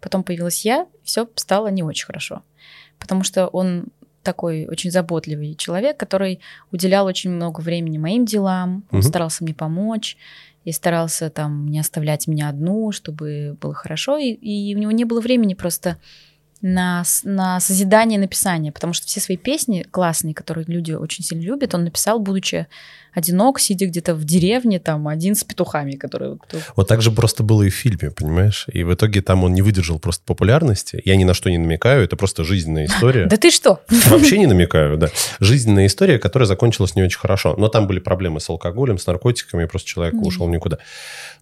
потом 0.00 0.22
появилась 0.22 0.64
я, 0.64 0.86
все 1.04 1.28
стало 1.34 1.68
не 1.68 1.82
очень 1.82 2.06
хорошо. 2.06 2.42
Потому 2.98 3.22
что 3.24 3.46
он 3.48 3.86
такой 4.22 4.66
очень 4.66 4.90
заботливый 4.90 5.54
человек, 5.54 5.96
который 5.98 6.40
уделял 6.72 7.06
очень 7.06 7.30
много 7.30 7.60
времени 7.60 7.96
моим 7.98 8.24
делам, 8.26 8.84
он 8.90 8.98
Мгм. 9.00 9.02
старался 9.08 9.44
мне 9.44 9.54
помочь 9.54 10.16
и 10.64 10.72
старался 10.72 11.30
там 11.30 11.68
не 11.68 11.80
оставлять 11.80 12.26
меня 12.26 12.48
одну, 12.48 12.92
чтобы 12.92 13.56
было 13.60 13.74
хорошо, 13.74 14.18
и, 14.18 14.32
и 14.32 14.74
у 14.74 14.78
него 14.78 14.90
не 14.90 15.04
было 15.04 15.20
времени 15.20 15.54
просто 15.54 15.96
на, 16.60 17.02
на 17.24 17.58
созидание 17.60 18.18
и 18.18 18.20
написание, 18.20 18.70
потому 18.70 18.92
что 18.92 19.06
все 19.06 19.20
свои 19.20 19.36
песни 19.36 19.86
классные, 19.90 20.34
которые 20.34 20.66
люди 20.66 20.92
очень 20.92 21.24
сильно 21.24 21.42
любят, 21.42 21.74
он 21.74 21.84
написал, 21.84 22.20
будучи 22.20 22.66
одинок, 23.14 23.60
сидя 23.60 23.86
где-то 23.86 24.14
в 24.14 24.24
деревне, 24.24 24.78
там, 24.78 25.08
один 25.08 25.34
с 25.34 25.44
петухами, 25.44 25.92
которые... 25.92 26.32
вот, 26.32 26.54
Вот 26.76 26.88
так 26.88 27.02
же 27.02 27.10
просто 27.10 27.42
было 27.42 27.62
и 27.62 27.70
в 27.70 27.74
фильме, 27.74 28.10
понимаешь? 28.10 28.66
И 28.72 28.82
в 28.84 28.94
итоге 28.94 29.22
там 29.22 29.44
он 29.44 29.52
не 29.54 29.62
выдержал 29.62 29.98
просто 29.98 30.24
популярности. 30.24 31.00
Я 31.04 31.16
ни 31.16 31.24
на 31.24 31.34
что 31.34 31.50
не 31.50 31.58
намекаю, 31.58 32.04
это 32.04 32.16
просто 32.16 32.44
жизненная 32.44 32.86
история. 32.86 33.26
Да 33.30 33.36
ты 33.36 33.50
что? 33.50 33.80
Вообще 34.08 34.38
не 34.38 34.46
намекаю, 34.46 34.96
да. 34.98 35.08
Жизненная 35.38 35.86
история, 35.86 36.18
которая 36.18 36.46
закончилась 36.46 36.96
не 36.96 37.02
очень 37.02 37.18
хорошо. 37.18 37.54
Но 37.56 37.68
там 37.68 37.86
были 37.86 38.00
проблемы 38.00 38.40
с 38.40 38.50
алкоголем, 38.50 38.98
с 38.98 39.06
наркотиками, 39.06 39.66
просто 39.66 39.88
человек 39.88 40.14
ушел 40.14 40.48
никуда. 40.48 40.78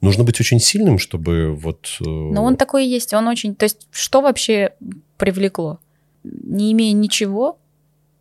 Нужно 0.00 0.24
быть 0.24 0.40
очень 0.40 0.60
сильным, 0.60 0.98
чтобы 0.98 1.54
вот... 1.54 1.88
э, 2.00 2.04
Но 2.04 2.44
он 2.44 2.56
такой 2.56 2.86
и 2.86 2.88
есть, 2.88 3.14
он 3.14 3.28
очень... 3.28 3.54
То 3.54 3.64
есть 3.64 3.88
что 3.90 4.20
вообще 4.20 4.72
привлекло? 5.16 5.80
Не 6.24 6.72
имея 6.72 6.92
ничего, 6.92 7.58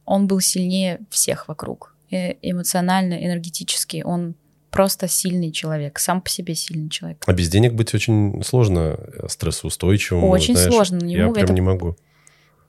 он 0.06 0.28
был 0.28 0.40
сильнее 0.40 1.00
всех 1.10 1.48
вокруг. 1.48 1.94
Э, 2.12 2.34
Эмоционально, 2.42 3.14
энергетически. 3.26 4.02
Он 4.06 4.36
просто 4.72 5.08
сильный 5.08 5.52
человек, 5.52 6.00
сам 6.00 6.22
по 6.22 6.30
себе 6.30 6.56
сильный 6.56 6.90
человек. 6.90 7.24
А 7.26 7.34
без 7.34 7.50
денег 7.50 7.74
быть 7.74 7.94
очень 7.94 8.42
сложно, 8.44 8.96
э, 8.98 9.28
стрессоустойчивым. 9.28 10.24
Очень 10.26 10.56
знаешь. 10.56 10.72
сложно, 10.74 11.06
Я 11.06 11.24
ему 11.24 11.34
прям 11.34 11.46
это- 11.46 11.54
не 11.54 11.62
могу. 11.62 11.96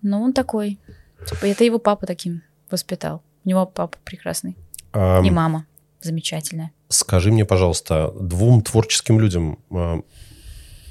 Ну, 0.03 0.23
он 0.23 0.33
такой. 0.33 0.79
Типа, 1.29 1.47
это 1.47 1.65
его 1.65 1.79
папа 1.79 2.07
таким 2.07 2.43
воспитал. 2.71 3.23
У 3.45 3.49
него 3.49 3.67
папа 3.67 3.99
прекрасный. 4.05 4.57
Ам, 4.93 5.25
И 5.25 5.31
мама 5.31 5.67
замечательная. 6.01 6.71
Скажи 6.89 7.31
мне, 7.33 7.45
пожалуйста, 7.45 8.13
двум 8.19 8.63
творческим 8.63 9.19
людям 9.21 9.59
а, 9.71 10.01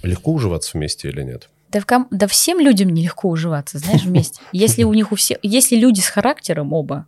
легко 0.04 0.32
уживаться 0.34 0.78
вместе 0.78 1.10
или 1.10 1.24
нет? 1.24 1.50
Да, 1.72 1.80
в 1.80 1.86
ком- 1.86 2.08
да 2.12 2.28
всем 2.28 2.60
людям 2.60 2.90
нелегко 2.90 3.30
уживаться, 3.30 3.80
знаешь, 3.80 4.04
вместе. 4.06 4.42
Если 4.52 4.84
у 4.84 4.94
них 4.94 5.12
у 5.12 5.16
всех... 5.16 5.38
Если 5.42 5.76
люди 5.78 6.02
с 6.02 6.08
характером 6.08 6.74
оба, 6.74 7.08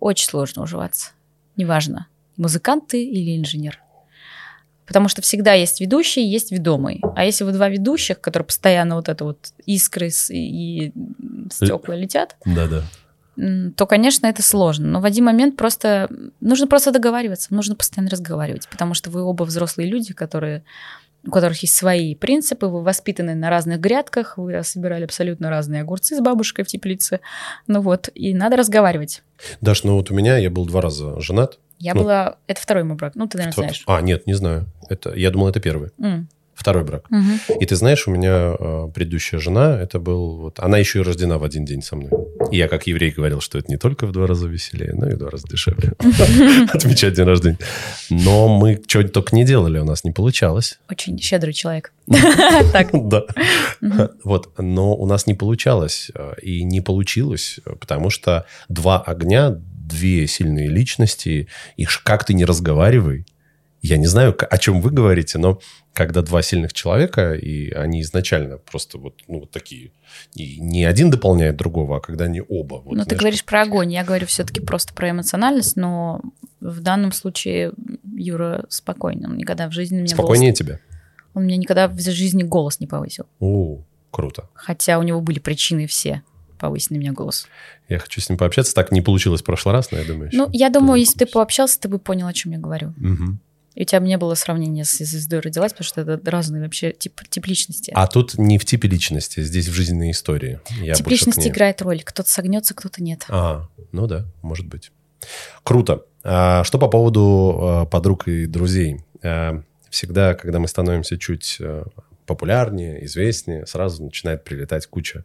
очень 0.00 0.26
сложно 0.26 0.62
уживаться. 0.62 1.10
Неважно, 1.56 2.06
музыкант 2.36 2.88
ты 2.88 3.04
или 3.04 3.38
инженер. 3.38 3.80
Потому 4.86 5.06
что 5.08 5.22
всегда 5.22 5.52
есть 5.52 5.80
ведущий, 5.80 6.26
есть 6.26 6.50
ведомый. 6.50 7.00
А 7.14 7.24
если 7.24 7.44
вы 7.44 7.52
два 7.52 7.68
ведущих, 7.68 8.20
которые 8.20 8.46
постоянно 8.46 8.96
вот 8.96 9.08
это 9.08 9.24
вот 9.24 9.52
искры 9.64 10.10
и 10.30 10.92
стекла 11.52 11.94
летят, 11.94 12.36
Да-да. 12.44 12.82
м, 13.36 13.72
то, 13.72 13.86
конечно, 13.86 14.26
это 14.26 14.42
сложно. 14.42 14.88
Но 14.88 15.00
в 15.00 15.04
один 15.04 15.26
момент 15.26 15.56
просто 15.56 16.10
нужно 16.40 16.66
просто 16.66 16.90
договариваться, 16.90 17.54
нужно 17.54 17.76
постоянно 17.76 18.10
разговаривать, 18.10 18.68
потому 18.68 18.94
что 18.94 19.10
вы 19.10 19.22
оба 19.22 19.44
взрослые 19.44 19.88
люди, 19.88 20.12
которые 20.12 20.64
у 21.26 21.30
которых 21.30 21.60
есть 21.62 21.74
свои 21.74 22.14
принципы, 22.14 22.66
вы 22.66 22.82
воспитаны 22.82 23.34
на 23.34 23.50
разных 23.50 23.80
грядках, 23.80 24.38
вы 24.38 24.62
собирали 24.64 25.04
абсолютно 25.04 25.50
разные 25.50 25.82
огурцы 25.82 26.16
с 26.16 26.20
бабушкой 26.20 26.64
в 26.64 26.68
теплице, 26.68 27.20
ну 27.66 27.80
вот, 27.80 28.08
и 28.14 28.34
надо 28.34 28.56
разговаривать. 28.56 29.22
Даш, 29.60 29.84
ну 29.84 29.96
вот 29.96 30.10
у 30.10 30.14
меня, 30.14 30.36
я 30.38 30.50
был 30.50 30.66
два 30.66 30.80
раза 30.80 31.20
женат. 31.20 31.58
Я 31.78 31.94
Ну. 31.94 32.02
была... 32.02 32.36
Это 32.46 32.60
второй 32.60 32.84
мой 32.84 32.96
брак, 32.96 33.14
ну, 33.14 33.26
ты, 33.26 33.38
наверное, 33.38 33.54
Тво- 33.56 33.60
знаешь. 33.62 33.84
А, 33.86 34.00
нет, 34.02 34.26
не 34.26 34.34
знаю. 34.34 34.66
Это, 34.90 35.14
я 35.14 35.30
думал, 35.30 35.48
это 35.48 35.60
первый. 35.60 35.90
М, 35.98 36.28
Второй 36.60 36.84
брак. 36.84 37.10
мгм. 37.10 37.40
И 37.58 37.64
ты 37.64 37.74
знаешь, 37.74 38.06
у 38.06 38.10
меня 38.10 38.54
э, 38.58 38.88
предыдущая 38.94 39.40
жена, 39.40 39.80
это 39.80 39.98
был... 39.98 40.36
Вот, 40.36 40.58
она 40.60 40.76
еще 40.76 40.98
и 40.98 41.02
рождена 41.02 41.38
в 41.38 41.42
один 41.44 41.64
день 41.64 41.80
со 41.80 41.96
мной. 41.96 42.10
И 42.52 42.58
я, 42.58 42.68
как 42.68 42.86
еврей, 42.86 43.12
говорил, 43.12 43.40
что 43.40 43.56
это 43.58 43.70
не 43.70 43.78
только 43.78 44.06
в 44.06 44.12
два 44.12 44.26
раза 44.26 44.46
веселее, 44.46 44.92
но 44.92 45.08
и 45.08 45.14
в 45.14 45.16
два 45.18 45.30
раза 45.30 45.48
дешевле. 45.48 45.92
Отмечать 46.74 47.14
день 47.14 47.24
рождения. 47.24 47.56
Но 48.10 48.48
мы 48.48 48.78
что 48.86 49.02
только 49.08 49.34
не 49.34 49.46
делали, 49.46 49.78
у 49.78 49.84
нас 49.84 50.04
не 50.04 50.10
получалось. 50.10 50.78
Очень 50.90 51.18
щедрый 51.18 51.54
человек. 51.54 51.94
Так. 52.72 52.90
Да. 52.92 53.24
Вот, 54.22 54.50
но 54.58 54.94
у 54.94 55.06
нас 55.06 55.26
не 55.26 55.32
получалось. 55.34 56.10
э, 56.14 56.34
И 56.42 56.62
не 56.62 56.82
получилось, 56.82 57.58
э, 57.64 57.74
потому 57.80 58.10
что 58.10 58.44
два 58.68 59.00
огня, 59.00 59.50
две 59.50 60.26
сильные 60.26 60.68
личности, 60.68 61.48
их 61.78 62.02
как 62.04 62.24
ты 62.24 62.34
не 62.34 62.44
разговаривай. 62.44 63.24
Я 63.82 63.96
не 63.96 64.06
знаю, 64.06 64.36
о 64.38 64.58
чем 64.58 64.80
вы 64.80 64.90
говорите, 64.90 65.38
но 65.38 65.60
когда 65.94 66.22
два 66.22 66.42
сильных 66.42 66.72
человека, 66.72 67.34
и 67.34 67.70
они 67.70 68.02
изначально 68.02 68.58
просто 68.58 68.98
вот, 68.98 69.14
ну, 69.26 69.40
вот 69.40 69.50
такие, 69.50 69.92
и 70.34 70.60
не 70.60 70.84
один 70.84 71.10
дополняет 71.10 71.56
другого, 71.56 71.96
а 71.96 72.00
когда 72.00 72.26
они 72.26 72.42
оба. 72.46 72.76
Вот, 72.76 72.94
ну, 72.94 73.02
ты 73.02 73.10
знаешь, 73.10 73.20
говоришь 73.20 73.44
про 73.44 73.62
огонь, 73.62 73.92
я 73.92 74.04
говорю 74.04 74.26
все-таки 74.26 74.60
просто 74.60 74.92
про 74.92 75.10
эмоциональность, 75.10 75.76
но 75.76 76.20
в 76.60 76.80
данном 76.80 77.12
случае 77.12 77.72
Юра 78.14 78.66
спокойный. 78.68 79.26
Он 79.26 79.36
никогда 79.36 79.68
в 79.68 79.72
жизни 79.72 79.96
меня 79.96 80.14
Спокойнее 80.14 80.50
голос... 80.50 80.58
тебя. 80.58 80.80
Он 81.32 81.44
мне 81.44 81.56
никогда 81.56 81.88
в 81.88 81.98
жизни 81.98 82.42
голос 82.42 82.80
не 82.80 82.86
повысил. 82.86 83.24
О, 83.38 83.82
круто. 84.10 84.48
Хотя 84.52 84.98
у 84.98 85.02
него 85.02 85.20
были 85.20 85.38
причины 85.38 85.86
все 85.86 86.22
повысить 86.58 86.90
на 86.90 86.96
меня 86.96 87.12
голос. 87.12 87.48
Я 87.88 87.98
хочу 87.98 88.20
с 88.20 88.28
ним 88.28 88.36
пообщаться. 88.36 88.74
Так 88.74 88.92
не 88.92 89.00
получилось 89.00 89.40
в 89.40 89.44
прошлый 89.44 89.72
раз, 89.72 89.90
но 89.90 89.98
я 89.98 90.04
думаю... 90.04 90.30
Ну, 90.32 90.48
я 90.52 90.68
думаю, 90.68 91.00
если 91.00 91.20
ты 91.20 91.26
пообщался, 91.26 91.80
ты 91.80 91.88
бы 91.88 91.98
понял, 91.98 92.26
о 92.26 92.32
чем 92.34 92.52
я 92.52 92.58
говорю. 92.58 92.92
Мгм. 92.98 93.40
И 93.74 93.82
у 93.82 93.84
тебя 93.84 94.00
не 94.00 94.16
было 94.18 94.34
сравнения 94.34 94.84
с 94.84 94.98
звездой 94.98 95.40
родилась, 95.40 95.72
потому 95.72 95.86
что 95.86 96.00
это 96.00 96.30
разные 96.30 96.62
вообще 96.62 96.92
тип, 96.92 97.20
тип 97.28 97.46
личности. 97.46 97.92
А 97.94 98.06
тут 98.06 98.36
не 98.36 98.58
в 98.58 98.64
типе 98.64 98.88
личности, 98.88 99.42
здесь 99.42 99.68
в 99.68 99.72
жизненной 99.72 100.10
истории. 100.10 100.60
Я 100.80 100.94
тип 100.94 101.06
личности 101.08 101.48
играет 101.48 101.80
роль. 101.82 102.02
Кто-то 102.02 102.28
согнется, 102.28 102.74
кто-то 102.74 103.02
нет. 103.02 103.24
А, 103.28 103.68
ну 103.92 104.06
да, 104.06 104.26
может 104.42 104.66
быть. 104.66 104.90
Круто. 105.62 106.04
А 106.22 106.64
что 106.64 106.78
по 106.78 106.88
поводу 106.88 107.84
э, 107.84 107.90
подруг 107.90 108.28
и 108.28 108.46
друзей? 108.46 109.04
Э, 109.22 109.62
Всегда, 109.90 110.34
когда 110.34 110.60
мы 110.60 110.68
становимся 110.68 111.18
чуть 111.18 111.56
э, 111.58 111.84
популярнее, 112.24 113.04
известнее, 113.04 113.66
сразу 113.66 114.04
начинает 114.04 114.44
прилетать 114.44 114.86
куча 114.86 115.24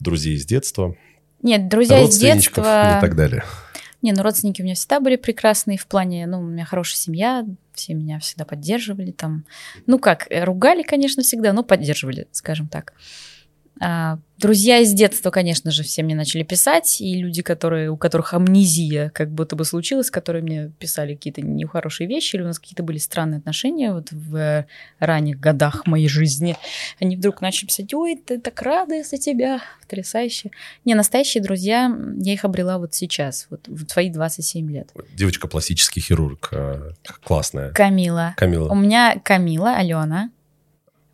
друзей 0.00 0.34
из 0.34 0.44
детства, 0.44 0.96
Нет, 1.40 1.68
друзья 1.68 2.02
из 2.02 2.18
детства... 2.18 2.98
и 2.98 3.00
так 3.00 3.14
далее. 3.14 3.44
Не, 4.02 4.10
ну 4.10 4.24
родственники 4.24 4.60
у 4.60 4.64
меня 4.64 4.74
всегда 4.74 4.98
были 4.98 5.14
прекрасные 5.14 5.78
в 5.78 5.86
плане, 5.86 6.26
ну, 6.26 6.40
у 6.40 6.42
меня 6.42 6.64
хорошая 6.64 6.96
семья, 6.96 7.46
все 7.74 7.94
меня 7.94 8.18
всегда 8.18 8.44
поддерживали 8.44 9.10
там. 9.10 9.44
Ну 9.86 9.98
как, 9.98 10.26
э, 10.30 10.44
ругали, 10.44 10.82
конечно, 10.82 11.22
всегда, 11.22 11.52
но 11.52 11.62
поддерживали, 11.62 12.28
скажем 12.32 12.68
так. 12.68 12.94
А, 13.84 14.18
друзья 14.38 14.78
из 14.78 14.92
детства, 14.92 15.30
конечно 15.30 15.72
же, 15.72 15.82
все 15.82 16.04
мне 16.04 16.14
начали 16.14 16.44
писать, 16.44 17.00
и 17.00 17.16
люди, 17.16 17.42
которые, 17.42 17.90
у 17.90 17.96
которых 17.96 18.32
амнезия 18.32 19.10
как 19.10 19.32
будто 19.32 19.56
бы 19.56 19.64
случилась, 19.64 20.08
которые 20.08 20.42
мне 20.44 20.70
писали 20.78 21.16
какие-то 21.16 21.42
нехорошие 21.42 22.06
вещи, 22.08 22.36
или 22.36 22.42
у 22.42 22.46
нас 22.46 22.60
какие-то 22.60 22.84
были 22.84 22.98
странные 22.98 23.38
отношения 23.38 23.92
вот 23.92 24.12
в 24.12 24.66
ранних 25.00 25.40
годах 25.40 25.84
моей 25.84 26.06
жизни, 26.06 26.56
они 27.00 27.16
вдруг 27.16 27.40
начали 27.40 27.66
писать, 27.66 27.92
ой, 27.92 28.22
ты 28.24 28.38
так 28.38 28.62
рада 28.62 29.02
за 29.02 29.18
тебя, 29.18 29.60
потрясающе. 29.80 30.52
Не, 30.84 30.94
настоящие 30.94 31.42
друзья, 31.42 31.92
я 32.18 32.32
их 32.32 32.44
обрела 32.44 32.78
вот 32.78 32.94
сейчас, 32.94 33.48
вот 33.50 33.66
в 33.66 33.84
твои 33.86 34.10
27 34.10 34.70
лет. 34.70 34.92
Девочка 35.12 35.48
пластический 35.48 36.00
хирург, 36.00 36.50
э, 36.52 36.92
классная. 37.24 37.72
Камила. 37.72 38.34
У 38.36 38.38
Камила. 38.38 38.74
меня 38.74 39.20
Камила, 39.24 39.74
Алена, 39.74 40.30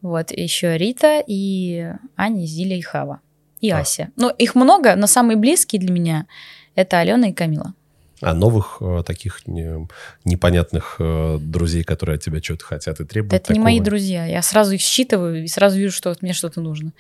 вот, 0.03 0.31
еще 0.31 0.77
Рита 0.77 1.23
и 1.27 1.93
Аня, 2.17 2.47
Зиля 2.47 2.77
и 2.77 2.81
Хава. 2.81 3.21
И 3.61 3.71
А. 3.71 3.81
Ася. 3.81 4.11
Ну, 4.17 4.31
их 4.31 4.55
много, 4.55 4.95
но 4.97 5.07
самые 5.07 5.37
близкие 5.37 5.81
для 5.81 5.91
меня 5.91 6.27
это 6.75 7.01
Алена 7.01 7.29
и 7.29 7.33
Камила. 7.33 7.75
А 8.21 8.35
новых 8.35 8.79
э, 8.81 9.03
таких 9.07 9.47
не- 9.47 9.89
непонятных 10.25 10.97
э, 10.99 11.39
друзей, 11.41 11.85
которые 11.85 12.17
от 12.17 12.23
тебя 12.23 12.43
что-то 12.43 12.65
хотят 12.65 13.01
и 13.01 13.05
требуют. 13.05 13.31
Да 13.31 13.37
это 13.37 13.53
не 13.53 13.59
такого? 13.59 13.65
мои 13.65 13.81
друзья. 13.81 14.27
Я 14.27 14.43
сразу 14.43 14.75
их 14.75 14.81
считываю 14.81 15.45
и 15.45 15.47
сразу 15.49 15.79
вижу, 15.79 15.93
что 15.95 16.09
вот 16.09 16.23
мне 16.23 16.33
что-то 16.33 16.61
нужно. 16.61 16.93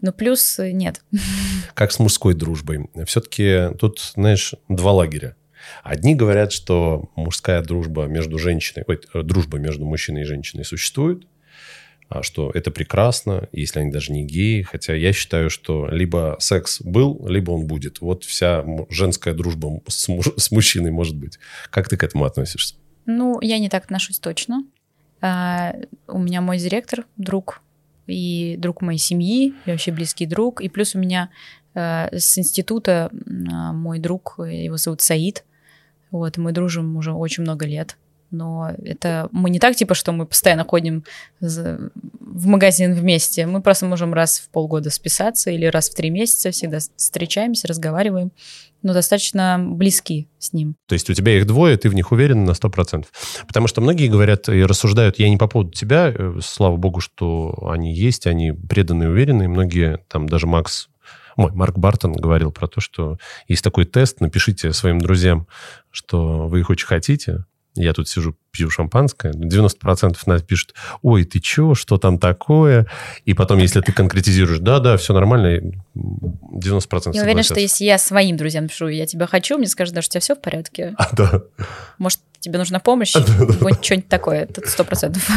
Но 0.00 0.12
плюс 0.12 0.58
э, 0.58 0.72
нет. 0.72 1.02
как 1.74 1.92
с 1.92 1.98
мужской 1.98 2.34
дружбой. 2.34 2.88
Все-таки 3.06 3.70
тут, 3.78 4.00
знаешь, 4.14 4.54
два 4.68 4.92
лагеря. 4.92 5.36
Одни 5.82 6.14
говорят, 6.14 6.52
что 6.52 7.10
мужская 7.16 7.62
дружба 7.62 8.04
между 8.04 8.38
женщиной, 8.38 8.84
ой, 8.86 9.00
дружба 9.22 9.58
между 9.58 9.84
мужчиной 9.86 10.22
и 10.22 10.24
женщиной 10.24 10.64
существует, 10.64 11.26
что 12.22 12.50
это 12.52 12.70
прекрасно, 12.70 13.48
если 13.52 13.80
они 13.80 13.90
даже 13.90 14.12
не 14.12 14.24
геи. 14.24 14.62
Хотя 14.62 14.94
я 14.94 15.12
считаю, 15.12 15.50
что 15.50 15.88
либо 15.88 16.36
секс 16.38 16.80
был, 16.80 17.26
либо 17.28 17.50
он 17.52 17.66
будет. 17.66 18.00
Вот 18.00 18.24
вся 18.24 18.64
женская 18.90 19.34
дружба 19.34 19.80
с, 19.88 20.08
муж- 20.08 20.34
с 20.36 20.50
мужчиной 20.50 20.90
может 20.90 21.16
быть. 21.16 21.38
Как 21.70 21.88
ты 21.88 21.96
к 21.96 22.04
этому 22.04 22.24
относишься? 22.24 22.76
Ну, 23.06 23.40
я 23.40 23.58
не 23.58 23.68
так 23.68 23.84
отношусь 23.84 24.18
точно. 24.18 24.64
А, 25.20 25.74
у 26.06 26.18
меня 26.18 26.40
мой 26.40 26.58
директор, 26.58 27.06
друг, 27.16 27.62
и 28.06 28.56
друг 28.58 28.82
моей 28.82 28.98
семьи, 28.98 29.54
и 29.64 29.70
вообще 29.70 29.92
близкий 29.92 30.26
друг. 30.26 30.60
И 30.60 30.68
плюс 30.68 30.94
у 30.94 30.98
меня 30.98 31.30
а, 31.74 32.08
с 32.12 32.38
института 32.38 33.10
а, 33.50 33.72
мой 33.72 33.98
друг, 33.98 34.36
его 34.38 34.76
зовут 34.76 35.00
Саид. 35.00 35.44
Вот, 36.10 36.36
мы 36.36 36.52
дружим 36.52 36.96
уже 36.96 37.12
очень 37.12 37.42
много 37.42 37.66
лет. 37.66 37.96
Но 38.34 38.72
это 38.82 39.28
мы 39.30 39.50
не 39.50 39.58
так, 39.58 39.76
типа, 39.76 39.94
что 39.94 40.12
мы 40.12 40.26
постоянно 40.26 40.64
ходим 40.64 41.04
в 41.40 42.46
магазин 42.46 42.94
вместе. 42.94 43.46
Мы 43.46 43.62
просто 43.62 43.86
можем 43.86 44.12
раз 44.12 44.40
в 44.40 44.48
полгода 44.50 44.90
списаться 44.90 45.50
или 45.50 45.66
раз 45.66 45.88
в 45.88 45.94
три 45.94 46.10
месяца 46.10 46.50
всегда 46.50 46.78
встречаемся, 46.96 47.68
разговариваем. 47.68 48.32
Но 48.82 48.92
достаточно 48.92 49.58
близки 49.58 50.28
с 50.38 50.52
ним. 50.52 50.76
То 50.86 50.94
есть 50.94 51.08
у 51.08 51.14
тебя 51.14 51.38
их 51.38 51.46
двое, 51.46 51.78
ты 51.78 51.88
в 51.88 51.94
них 51.94 52.12
уверен 52.12 52.44
на 52.44 52.50
100%. 52.50 53.06
Потому 53.46 53.66
что 53.66 53.80
многие 53.80 54.08
говорят 54.08 54.48
и 54.48 54.62
рассуждают, 54.62 55.18
я 55.18 55.30
не 55.30 55.38
по 55.38 55.46
поводу 55.46 55.70
тебя, 55.70 56.12
э, 56.14 56.38
слава 56.42 56.76
богу, 56.76 57.00
что 57.00 57.68
они 57.70 57.94
есть, 57.94 58.26
они 58.26 58.52
преданные, 58.52 59.08
уверенные. 59.08 59.48
Многие, 59.48 60.00
там 60.08 60.28
даже 60.28 60.46
Макс, 60.46 60.88
мой, 61.36 61.52
Марк 61.52 61.78
Бартон 61.78 62.12
говорил 62.12 62.52
про 62.52 62.66
то, 62.66 62.80
что 62.80 63.16
есть 63.48 63.64
такой 63.64 63.86
тест, 63.86 64.20
напишите 64.20 64.72
своим 64.72 65.00
друзьям, 65.00 65.46
что 65.90 66.48
вы 66.48 66.60
их 66.60 66.68
очень 66.68 66.86
хотите. 66.86 67.44
Я 67.76 67.92
тут 67.92 68.08
сижу, 68.08 68.36
пью 68.52 68.70
шампанское, 68.70 69.32
90% 69.32 70.16
напишут, 70.26 70.74
ой, 71.02 71.24
ты 71.24 71.40
чё, 71.40 71.74
что 71.74 71.98
там 71.98 72.18
такое? 72.18 72.86
И 73.24 73.34
потом, 73.34 73.58
если 73.58 73.80
ты 73.80 73.90
конкретизируешь, 73.92 74.60
да-да, 74.60 74.96
все 74.96 75.12
нормально, 75.12 75.72
90% 75.96 77.10
Я 77.14 77.22
уверена, 77.22 77.42
что 77.42 77.54
согласятся. 77.54 77.60
если 77.60 77.84
я 77.84 77.98
своим 77.98 78.36
друзьям 78.36 78.68
пишу, 78.68 78.86
я 78.88 79.06
тебя 79.06 79.26
хочу, 79.26 79.58
мне 79.58 79.66
скажут, 79.66 79.94
даже 79.94 80.06
у 80.06 80.10
тебя 80.10 80.20
все 80.20 80.34
в 80.36 80.40
порядке. 80.40 80.94
А, 80.98 81.08
да. 81.16 81.42
Может, 81.98 82.20
тебе 82.40 82.58
нужна 82.58 82.78
помощь? 82.78 83.12
Вот 83.60 83.84
что-нибудь 83.84 84.08
такое. 84.08 84.42
Это 84.42 84.68
сто 84.68 84.84
процентов. 84.84 85.28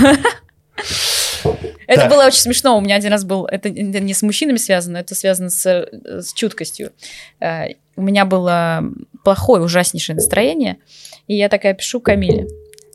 Это 1.88 2.02
Так. 2.02 2.12
было 2.12 2.26
очень 2.26 2.40
смешно. 2.42 2.78
У 2.78 2.82
меня 2.82 2.96
один 2.96 3.12
раз 3.12 3.24
был... 3.24 3.46
Это 3.46 3.70
не 3.70 4.14
с 4.14 4.22
мужчинами 4.22 4.58
связано, 4.58 4.98
это 4.98 5.16
связано 5.16 5.50
с, 5.50 5.66
с 5.66 6.34
чуткостью. 6.34 6.92
Э, 7.40 7.68
У 7.96 8.02
меня 8.02 8.26
было 8.26 8.84
плохое, 9.24 9.64
ужаснейшее 9.64 10.16
настроение, 10.16 10.78
и 11.28 11.36
я 11.36 11.50
такая 11.50 11.74
пишу 11.74 12.00
Камиле. 12.00 12.48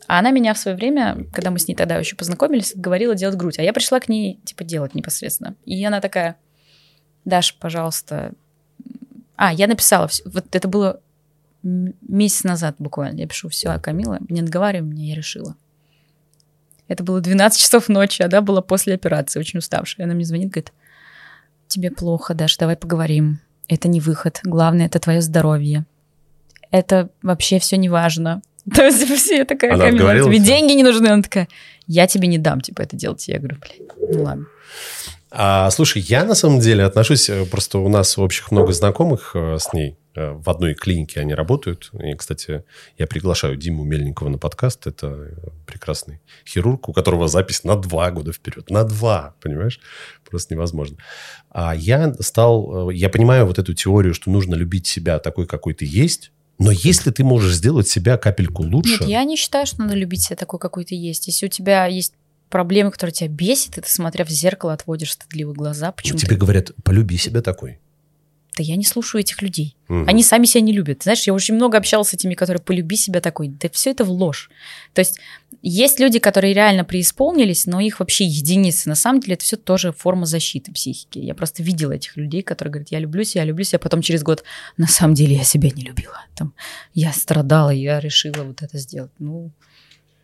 А 0.07 0.19
она 0.19 0.31
меня 0.31 0.53
в 0.53 0.57
свое 0.57 0.75
время, 0.75 1.25
когда 1.31 1.49
мы 1.49 1.59
с 1.59 1.67
ней 1.67 1.75
тогда 1.75 1.95
еще 1.95 2.15
познакомились, 2.15 2.73
говорила 2.75 3.15
делать 3.15 3.37
грудь. 3.37 3.57
А 3.59 3.63
я 3.63 3.71
пришла 3.71 3.99
к 3.99 4.09
ней, 4.09 4.39
типа, 4.43 4.63
делать 4.63 4.95
непосредственно. 4.95 5.55
И 5.65 5.83
она 5.85 6.01
такая, 6.01 6.35
Даш, 7.25 7.55
пожалуйста. 7.55 8.33
А, 9.35 9.53
я 9.53 9.67
написала, 9.67 10.09
вот 10.25 10.55
это 10.55 10.67
было 10.67 10.99
месяц 11.63 12.43
назад 12.43 12.75
буквально. 12.79 13.19
Я 13.21 13.27
пишу, 13.27 13.47
все, 13.49 13.79
Камила, 13.79 14.19
не 14.27 14.41
отговаривай 14.41 14.87
меня, 14.87 15.05
я 15.05 15.15
решила. 15.15 15.55
Это 16.89 17.03
было 17.03 17.21
12 17.21 17.59
часов 17.59 17.87
ночи, 17.87 18.21
а 18.21 18.27
да, 18.27 18.41
было 18.41 18.61
после 18.61 18.95
операции, 18.95 19.39
очень 19.39 19.59
уставшая. 19.59 20.05
Она 20.05 20.15
мне 20.15 20.25
звонит, 20.25 20.49
говорит, 20.49 20.73
тебе 21.67 21.89
плохо, 21.89 22.33
Даш, 22.33 22.57
давай 22.57 22.75
поговорим. 22.75 23.39
Это 23.69 23.87
не 23.87 24.01
выход, 24.01 24.41
главное, 24.43 24.87
это 24.87 24.99
твое 24.99 25.21
здоровье. 25.21 25.85
Это 26.73 27.09
вообще 27.21 27.59
все 27.59 27.77
не 27.77 27.87
важно. 27.87 28.41
То 28.75 28.83
есть 28.83 29.07
все 29.07 29.37
я 29.37 29.45
такая, 29.45 29.75
Она 29.75 29.87
отговорила 29.87 30.27
тебе 30.27 30.43
деньги 30.43 30.73
не 30.73 30.83
нужны. 30.83 31.07
Она 31.07 31.21
такая, 31.21 31.47
я 31.85 32.07
тебе 32.07 32.27
не 32.27 32.39
дам, 32.39 32.61
типа, 32.61 32.81
это 32.81 32.95
делать. 32.95 33.27
Я 33.27 33.37
говорю, 33.37 33.57
блядь, 33.61 34.11
ну 34.15 34.23
ладно. 34.23 34.47
А, 35.29 35.69
слушай, 35.69 36.01
я 36.01 36.25
на 36.25 36.33
самом 36.33 36.59
деле 36.59 36.83
отношусь, 36.83 37.29
э, 37.29 37.45
просто 37.45 37.77
у 37.77 37.89
нас 37.89 38.17
общих 38.17 38.51
много 38.51 38.71
знакомых 38.71 39.31
э, 39.35 39.57
с 39.59 39.71
ней. 39.73 39.97
Э, 40.15 40.31
В 40.31 40.49
одной 40.49 40.73
клинике 40.73 41.19
они 41.19 41.35
работают. 41.35 41.91
И, 41.93 42.15
кстати, 42.15 42.63
я 42.97 43.05
приглашаю 43.05 43.55
Диму 43.55 43.83
Мельникова 43.83 44.29
на 44.29 44.39
подкаст. 44.39 44.87
Это 44.87 45.29
прекрасный 45.67 46.21
хирург, 46.47 46.89
у 46.89 46.93
которого 46.93 47.27
запись 47.27 47.63
на 47.63 47.75
два 47.75 48.09
года 48.09 48.31
вперед. 48.31 48.71
На 48.71 48.83
два, 48.83 49.35
понимаешь? 49.41 49.79
Просто 50.27 50.55
невозможно. 50.55 50.97
А 51.51 51.75
я 51.75 52.13
стал... 52.19 52.89
Я 52.89 53.09
понимаю 53.09 53.45
вот 53.45 53.59
эту 53.59 53.75
теорию, 53.75 54.15
что 54.15 54.31
нужно 54.31 54.55
любить 54.55 54.87
себя 54.87 55.19
такой, 55.19 55.45
какой 55.45 55.75
ты 55.75 55.85
есть. 55.85 56.31
Но 56.59 56.71
если 56.71 57.11
ты 57.11 57.23
можешь 57.23 57.55
сделать 57.55 57.87
себя 57.87 58.17
капельку 58.17 58.63
лучше... 58.63 59.01
Нет, 59.01 59.09
я 59.09 59.23
не 59.23 59.35
считаю, 59.35 59.65
что 59.65 59.81
надо 59.81 59.95
любить 59.95 60.21
себя 60.21 60.35
такой, 60.35 60.59
какой 60.59 60.85
ты 60.85 60.95
есть. 60.95 61.27
Если 61.27 61.45
у 61.45 61.49
тебя 61.49 61.85
есть 61.87 62.13
проблемы, 62.49 62.91
которые 62.91 63.13
тебя 63.13 63.29
бесит, 63.29 63.77
и 63.77 63.81
ты, 63.81 63.89
смотря 63.89 64.23
в 64.25 64.29
зеркало, 64.29 64.73
отводишь 64.73 65.13
стыдливые 65.13 65.55
глаза, 65.55 65.91
почему 65.91 66.19
Тебе 66.19 66.35
говорят, 66.35 66.71
полюби 66.83 67.17
себя 67.17 67.41
такой. 67.41 67.79
Да 68.55 68.63
я 68.63 68.75
не 68.75 68.85
слушаю 68.85 69.21
этих 69.21 69.41
людей. 69.41 69.75
Мгм. 69.87 70.07
Они 70.07 70.23
сами 70.23 70.45
себя 70.45 70.61
не 70.61 70.73
любят. 70.73 71.03
Знаешь, 71.03 71.23
я 71.23 71.33
очень 71.33 71.55
много 71.55 71.77
общалась 71.77 72.09
с 72.09 72.13
этими, 72.13 72.35
которые 72.35 72.61
полюби 72.61 72.95
себя 72.95 73.19
такой. 73.19 73.47
Да 73.47 73.69
все 73.71 73.91
это 73.91 74.03
в 74.03 74.11
ложь. 74.11 74.49
То 74.93 74.99
есть 74.99 75.19
есть 75.61 75.99
люди, 75.99 76.19
которые 76.19 76.53
реально 76.53 76.83
преисполнились, 76.83 77.65
но 77.65 77.79
их 77.79 77.99
вообще 77.99 78.25
единицы. 78.25 78.89
На 78.89 78.95
самом 78.95 79.21
деле 79.21 79.35
это 79.35 79.43
все 79.43 79.57
тоже 79.57 79.91
форма 79.91 80.25
защиты 80.25 80.71
психики. 80.71 81.19
Я 81.19 81.33
просто 81.35 81.63
видела 81.63 81.93
этих 81.93 82.17
людей, 82.17 82.43
которые 82.43 82.71
говорят, 82.71 82.91
я 82.91 82.99
люблю 82.99 83.23
себя, 83.23 83.41
я 83.41 83.47
люблю 83.47 83.63
себя. 83.63 83.79
Потом 83.79 84.01
через 84.01 84.23
год, 84.23 84.43
на 84.77 84.87
самом 84.87 85.13
деле 85.13 85.35
я 85.35 85.43
себя 85.43 85.69
не 85.69 85.83
любила. 85.83 86.23
Там, 86.35 86.53
я 86.93 87.11
страдала, 87.13 87.69
я 87.69 87.99
решила 87.99 88.43
вот 88.43 88.61
это 88.61 88.77
сделать. 88.77 89.11
Ну, 89.19 89.51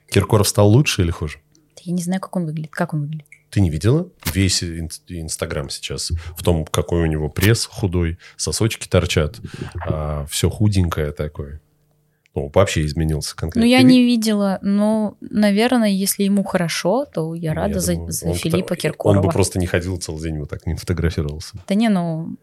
Киркоров 0.09 0.47
стал 0.47 0.69
лучше 0.69 1.03
или 1.03 1.11
хуже? 1.11 1.39
я 1.84 1.93
не 1.93 2.03
знаю, 2.03 2.21
как 2.21 2.36
он 2.36 2.45
выглядит. 2.45 2.71
Как 2.71 2.93
он 2.93 3.01
выглядит? 3.01 3.25
Ты 3.49 3.61
не 3.61 3.69
видела? 3.69 4.07
Весь 4.33 4.63
ин- 4.63 4.89
Инстаграм 5.07 5.69
сейчас 5.69 6.11
в 6.37 6.43
том, 6.43 6.65
какой 6.65 7.01
у 7.01 7.05
него 7.07 7.29
пресс 7.29 7.65
худой, 7.65 8.17
сосочки 8.37 8.87
торчат, 8.87 9.39
все 10.29 10.49
худенькое 10.49 11.11
такое. 11.11 11.59
Ну, 12.35 12.51
вообще 12.53 12.85
изменился 12.85 13.35
конкретно. 13.35 13.61
Ну, 13.61 13.67
я 13.71 13.79
Ты 13.79 13.85
не 13.85 13.99
ви- 14.01 14.05
видела, 14.05 14.59
но, 14.61 15.17
наверное, 15.19 15.89
если 15.89 16.23
ему 16.23 16.43
хорошо, 16.43 17.05
то 17.05 17.33
я 17.33 17.53
рада 17.55 17.73
Я 17.75 17.79
за, 17.79 17.93
думаю, 17.95 18.11
за 18.11 18.27
он 18.29 18.35
Филиппа 18.35 18.75
Киркорова. 18.75 19.17
Он 19.19 19.25
бы 19.27 19.31
просто 19.33 19.57
не 19.57 19.65
ходил 19.65 19.97
целый 19.97 20.21
день, 20.21 20.37
вот 20.37 20.49
так 20.49 20.67
не 20.67 20.75
фотографировался. 20.75 21.57
Да 21.67 21.73
не, 21.73 21.89
ну, 21.89 22.35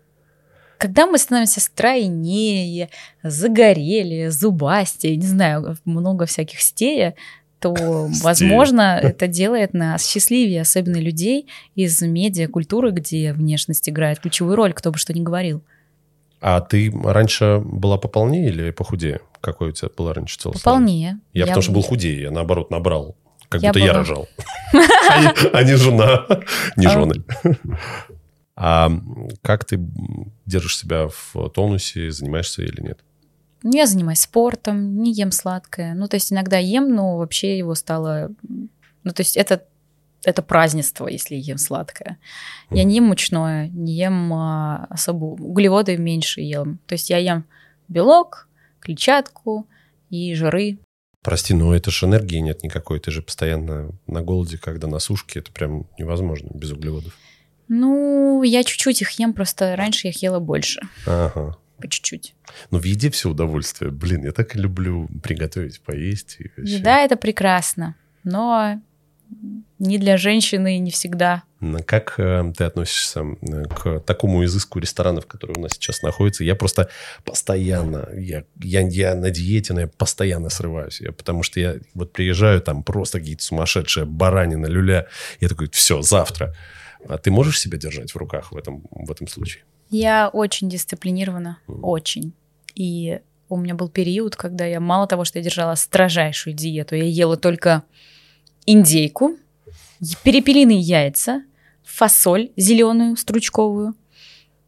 когда 0.79 1.07
мы 1.07 1.19
становимся 1.19 1.61
стройнее, 1.61 2.91
загорели, 3.23 4.29
зубастее, 4.29 5.17
не 5.17 5.27
знаю, 5.27 5.77
много 5.85 6.27
всяких 6.27 6.61
стея, 6.61 7.15
то, 7.61 7.75
возможно, 8.23 8.99
это 9.03 9.27
делает 9.27 9.75
нас 9.75 10.07
счастливее, 10.07 10.63
особенно 10.63 10.97
людей 10.97 11.49
из 11.75 12.01
медиакультуры, 12.03 12.91
где 12.91 13.33
внешность 13.33 13.89
играет 13.89 14.21
ключевую 14.21 14.57
роль, 14.57 14.73
кто 14.73 14.91
бы 14.93 14.99
что 14.99 15.13
ни 15.13 15.21
говорил. 15.23 15.63
А 16.41 16.61
ты 16.61 16.93
раньше 17.03 17.61
была 17.65 17.97
пополнее 17.99 18.49
или 18.49 18.71
похудее? 18.71 19.21
Какой 19.41 19.71
у 19.71 19.73
тебя 19.73 19.89
была 19.97 20.13
раньше 20.13 20.39
телосложение? 20.39 20.61
Вполне. 20.61 21.21
Я, 21.33 21.47
потому 21.47 21.63
что 21.63 21.73
был 21.73 21.83
худее, 21.83 22.23
я 22.23 22.31
наоборот 22.31 22.71
набрал. 22.71 23.17
Как 23.49 23.63
Я 23.63 23.71
будто 23.71 23.79
я 23.79 23.93
была- 23.93 23.99
рожал. 23.99 24.29
А 24.73 25.23
не- 25.23 25.49
А 25.53 25.63
не 25.63 25.77
жена. 25.77 26.27
Не 26.77 26.87
А. 26.87 26.91
жены. 26.91 27.25
А 28.57 28.91
как 29.43 29.65
ты 29.65 29.79
держишь 30.47 30.79
себя 30.79 31.09
в 31.09 31.49
тонусе, 31.51 32.11
занимаешься 32.11 32.63
или 32.63 32.81
нет? 32.81 33.01
Я 33.73 33.87
занимаюсь 33.87 34.21
спортом, 34.21 35.03
не 35.03 35.13
ем 35.13 35.33
сладкое. 35.33 35.95
Ну, 35.95 36.07
то 36.07 36.17
есть 36.17 36.33
иногда 36.33 36.59
ем, 36.59 36.95
но 36.95 37.17
вообще 37.17 37.59
его 37.59 37.75
стало... 37.75 38.31
Ну, 39.03 39.13
то 39.13 39.21
есть 39.21 39.37
это, 39.37 39.65
это 40.25 40.43
празднество, 40.43 41.09
если 41.09 41.35
ем 41.35 41.59
сладкое. 41.59 42.19
Я 42.71 42.85
не 42.85 42.97
ем 42.97 43.05
мучное, 43.05 43.69
не 43.69 43.95
ем 43.95 44.33
а, 44.33 44.87
особо... 44.89 45.25
Углеводы 45.25 45.97
меньше 45.97 46.43
ем. 46.43 46.79
То 46.87 46.93
есть 46.95 47.11
я 47.11 47.19
ем 47.19 47.45
белок, 47.89 48.49
клетчатку 48.79 49.67
и 50.11 50.35
жиры. 50.35 50.79
Прости, 51.23 51.55
но 51.55 51.75
это 51.75 51.91
же 51.91 52.07
энергии 52.07 52.39
нет 52.39 52.63
никакой. 52.63 53.01
Ты 53.01 53.11
же 53.11 53.21
постоянно 53.21 53.91
на 54.07 54.23
голоде, 54.23 54.59
когда 54.59 54.87
на 54.87 55.01
сушке. 55.01 55.41
Это 55.41 55.51
прям 55.51 55.87
невозможно 55.99 56.51
без 56.55 56.71
углеводов. 56.71 57.17
Ну, 57.67 58.45
я 58.45 58.63
чуть-чуть 58.63 59.03
их 59.03 59.11
ем, 59.19 59.33
просто 59.33 59.75
раньше 59.75 60.07
я 60.07 60.11
их 60.13 60.23
ела 60.23 60.39
больше. 60.39 60.83
Ага. 61.05 61.57
По 61.79 61.89
чуть-чуть. 61.89 62.35
Ну, 62.71 62.79
в 62.79 62.85
еде 62.85 63.11
все 63.11 63.31
удовольствие. 63.31 63.91
Блин, 63.91 64.25
я 64.25 64.33
так 64.33 64.57
и 64.57 64.59
люблю 64.59 65.09
приготовить, 65.23 65.81
поесть. 65.81 66.37
И 66.39 66.51
вообще. 66.57 66.77
Еда— 66.77 67.01
это 67.05 67.17
прекрасно, 67.17 67.97
но 68.25 68.81
не 69.79 69.99
для 69.99 70.17
женщины 70.17 70.79
не 70.79 70.91
всегда. 70.91 71.43
Ну, 71.61 71.79
Как 71.85 72.15
э, 72.19 72.53
ты 72.57 72.65
относишься 72.65 73.25
к 73.75 74.01
такому 74.01 74.45
изыску 74.45 74.79
ресторанов, 74.79 75.27
которые 75.27 75.59
у 75.59 75.61
нас 75.61 75.73
сейчас 75.73 76.03
находятся? 76.03 76.45
Я 76.45 76.55
просто 76.55 76.89
постоянно, 77.25 78.09
я, 78.15 78.45
я, 78.63 78.81
я 78.81 79.15
на 79.15 79.31
диете, 79.31 79.75
но 79.75 79.81
я 79.81 79.87
постоянно 79.87 80.49
срываюсь. 80.49 81.01
Я, 81.01 81.13
потому 81.13 81.43
что 81.43 81.61
я 81.61 81.77
вот 81.95 82.13
приезжаю, 82.13 82.63
там 82.63 82.83
просто 82.83 83.19
какие-то 83.19 83.43
сумасшедшие 83.43 84.07
баранина, 84.07 84.67
люля. 84.67 85.09
Я 85.41 85.49
такой, 85.49 85.69
все, 85.71 86.01
завтра. 86.03 86.55
А 87.09 87.19
ты 87.19 87.31
можешь 87.31 87.61
себя 87.61 87.79
держать 87.79 88.13
в 88.13 88.17
руках 88.17 88.53
в 88.53 88.57
этом, 88.57 88.83
в 88.91 89.11
этом 89.11 89.29
случае? 89.29 89.65
Я 89.91 90.29
очень 90.29 90.69
дисциплинирована, 90.69 91.59
очень. 91.67 92.33
И 92.75 93.21
у 93.49 93.57
меня 93.57 93.75
был 93.75 93.89
период, 93.89 94.37
когда 94.37 94.65
я 94.65 94.81
мало 94.81 95.07
того, 95.07 95.25
что 95.25 95.39
я 95.39 95.45
держала 95.45 95.75
строжайшую 95.75 96.55
диету, 96.55 96.97
я 96.97 97.05
ела 97.05 97.37
только 97.37 97.85
индейку, 98.67 99.37
перепелиные 100.25 100.81
яйца, 100.81 101.45
фасоль 101.85 102.51
зеленую, 102.57 103.17
стручковую, 103.17 103.95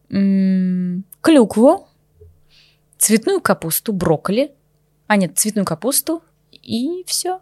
клюкву, 0.08 1.88
цветную 2.96 3.40
капусту, 3.40 3.92
брокколи, 3.92 4.52
а 5.06 5.16
нет, 5.16 5.36
цветную 5.38 5.64
капусту 5.64 6.22
и 6.52 7.04
все. 7.06 7.40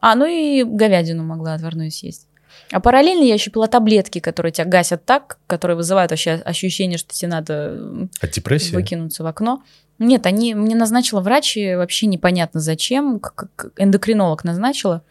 А, 0.00 0.14
ну 0.14 0.26
и 0.26 0.62
говядину 0.64 1.24
могла 1.24 1.54
отварную 1.54 1.90
съесть. 1.90 2.28
А 2.70 2.80
параллельно 2.80 3.22
я 3.24 3.34
еще 3.34 3.50
пила 3.50 3.66
таблетки, 3.66 4.18
которые 4.18 4.52
тебя 4.52 4.64
гасят 4.64 5.04
так, 5.04 5.38
которые 5.46 5.76
вызывают 5.76 6.10
вообще 6.10 6.32
ощущение, 6.32 6.98
что 6.98 7.12
тебе 7.14 7.28
надо 7.28 7.52
м, 7.52 8.10
От 8.20 8.30
депрессии? 8.30 8.74
выкинуться 8.74 9.22
в 9.22 9.26
окно. 9.26 9.62
Нет, 9.98 10.26
они 10.26 10.54
мне 10.54 10.74
назначила 10.74 11.20
врач, 11.20 11.56
и 11.56 11.74
вообще 11.76 12.06
непонятно 12.06 12.58
зачем, 12.60 13.20
как 13.20 13.72
эндокринолог 13.76 14.42
назначила. 14.44 15.02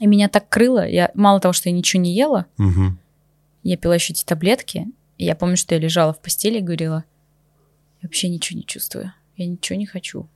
И 0.00 0.06
меня 0.06 0.28
так 0.28 0.48
крыло. 0.48 0.82
Я 0.82 1.10
мало 1.14 1.40
того, 1.40 1.52
что 1.52 1.68
я 1.68 1.74
ничего 1.74 2.02
не 2.02 2.14
ела, 2.14 2.46
Мгм. 2.56 2.98
я 3.62 3.76
пила 3.76 3.94
еще 3.94 4.12
эти 4.12 4.24
таблетки. 4.24 4.86
И 5.16 5.24
я 5.24 5.34
помню, 5.34 5.56
что 5.56 5.74
я 5.74 5.80
лежала 5.80 6.12
в 6.12 6.20
постели 6.20 6.58
и 6.58 6.62
говорила, 6.62 7.04
я 8.00 8.06
вообще 8.08 8.28
ничего 8.28 8.58
не 8.58 8.64
чувствую, 8.64 9.12
я 9.36 9.46
ничего 9.46 9.76
не 9.78 9.86
хочу. 9.86 10.28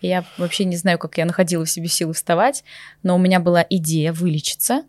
Я 0.00 0.24
вообще 0.38 0.64
не 0.64 0.76
знаю, 0.76 0.98
как 0.98 1.16
я 1.18 1.24
находила 1.24 1.64
в 1.64 1.70
себе 1.70 1.88
силы 1.88 2.12
вставать, 2.12 2.64
но 3.02 3.14
у 3.14 3.18
меня 3.18 3.40
была 3.40 3.64
идея 3.68 4.12
вылечиться, 4.12 4.82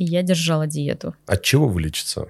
и 0.00 0.04
я 0.04 0.22
держала 0.22 0.66
диету. 0.66 1.14
От 1.26 1.42
чего 1.42 1.68
вылечиться? 1.68 2.28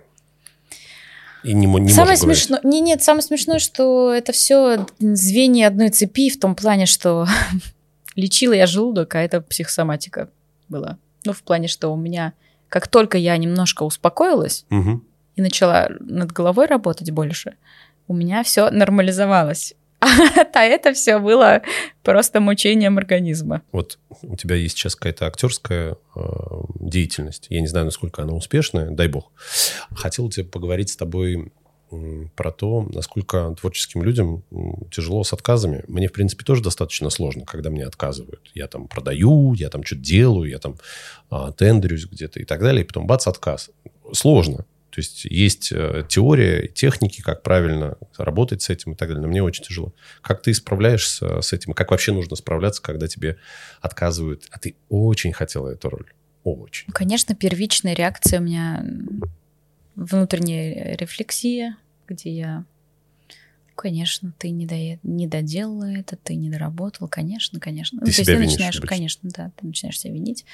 И 1.45 1.55
не, 1.55 1.67
не 1.67 1.89
самое 1.93 2.17
смешное, 2.17 2.61
не, 2.65 2.81
нет, 2.81 3.01
самое 3.01 3.23
смешное, 3.23 3.61
что 3.61 4.13
это 4.13 4.33
все 4.33 4.87
звенья 4.99 5.69
одной 5.69 5.91
цепи 5.91 6.31
в 6.31 6.39
том 6.39 6.57
плане, 6.57 6.87
что 6.87 7.27
лечила 8.17 8.55
я 8.55 8.67
желудок, 8.67 9.15
а 9.15 9.23
это 9.23 9.41
психосоматика 9.41 10.31
была. 10.69 10.99
Ну, 11.25 11.33
в 11.33 11.43
плане, 11.45 11.69
что 11.69 11.91
у 11.91 11.97
меня, 11.97 12.33
как 12.69 12.89
только 12.89 13.17
я 13.19 13.37
немножко 13.37 13.85
успокоилась 13.85 14.67
Мгм. 14.69 15.05
и 15.37 15.41
начала 15.41 15.89
над 16.01 16.33
головой 16.33 16.67
работать 16.67 17.13
больше, 17.13 17.55
у 18.09 18.15
меня 18.15 18.43
все 18.43 18.69
нормализовалось. 18.69 19.75
А 20.55 20.65
это 20.65 20.93
все 20.93 21.19
было 21.19 21.63
просто 22.03 22.41
мучением 22.41 22.99
организма. 22.99 23.63
Вот 23.73 23.99
у 24.23 24.37
тебя 24.37 24.57
есть 24.57 24.77
сейчас 24.77 24.97
какая-то 24.97 25.27
актерская 25.27 25.97
э, 26.17 26.21
деятельность. 26.81 27.47
Я 27.51 27.61
не 27.61 27.67
знаю, 27.67 27.87
насколько 27.87 28.23
она 28.23 28.33
успешная, 28.33 28.91
дай 28.91 29.09
бог. 29.09 29.33
Хотел 29.95 30.31
тебе 30.31 30.47
поговорить 30.47 30.91
с 30.91 30.97
тобой 30.97 31.53
про 32.37 32.53
то, 32.53 32.89
насколько 32.93 33.55
творческим 33.59 34.03
людям 34.03 34.45
тяжело 34.91 35.25
с 35.25 35.33
отказами. 35.33 35.85
Мне, 35.89 36.09
в 36.09 36.13
принципе, 36.13 36.45
тоже 36.45 36.63
достаточно 36.63 37.11
сложно, 37.11 37.45
когда 37.45 37.71
мне 37.71 37.85
отказывают. 37.85 38.51
Я 38.55 38.69
там 38.69 38.87
продаю, 38.87 39.55
я 39.55 39.71
там 39.71 39.85
что-то 39.85 40.03
делаю, 40.03 40.49
я 40.49 40.59
там 40.59 40.77
а, 41.31 41.51
тендерюсь 41.51 42.07
где-то 42.07 42.39
и 42.39 42.45
так 42.45 42.61
далее, 42.61 42.85
и 42.85 42.87
потом 42.87 43.07
бац, 43.07 43.27
отказ. 43.27 43.71
Сложно. 44.13 44.65
То 44.91 45.01
есть 45.01 45.25
есть 45.25 45.73
э, 45.73 46.05
теория, 46.09 46.67
техники, 46.67 47.21
как 47.21 47.43
правильно 47.43 47.97
работать 48.19 48.63
с 48.63 48.71
этим 48.71 48.93
и 48.93 48.97
так 48.97 49.09
далее. 49.09 49.23
Но 49.23 49.29
мне 49.29 49.43
очень 49.43 49.65
тяжело. 49.65 49.95
Как 50.21 50.43
ты 50.43 50.53
справляешься 50.53 51.41
с 51.41 51.53
этим? 51.53 51.73
Как 51.73 51.91
вообще 51.91 52.13
нужно 52.13 52.37
справляться, 52.37 52.83
когда 52.83 53.07
тебе 53.07 53.37
отказывают? 53.81 54.49
А 54.51 54.59
ты 54.59 54.75
очень 54.89 55.33
хотела 55.33 55.69
эту 55.69 55.89
роль. 55.91 56.13
Очень. 56.43 56.87
Ну, 56.89 56.95
Конечно, 56.95 57.35
первичная 57.35 57.95
реакция 57.95 58.41
у 58.41 58.43
меня 58.43 58.85
внутренняя 59.95 60.97
рефлексия, 60.97 61.77
где 62.09 62.31
я, 62.31 62.65
конечно, 63.77 64.33
ты 64.39 64.51
не, 64.51 64.67
до... 64.67 64.99
не 65.03 65.27
доделала 65.27 65.85
это, 65.85 66.17
ты 66.17 66.35
не 66.35 66.51
доработал, 66.51 67.09
конечно, 67.09 67.61
конечно. 67.61 67.99
Ты 67.99 68.07
ну, 68.07 68.07
то 68.07 68.09
есть 68.09 68.27
себя 68.27 68.35
ты 68.35 68.41
винишь 68.41 68.53
начинаешь, 68.53 68.77
обычно. 68.77 68.89
конечно, 68.89 69.31
да, 69.31 69.53
ты 69.57 69.67
начинаешь 69.67 70.01
себя 70.01 70.15
винить, 70.15 70.45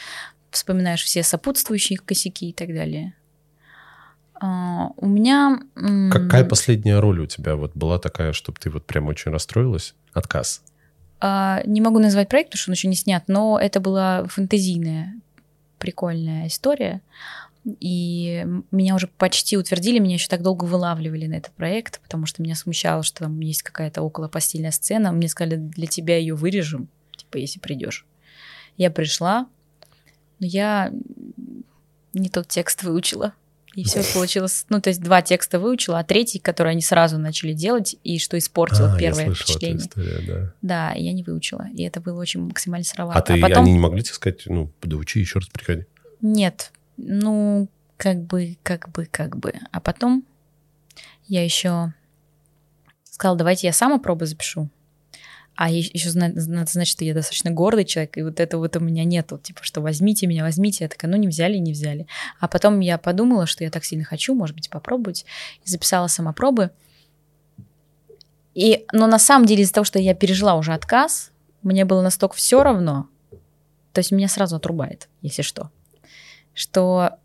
вспоминаешь 0.50 1.04
все 1.04 1.22
сопутствующие 1.22 1.98
косяки 1.98 2.50
и 2.50 2.52
так 2.52 2.74
далее. 2.74 3.14
А, 4.40 4.90
у 4.96 5.06
меня... 5.06 5.60
Какая 6.10 6.44
последняя 6.44 7.00
роль 7.00 7.20
у 7.20 7.26
тебя 7.26 7.56
вот 7.56 7.72
была 7.74 7.98
такая, 7.98 8.32
чтобы 8.32 8.58
ты 8.60 8.70
вот 8.70 8.86
прям 8.86 9.06
очень 9.06 9.30
расстроилась? 9.30 9.94
Отказ. 10.12 10.62
А, 11.20 11.62
не 11.64 11.80
могу 11.80 11.98
назвать 11.98 12.28
проект, 12.28 12.50
потому 12.50 12.60
что 12.60 12.70
он 12.70 12.74
еще 12.74 12.88
не 12.88 12.96
снят, 12.96 13.24
но 13.26 13.58
это 13.58 13.80
была 13.80 14.24
фэнтезийная, 14.26 15.14
прикольная 15.78 16.46
история. 16.48 17.00
И 17.80 18.46
меня 18.70 18.94
уже 18.94 19.08
почти 19.08 19.56
утвердили, 19.56 19.98
меня 19.98 20.14
еще 20.14 20.28
так 20.28 20.42
долго 20.42 20.64
вылавливали 20.64 21.26
на 21.26 21.34
этот 21.34 21.52
проект, 21.54 22.00
потому 22.00 22.26
что 22.26 22.42
меня 22.42 22.54
смущало, 22.54 23.02
что 23.02 23.24
там 23.24 23.40
есть 23.40 23.62
какая-то 23.62 24.02
около 24.02 24.28
постельная 24.28 24.70
сцена. 24.70 25.10
Мне 25.10 25.28
сказали, 25.28 25.56
для 25.56 25.86
тебя 25.86 26.16
ее 26.16 26.34
вырежем, 26.34 26.88
типа, 27.16 27.38
если 27.38 27.58
придешь. 27.58 28.06
Я 28.76 28.90
пришла, 28.90 29.48
но 30.38 30.46
я 30.46 30.92
не 32.12 32.28
тот 32.28 32.46
текст 32.46 32.82
выучила. 32.82 33.32
И 33.76 33.84
все 33.84 34.02
получилось. 34.14 34.64
Ну, 34.70 34.80
то 34.80 34.88
есть 34.88 35.02
два 35.02 35.20
текста 35.20 35.60
выучила, 35.60 35.98
а 35.98 36.04
третий, 36.04 36.38
который 36.38 36.72
они 36.72 36.80
сразу 36.80 37.18
начали 37.18 37.52
делать, 37.52 37.94
и 38.04 38.18
что 38.18 38.38
испортило 38.38 38.88
А, 38.88 38.92
я 38.94 38.98
первое 38.98 39.26
эту 39.26 39.34
впечатление. 39.34 39.86
историю, 39.86 40.22
да. 40.26 40.54
Да, 40.62 40.92
я 40.96 41.12
не 41.12 41.22
выучила. 41.22 41.68
И 41.74 41.82
это 41.82 42.00
было 42.00 42.18
очень 42.18 42.40
максимально 42.40 42.84
сыровато. 42.84 43.18
А 43.18 43.22
ты, 43.22 43.38
потом... 43.38 43.64
они 43.64 43.74
не 43.74 43.78
могли 43.78 44.02
тебе 44.02 44.14
сказать, 44.14 44.44
ну, 44.46 44.72
доучи, 44.82 45.18
еще 45.18 45.40
раз 45.40 45.50
приходи? 45.50 45.84
Нет. 46.22 46.72
Ну, 46.96 47.68
как 47.98 48.22
бы, 48.22 48.56
как 48.62 48.88
бы, 48.92 49.04
как 49.04 49.36
бы. 49.36 49.52
А 49.72 49.80
потом 49.80 50.24
я 51.26 51.44
еще 51.44 51.92
сказала, 53.04 53.36
давайте 53.36 53.66
я 53.66 53.74
сама 53.74 53.98
пробы 53.98 54.24
запишу. 54.24 54.70
А 55.56 55.70
еще 55.70 56.10
надо 56.12 56.40
знать, 56.40 56.86
что 56.86 57.04
я 57.04 57.14
достаточно 57.14 57.50
гордый 57.50 57.86
человек, 57.86 58.18
и 58.18 58.22
вот 58.22 58.40
этого 58.40 58.60
вот 58.60 58.76
у 58.76 58.80
меня 58.80 59.04
нету, 59.04 59.38
типа, 59.38 59.62
что 59.62 59.80
возьмите 59.80 60.26
меня, 60.26 60.44
возьмите. 60.44 60.84
Я 60.84 60.88
такая, 60.88 61.10
ну 61.10 61.16
не 61.16 61.28
взяли, 61.28 61.56
не 61.56 61.72
взяли. 61.72 62.06
А 62.38 62.46
потом 62.46 62.80
я 62.80 62.98
подумала, 62.98 63.46
что 63.46 63.64
я 63.64 63.70
так 63.70 63.84
сильно 63.84 64.04
хочу, 64.04 64.34
может 64.34 64.54
быть, 64.54 64.68
попробовать, 64.68 65.24
и 65.64 65.70
записала 65.70 66.08
сама 66.08 66.34
пробы. 66.34 66.70
И, 68.54 68.86
но 68.92 69.06
на 69.06 69.18
самом 69.18 69.46
деле 69.46 69.62
из-за 69.62 69.72
того, 69.72 69.84
что 69.84 69.98
я 69.98 70.14
пережила 70.14 70.56
уже 70.56 70.74
отказ, 70.74 71.30
мне 71.62 71.84
было 71.84 72.02
настолько 72.02 72.36
все 72.36 72.62
равно, 72.62 73.08
то 73.92 74.00
есть 74.00 74.12
меня 74.12 74.28
сразу 74.28 74.56
отрубает, 74.56 75.08
если 75.22 75.42
что, 75.42 75.70
что 76.52 77.18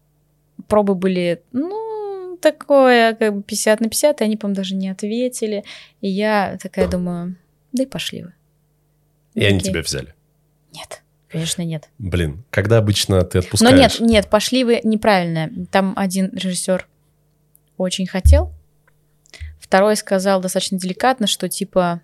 пробы 0.67 0.95
были, 0.95 1.43
ну, 1.51 2.37
такое, 2.41 3.13
как 3.13 3.35
бы 3.35 3.43
50 3.43 3.81
на 3.81 3.89
50, 3.89 4.21
и 4.21 4.23
они, 4.23 4.37
по-моему, 4.37 4.55
даже 4.55 4.75
не 4.75 4.89
ответили. 4.89 5.63
И 6.01 6.09
я 6.09 6.57
такая 6.61 6.87
думаю, 6.87 7.35
да 7.71 7.83
и 7.83 7.85
пошли 7.85 8.23
вы. 8.23 8.33
И 9.33 9.45
они 9.45 9.59
тебя 9.59 9.81
взяли. 9.81 10.13
Нет, 10.73 11.03
конечно, 11.29 11.61
нет. 11.63 11.89
Блин, 11.97 12.43
когда 12.49 12.77
обычно 12.77 13.23
ты 13.23 13.37
Но 13.39 13.43
отпускаешь? 13.43 13.99
нет, 13.99 14.09
нет, 14.09 14.29
пошли 14.29 14.63
вы 14.63 14.81
неправильно. 14.83 15.49
Там 15.71 15.93
один 15.95 16.29
режиссер 16.33 16.87
очень 17.77 18.07
хотел, 18.07 18.53
второй 19.59 19.95
сказал 19.95 20.41
достаточно 20.41 20.77
деликатно, 20.77 21.27
что 21.27 21.47
типа 21.47 22.01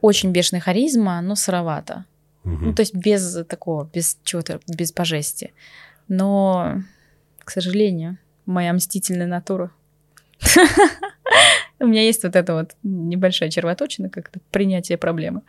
очень 0.00 0.32
бешеная 0.32 0.60
харизма, 0.60 1.20
но 1.20 1.34
сыровато. 1.34 2.06
Мгм. 2.44 2.66
Ну, 2.68 2.74
то 2.74 2.80
есть 2.80 2.94
без 2.94 3.44
такого, 3.46 3.84
без 3.92 4.18
чего-то, 4.24 4.60
без 4.66 4.92
по 4.92 5.04
жести. 5.04 5.52
Но, 6.08 6.82
к 7.40 7.50
сожалению, 7.50 8.18
моя 8.46 8.72
мстительная 8.72 9.26
натура. 9.26 9.70
У 11.80 11.86
меня 11.86 12.02
есть 12.02 12.22
вот 12.22 12.36
эта 12.36 12.54
вот 12.54 12.76
небольшая 12.82 13.50
червоточина, 13.50 14.10
как 14.10 14.28
это 14.28 14.40
принятие 14.50 14.98
проблемы, 14.98 15.42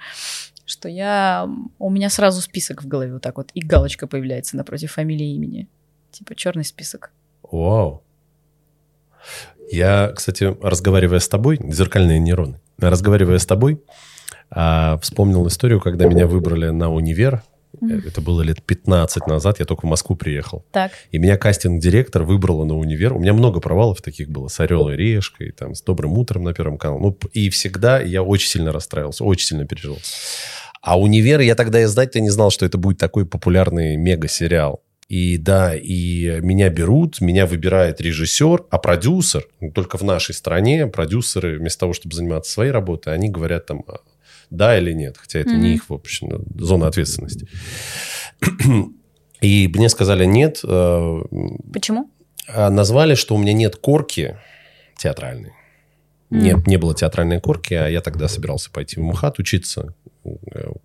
что 0.66 0.88
я... 0.88 1.48
У 1.78 1.90
меня 1.90 2.10
сразу 2.10 2.42
список 2.42 2.84
в 2.84 2.88
голове 2.88 3.14
вот 3.14 3.22
так 3.22 3.38
вот, 3.38 3.52
и 3.54 3.62
галочка 3.62 4.08
появляется 4.08 4.56
напротив 4.56 4.94
фамилии 4.94 5.28
и 5.28 5.36
имени. 5.36 5.68
Типа 6.12 6.34
черный 6.36 6.64
список. 6.64 7.12
Вау. 7.44 8.04
Я, 9.70 10.12
кстати, 10.16 10.56
разговаривая 10.62 11.20
с 11.20 11.28
тобой, 11.28 11.60
зеркальные 11.62 12.20
нейроны, 12.20 12.60
разговаривая 12.80 13.38
с 13.38 13.46
тобой, 13.46 13.82
а, 14.50 14.98
вспомнил 15.00 15.46
историю, 15.48 15.80
когда 15.80 16.08
меня 16.08 16.28
выбрали 16.28 16.70
на 16.70 16.92
универ. 16.92 17.44
Мгм. 17.80 18.04
Это 18.06 18.22
было 18.22 18.42
лет 18.42 18.62
15 18.62 19.28
назад, 19.28 19.60
я 19.60 19.66
только 19.66 19.86
в 19.86 19.90
Москву 19.90 20.16
приехал. 20.16 20.66
Так. 20.72 20.92
И 21.12 21.18
меня 21.18 21.38
кастинг-директор 21.38 22.24
выбрала 22.24 22.66
на 22.66 22.78
универ. 22.78 23.14
У 23.14 23.20
меня 23.20 23.34
много 23.34 23.60
провалов 23.60 24.02
таких 24.02 24.30
было 24.30 24.48
с 24.48 24.60
«Орел 24.60 24.90
и 24.90 24.96
решкой», 24.96 25.52
там, 25.52 25.76
с 25.76 25.82
«Добрым 25.82 26.14
утром» 26.14 26.44
на 26.44 26.54
Первом 26.54 26.78
канале. 26.78 27.02
Ну, 27.02 27.18
и 27.34 27.50
всегда 27.50 28.00
я 28.00 28.24
очень 28.24 28.50
сильно 28.50 28.72
расстраивался, 28.72 29.24
очень 29.24 29.48
сильно 29.48 29.66
переживал. 29.66 30.00
А 30.82 31.00
универ, 31.00 31.40
я 31.42 31.56
тогда 31.56 31.82
и 31.82 31.86
знать-то 31.86 32.20
не 32.20 32.30
знал, 32.30 32.50
что 32.50 32.66
это 32.66 32.78
будет 32.78 32.98
такой 32.98 33.26
популярный 33.26 33.96
мега-сериал. 33.98 34.82
И 35.08 35.38
да, 35.38 35.76
и 35.76 36.40
меня 36.40 36.70
берут, 36.70 37.20
меня 37.20 37.46
выбирает 37.46 38.00
режиссер, 38.00 38.64
а 38.70 38.78
продюсер, 38.78 39.46
ну, 39.60 39.70
только 39.70 39.98
в 39.98 40.04
нашей 40.04 40.34
стране 40.34 40.88
продюсеры 40.88 41.60
вместо 41.60 41.82
того, 41.82 41.92
чтобы 41.92 42.16
заниматься 42.16 42.54
своей 42.54 42.72
работой, 42.72 43.14
они 43.14 43.30
говорят 43.30 43.66
там 43.66 43.84
а, 43.88 43.98
да 44.52 44.78
или 44.78 44.94
нет, 44.94 45.18
хотя 45.18 45.40
это 45.40 45.50
не 45.52 45.56
Мгм. 45.70 45.74
их, 45.76 45.90
в 45.90 45.94
общем, 45.94 46.46
зона 46.60 46.88
ответственности. 46.88 47.48
И 49.42 49.68
мне 49.74 49.90
сказали 49.90 50.26
нет, 50.26 50.60
э, 50.64 51.22
Почему? 51.74 52.12
а 52.48 52.70
назвали, 52.70 53.16
что 53.16 53.34
у 53.36 53.38
меня 53.40 53.54
нет 53.54 53.76
корки 53.76 54.38
театральной. 54.98 55.54
М. 56.30 56.40
Нет, 56.44 56.68
не 56.68 56.78
было 56.78 56.94
театральной 56.94 57.42
корки, 57.42 57.74
а 57.74 57.88
я 57.88 58.02
тогда 58.02 58.28
собирался 58.28 58.70
пойти 58.72 59.00
в 59.00 59.04
МХАТ 59.04 59.40
учиться. 59.40 59.96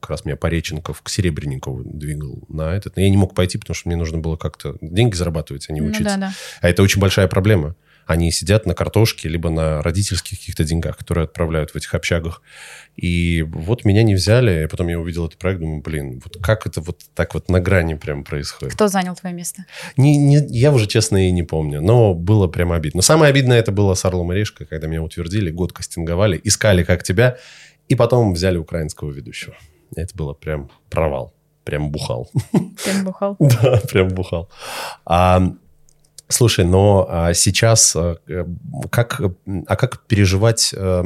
Как 0.00 0.10
раз 0.10 0.24
меня 0.24 0.36
Пореченков 0.36 1.02
к 1.02 1.08
Серебренникову 1.10 1.82
двигал 1.84 2.42
на 2.48 2.74
этот. 2.74 2.96
Но 2.96 3.02
я 3.02 3.10
не 3.10 3.18
мог 3.18 3.34
пойти, 3.34 3.58
потому 3.58 3.74
что 3.74 3.88
мне 3.90 3.96
нужно 3.96 4.16
было 4.18 4.36
как-то 4.36 4.76
деньги 4.80 5.14
зарабатывать, 5.14 5.66
а 5.68 5.72
не 5.74 5.80
Ну 5.82 5.88
учиться. 5.88 6.04
да, 6.04 6.16
да. 6.16 6.32
А 6.62 6.68
это 6.70 6.82
очень 6.82 7.00
большая 7.00 7.28
проблема. 7.28 7.76
Они 8.06 8.30
сидят 8.30 8.66
на 8.66 8.74
картошке, 8.74 9.28
либо 9.28 9.50
на 9.50 9.82
родительских 9.82 10.38
каких-то 10.38 10.64
деньгах, 10.64 10.96
которые 10.96 11.24
отправляют 11.24 11.72
в 11.72 11.76
этих 11.76 11.92
общагах. 11.94 12.40
И 12.94 13.42
вот 13.42 13.84
меня 13.84 14.02
не 14.04 14.14
взяли, 14.14 14.64
и 14.64 14.66
потом 14.68 14.88
я 14.88 14.98
увидел 14.98 15.26
этот 15.26 15.38
проект, 15.38 15.60
думаю, 15.60 15.82
блин, 15.82 16.22
вот 16.24 16.42
как 16.42 16.66
это 16.66 16.80
вот 16.80 17.00
так 17.14 17.34
вот 17.34 17.50
на 17.50 17.60
грани 17.60 17.94
прям 17.94 18.22
происходит. 18.22 18.74
Кто 18.74 18.88
занял 18.88 19.16
твое 19.16 19.34
место? 19.34 19.66
Не, 19.96 20.16
не, 20.16 20.36
я 20.50 20.72
уже, 20.72 20.86
честно, 20.86 21.28
и 21.28 21.30
не 21.32 21.42
помню. 21.42 21.80
Но 21.80 22.14
было 22.14 22.46
прям 22.46 22.72
обидно. 22.72 22.98
Но 22.98 23.02
самое 23.02 23.30
обидное 23.30 23.58
это 23.58 23.72
было 23.72 23.94
с 23.94 24.04
Орлом 24.04 24.32
и 24.32 24.36
Решкой, 24.36 24.66
когда 24.66 24.86
меня 24.86 25.02
утвердили, 25.02 25.50
год 25.50 25.72
кастинговали, 25.72 26.40
искали 26.44 26.84
как 26.84 27.02
тебя, 27.02 27.38
и 27.88 27.94
потом 27.94 28.32
взяли 28.32 28.56
украинского 28.56 29.10
ведущего. 29.10 29.54
Это 29.94 30.16
было 30.16 30.32
прям 30.32 30.70
провал. 30.90 31.32
Прям 31.64 31.90
бухал. 31.90 32.30
Ты 32.84 33.02
бухал? 33.02 33.36
Да, 33.40 33.80
прям 33.90 34.08
бухал. 34.08 34.48
А, 35.04 35.42
слушай, 36.28 36.64
но 36.64 37.06
а, 37.08 37.34
сейчас 37.34 37.94
а, 37.96 38.18
э, 38.26 38.44
как, 38.90 39.20
а 39.66 39.76
как 39.76 40.06
переживать, 40.06 40.72
э, 40.74 41.04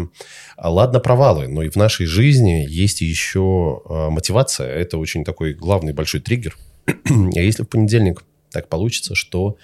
а, 0.57 0.71
ладно, 0.71 1.01
провалы, 1.01 1.49
но 1.49 1.63
и 1.63 1.71
в 1.71 1.77
нашей 1.77 2.07
жизни 2.07 2.67
есть 2.69 3.01
еще 3.01 3.83
а, 3.85 4.11
мотивация. 4.11 4.69
Это 4.69 4.99
очень 4.99 5.25
такой 5.25 5.55
главный 5.55 5.93
большой 5.93 6.21
триггер. 6.21 6.57
А 6.87 7.41
если 7.41 7.63
в 7.63 7.67
понедельник 7.67 8.25
так 8.51 8.69
получится, 8.69 9.15
что 9.15 9.57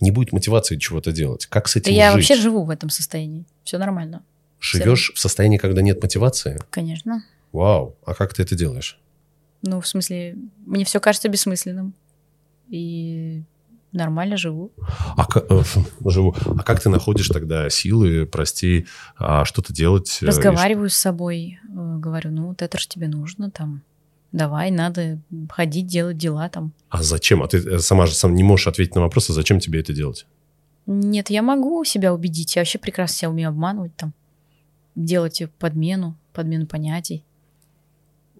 не 0.00 0.10
будет 0.10 0.32
мотивации 0.32 0.76
чего-то 0.76 1.12
делать, 1.12 1.46
как 1.46 1.68
с 1.68 1.74
Да 1.74 1.80
этим 1.80 1.92
я 1.94 2.12
жить? 2.12 2.28
вообще 2.28 2.42
живу 2.42 2.64
в 2.64 2.70
этом 2.70 2.90
состоянии. 2.90 3.44
Все 3.64 3.78
нормально. 3.78 4.22
Живешь 4.60 5.12
в 5.14 5.18
состоянии, 5.18 5.58
когда 5.58 5.82
нет 5.82 6.02
мотивации? 6.02 6.58
Конечно. 6.70 7.24
Вау, 7.52 7.96
а 8.04 8.14
как 8.14 8.34
ты 8.34 8.42
это 8.42 8.54
делаешь? 8.54 8.98
Ну, 9.62 9.80
в 9.80 9.86
смысле, 9.86 10.36
мне 10.66 10.84
все 10.84 11.00
кажется 11.00 11.28
бессмысленным. 11.28 11.94
И 12.68 13.42
нормально 13.94 14.36
живу. 14.36 14.72
А, 15.16 15.26
э, 15.34 15.62
живу. 16.04 16.34
а 16.44 16.62
как 16.62 16.80
ты 16.80 16.88
находишь 16.88 17.28
тогда 17.28 17.70
силы, 17.70 18.26
прости, 18.26 18.86
а, 19.16 19.44
что-то 19.44 19.72
делать? 19.72 20.18
э, 20.20 20.26
Разговариваю 20.26 20.90
с 20.90 20.94
собой, 20.94 21.58
э, 21.62 21.96
говорю, 21.98 22.30
ну 22.30 22.48
вот 22.48 22.62
это 22.62 22.78
же 22.78 22.88
тебе 22.88 23.08
нужно, 23.08 23.50
там, 23.50 23.82
давай, 24.32 24.70
надо 24.70 25.20
ходить, 25.48 25.86
делать 25.86 26.18
дела 26.18 26.48
там. 26.48 26.72
А 26.90 27.02
зачем? 27.02 27.42
А 27.42 27.48
ты 27.48 27.78
сама 27.78 28.06
же 28.06 28.14
сам 28.14 28.34
не 28.34 28.42
можешь 28.42 28.66
ответить 28.66 28.94
на 28.94 29.00
вопрос, 29.00 29.30
а 29.30 29.32
зачем 29.32 29.60
тебе 29.60 29.80
это 29.80 29.92
делать? 29.92 30.26
Нет, 30.86 31.30
я 31.30 31.42
могу 31.42 31.82
себя 31.84 32.12
убедить. 32.12 32.56
Я 32.56 32.60
вообще 32.60 32.78
прекрасно 32.78 33.16
себя 33.16 33.30
умею 33.30 33.48
обманывать 33.48 33.96
там. 33.96 34.12
Делать 34.94 35.42
подмену, 35.58 36.16
подмену 36.34 36.66
понятий. 36.66 37.24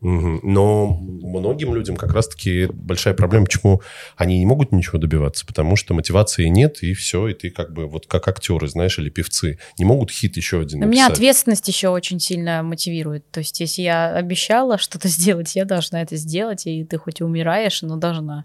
Но 0.05 0.99
многим 0.99 1.75
людям 1.75 1.97
как 1.97 2.13
раз-таки 2.13 2.67
большая 2.67 3.15
проблема, 3.15 3.47
почему 3.47 3.81
они 4.17 4.39
не 4.39 4.45
могут 4.45 4.71
ничего 4.71 4.99
добиваться, 4.99 5.47
потому 5.47 5.77
что 5.77 5.95
мотивации 5.95 6.47
нет, 6.49 6.83
и 6.83 6.93
все, 6.93 7.29
и 7.29 7.33
ты 7.33 7.49
как 7.49 7.73
бы 7.73 7.87
вот 7.87 8.07
как 8.07 8.29
актеры, 8.29 8.69
знаешь, 8.69 8.99
или 8.99 9.09
певцы, 9.09 9.59
не 9.79 9.87
могут 9.87 10.11
хит 10.11 10.37
еще 10.37 10.61
один 10.61 10.81
Но 10.81 10.87
меня 10.87 11.05
написать. 11.05 11.17
ответственность 11.17 11.69
еще 11.69 11.89
очень 11.89 12.21
сильно 12.21 12.63
мотивирует. 12.63 13.31
То 13.31 13.41
есть, 13.41 13.59
если 13.61 13.81
я 13.81 14.15
обещала 14.15 14.77
что-то 14.77 15.09
сделать, 15.15 15.57
я 15.57 15.65
должна 15.65 16.03
это 16.03 16.17
сделать, 16.17 16.67
и 16.67 16.85
ты 16.85 16.99
хоть 16.99 17.21
и 17.21 17.25
умираешь, 17.25 17.81
но 17.81 17.97
должна. 17.97 18.45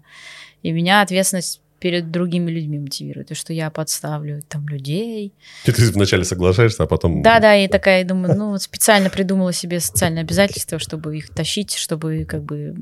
И 0.62 0.72
меня 0.72 1.02
ответственность 1.02 1.60
перед 1.80 2.10
другими 2.10 2.50
людьми 2.50 2.78
мотивирует, 2.78 3.30
и 3.30 3.34
что 3.34 3.52
я 3.52 3.70
подставлю 3.70 4.42
там 4.48 4.68
людей. 4.68 5.34
И 5.64 5.72
ты 5.72 5.90
вначале 5.90 6.24
соглашаешься, 6.24 6.84
а 6.84 6.86
потом... 6.86 7.22
Да-да, 7.22 7.56
и 7.56 7.66
такая, 7.68 8.04
думаю, 8.04 8.36
ну, 8.36 8.50
вот 8.50 8.62
специально 8.62 9.08
придумала 9.08 9.52
себе 9.52 9.80
социальные 9.80 10.22
обязательства, 10.22 10.78
чтобы 10.78 11.16
их 11.16 11.30
тащить, 11.30 11.74
чтобы 11.74 12.26
как 12.28 12.44
бы... 12.44 12.74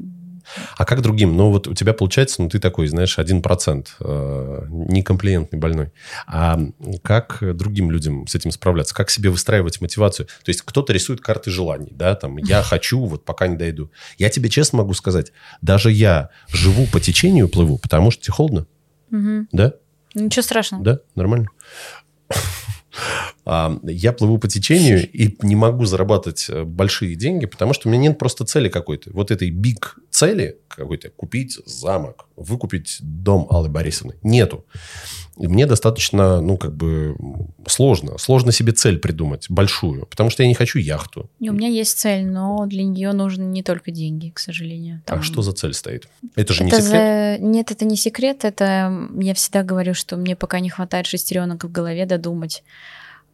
А 0.76 0.84
как 0.84 1.02
другим? 1.02 1.36
Ну, 1.36 1.50
вот 1.50 1.68
у 1.68 1.74
тебя 1.74 1.92
получается, 1.92 2.42
ну, 2.42 2.48
ты 2.48 2.58
такой, 2.58 2.86
знаешь, 2.88 3.18
один 3.18 3.42
процент, 3.42 3.96
э, 4.00 4.66
некомплиентный 4.68 5.58
больной. 5.58 5.92
А 6.26 6.58
как 7.02 7.38
другим 7.40 7.90
людям 7.90 8.26
с 8.26 8.34
этим 8.34 8.50
справляться? 8.50 8.94
Как 8.94 9.10
себе 9.10 9.28
выстраивать 9.30 9.80
мотивацию? 9.80 10.26
То 10.26 10.48
есть 10.48 10.62
кто-то 10.62 10.92
рисует 10.92 11.20
карты 11.20 11.50
желаний, 11.50 11.92
да, 11.92 12.14
там, 12.14 12.38
я 12.38 12.62
хочу, 12.64 13.04
вот 13.04 13.24
пока 13.24 13.46
не 13.46 13.56
дойду. 13.56 13.92
Я 14.16 14.30
тебе 14.30 14.48
честно 14.48 14.78
могу 14.78 14.94
сказать, 14.94 15.32
даже 15.60 15.92
я 15.92 16.30
живу 16.48 16.86
по 16.86 16.98
течению, 16.98 17.48
плыву, 17.48 17.78
потому 17.78 18.10
что 18.10 18.24
тебе 18.24 18.32
холодно, 18.32 18.66
Мгм. 19.10 19.48
да? 19.52 19.74
Ничего 20.14 20.42
страшного. 20.42 20.84
Да, 20.84 20.98
нормально. 21.14 21.46
А, 23.50 23.78
Я 23.84 24.12
плыву 24.12 24.36
по 24.36 24.46
течению 24.46 25.10
и 25.10 25.34
не 25.40 25.56
могу 25.56 25.86
зарабатывать 25.86 26.50
э, 26.50 26.64
большие 26.64 27.14
деньги, 27.14 27.46
потому 27.46 27.72
что 27.72 27.88
у 27.88 27.90
меня 27.90 28.02
нет 28.02 28.18
просто 28.18 28.44
цели 28.44 28.68
какой-то. 28.68 29.10
Вот 29.14 29.30
этой 29.30 29.50
биг 29.50 29.96
цели 30.10 30.58
какой-то 30.68 31.08
купить 31.08 31.58
замок, 31.64 32.26
выкупить 32.36 32.98
дом 33.00 33.46
Аллы 33.48 33.70
Борисовны. 33.70 34.16
Нету. 34.22 34.66
И 35.38 35.46
мне 35.46 35.64
достаточно, 35.64 36.42
ну, 36.42 36.58
как 36.58 36.74
бы 36.76 37.16
сложно. 37.66 38.18
Сложно 38.18 38.52
себе 38.52 38.72
цель 38.72 38.98
придумать, 38.98 39.46
большую. 39.48 40.04
Потому 40.06 40.28
что 40.28 40.42
я 40.42 40.48
не 40.48 40.54
хочу 40.54 40.78
яхту. 40.78 41.30
И 41.40 41.48
у 41.48 41.54
меня 41.54 41.68
есть 41.68 41.98
цель, 41.98 42.26
но 42.26 42.66
для 42.66 42.84
нее 42.84 43.12
нужны 43.12 43.44
не 43.44 43.62
только 43.62 43.90
деньги, 43.92 44.28
к 44.28 44.40
сожалению. 44.40 45.00
А 45.06 45.10
Там- 45.12 45.22
что 45.22 45.40
за 45.40 45.52
цель 45.52 45.72
стоит? 45.72 46.06
Это 46.36 46.52
же 46.52 46.64
не 46.64 46.70
Это 46.70 46.82
секрет. 46.82 47.40
за- 47.40 47.44
Нет, 47.46 47.70
это 47.70 47.84
не 47.86 47.96
секрет. 47.96 48.44
Это 48.44 48.92
я 49.18 49.32
всегда 49.32 49.62
говорю, 49.62 49.94
что 49.94 50.16
мне 50.18 50.36
пока 50.36 50.60
не 50.60 50.68
хватает 50.68 51.06
шестеренок 51.06 51.64
в 51.64 51.72
голове 51.72 52.04
додумать. 52.04 52.62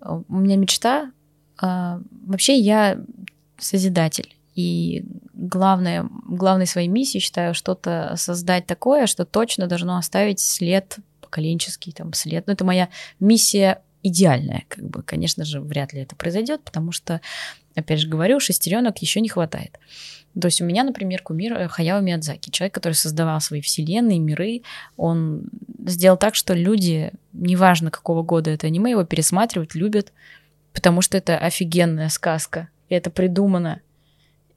У 0.05 0.37
меня 0.37 0.57
мечта. 0.57 1.11
а, 1.59 2.01
Вообще 2.27 2.59
я 2.59 2.99
созидатель. 3.59 4.37
И 4.55 5.05
главное, 5.33 6.09
главной 6.27 6.67
своей 6.67 6.89
миссией 6.89 7.21
считаю 7.21 7.55
что-то 7.55 8.15
создать 8.17 8.67
такое, 8.67 9.07
что 9.07 9.25
точно 9.25 9.67
должно 9.67 9.97
оставить 9.97 10.41
след 10.41 10.99
поколенческий 11.21 11.93
там 11.93 12.13
след. 12.13 12.47
Ну, 12.47 12.53
это 12.53 12.65
моя 12.65 12.89
миссия 13.19 13.83
идеальная, 14.05 14.65
как 14.69 14.85
бы, 14.85 15.03
конечно 15.03 15.45
же, 15.45 15.61
вряд 15.61 15.93
ли 15.93 16.01
это 16.01 16.15
произойдет, 16.15 16.63
потому 16.63 16.93
что, 16.93 17.21
опять 17.75 18.01
же 18.01 18.09
говорю, 18.09 18.39
шестеренок 18.39 18.99
еще 18.99 19.21
не 19.21 19.29
хватает. 19.29 19.81
То 20.41 20.49
есть 20.49 20.61
у 20.61 20.64
меня, 20.64 20.82
например, 20.82 21.22
кумир 21.22 21.53
э, 21.55 21.68
Хаяо 21.68 22.01
Миядзаки, 22.01 22.51
человек, 22.51 22.74
который 22.74 22.95
создавал 22.95 23.41
свои 23.41 23.61
вселенные, 23.61 24.18
миры, 24.18 24.62
он 24.97 25.45
сделал 25.87 26.16
так, 26.16 26.35
что 26.35 26.55
люди, 26.55 27.12
неважно 27.32 27.91
какого 27.91 28.22
года 28.22 28.51
это 28.51 28.66
аниме, 28.66 28.91
его 28.91 29.05
пересматривают, 29.05 29.74
любят, 29.74 30.12
потому 30.72 31.03
что 31.03 31.16
это 31.16 31.39
офигенная 31.39 32.09
сказка, 32.09 32.68
и 32.89 32.95
это 32.95 33.11
придумано 33.11 33.80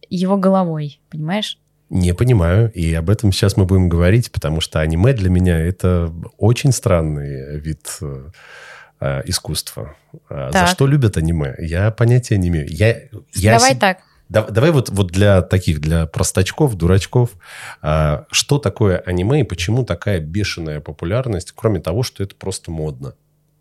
его 0.09 0.37
головой, 0.37 0.99
понимаешь? 1.09 1.59
Не 1.89 2.13
понимаю, 2.13 2.71
и 2.73 2.93
об 2.95 3.09
этом 3.09 3.31
сейчас 3.31 3.55
мы 3.55 3.65
будем 3.65 3.87
говорить, 3.87 4.31
потому 4.31 4.61
что 4.61 4.79
аниме 4.81 5.13
для 5.13 5.29
меня 5.29 5.57
это 5.59 6.11
очень 6.37 6.71
странный 6.71 7.59
вид 7.59 7.97
э, 8.01 8.29
э, 8.99 9.21
искусства. 9.25 9.95
А 10.29 10.47
За 10.51 10.59
Так. 10.59 10.69
что 10.69 10.87
любят 10.87 11.17
аниме? 11.17 11.55
Я 11.59 11.91
понятия 11.91 12.37
не 12.37 12.47
имею. 12.49 12.67
Я, 12.67 12.97
я 13.35 13.53
Давай 13.53 13.73
се- 13.73 13.79
так. 13.79 13.99
Да- 14.29 14.47
давай 14.47 14.71
вот, 14.71 14.89
вот 14.89 15.07
для 15.07 15.41
таких, 15.41 15.79
для 15.79 16.05
простачков, 16.05 16.75
дурачков, 16.75 17.31
а, 17.81 18.25
что 18.31 18.57
такое 18.57 18.97
аниме 18.99 19.41
и 19.41 19.43
почему 19.43 19.83
такая 19.83 20.19
бешеная 20.19 20.81
популярность, 20.81 21.53
кроме 21.55 21.79
того, 21.79 22.03
что 22.03 22.23
это 22.23 22.35
просто 22.35 22.71
модно? 22.71 23.13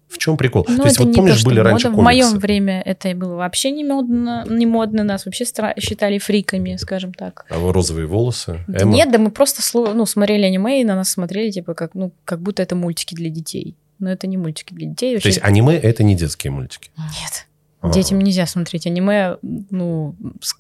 В 0.09 0.19
чем 0.19 0.37
прикол? 0.37 0.65
Ну, 0.69 0.79
То 0.79 0.85
есть 0.85 0.99
вот 0.99 1.15
помнишь, 1.15 1.43
то, 1.43 1.49
были 1.49 1.59
раньше 1.59 1.89
мода. 1.89 2.01
В 2.01 2.05
моем 2.05 2.39
время 2.39 2.81
это 2.81 3.13
было 3.15 3.35
вообще 3.35 3.73
не 3.73 3.85
модно, 3.85 4.45
не 4.49 4.65
модно, 4.65 5.03
нас 5.03 5.27
вообще 5.27 5.45
стра- 5.45 5.79
считали 5.81 6.19
фриками, 6.19 6.77
скажем 6.77 7.13
так. 7.13 7.45
А 7.51 7.59
вот 7.59 7.73
розовые 7.73 8.07
волосы? 8.07 8.61
Да 8.69 8.85
Эмо? 8.85 8.95
нет, 8.95 9.11
да 9.11 9.19
мы 9.19 9.31
просто 9.31 9.63
ну, 9.75 10.07
смотрели 10.07 10.45
аниме 10.45 10.81
и 10.81 10.85
на 10.85 10.95
нас 10.95 11.11
смотрели, 11.11 11.51
типа, 11.51 11.75
как, 11.75 11.95
ну, 11.95 12.13
как 12.25 12.41
будто 12.41 12.63
это 12.63 12.77
мультики 12.77 13.15
для 13.15 13.31
детей. 13.31 13.77
Но 13.99 14.11
это 14.11 14.27
не 14.27 14.37
мультики 14.37 14.75
для 14.75 14.89
детей. 14.89 15.13
То 15.13 15.17
Вообще... 15.17 15.29
есть 15.31 15.41
аниме 15.43 15.75
это 15.77 16.05
не 16.05 16.15
детские 16.15 16.51
мультики? 16.53 16.91
Нет. 16.97 17.47
Ага. 17.81 17.93
Детям 17.93 18.19
нельзя 18.19 18.47
смотреть 18.47 18.87
аниме. 18.87 19.37
Ну, 19.43 20.17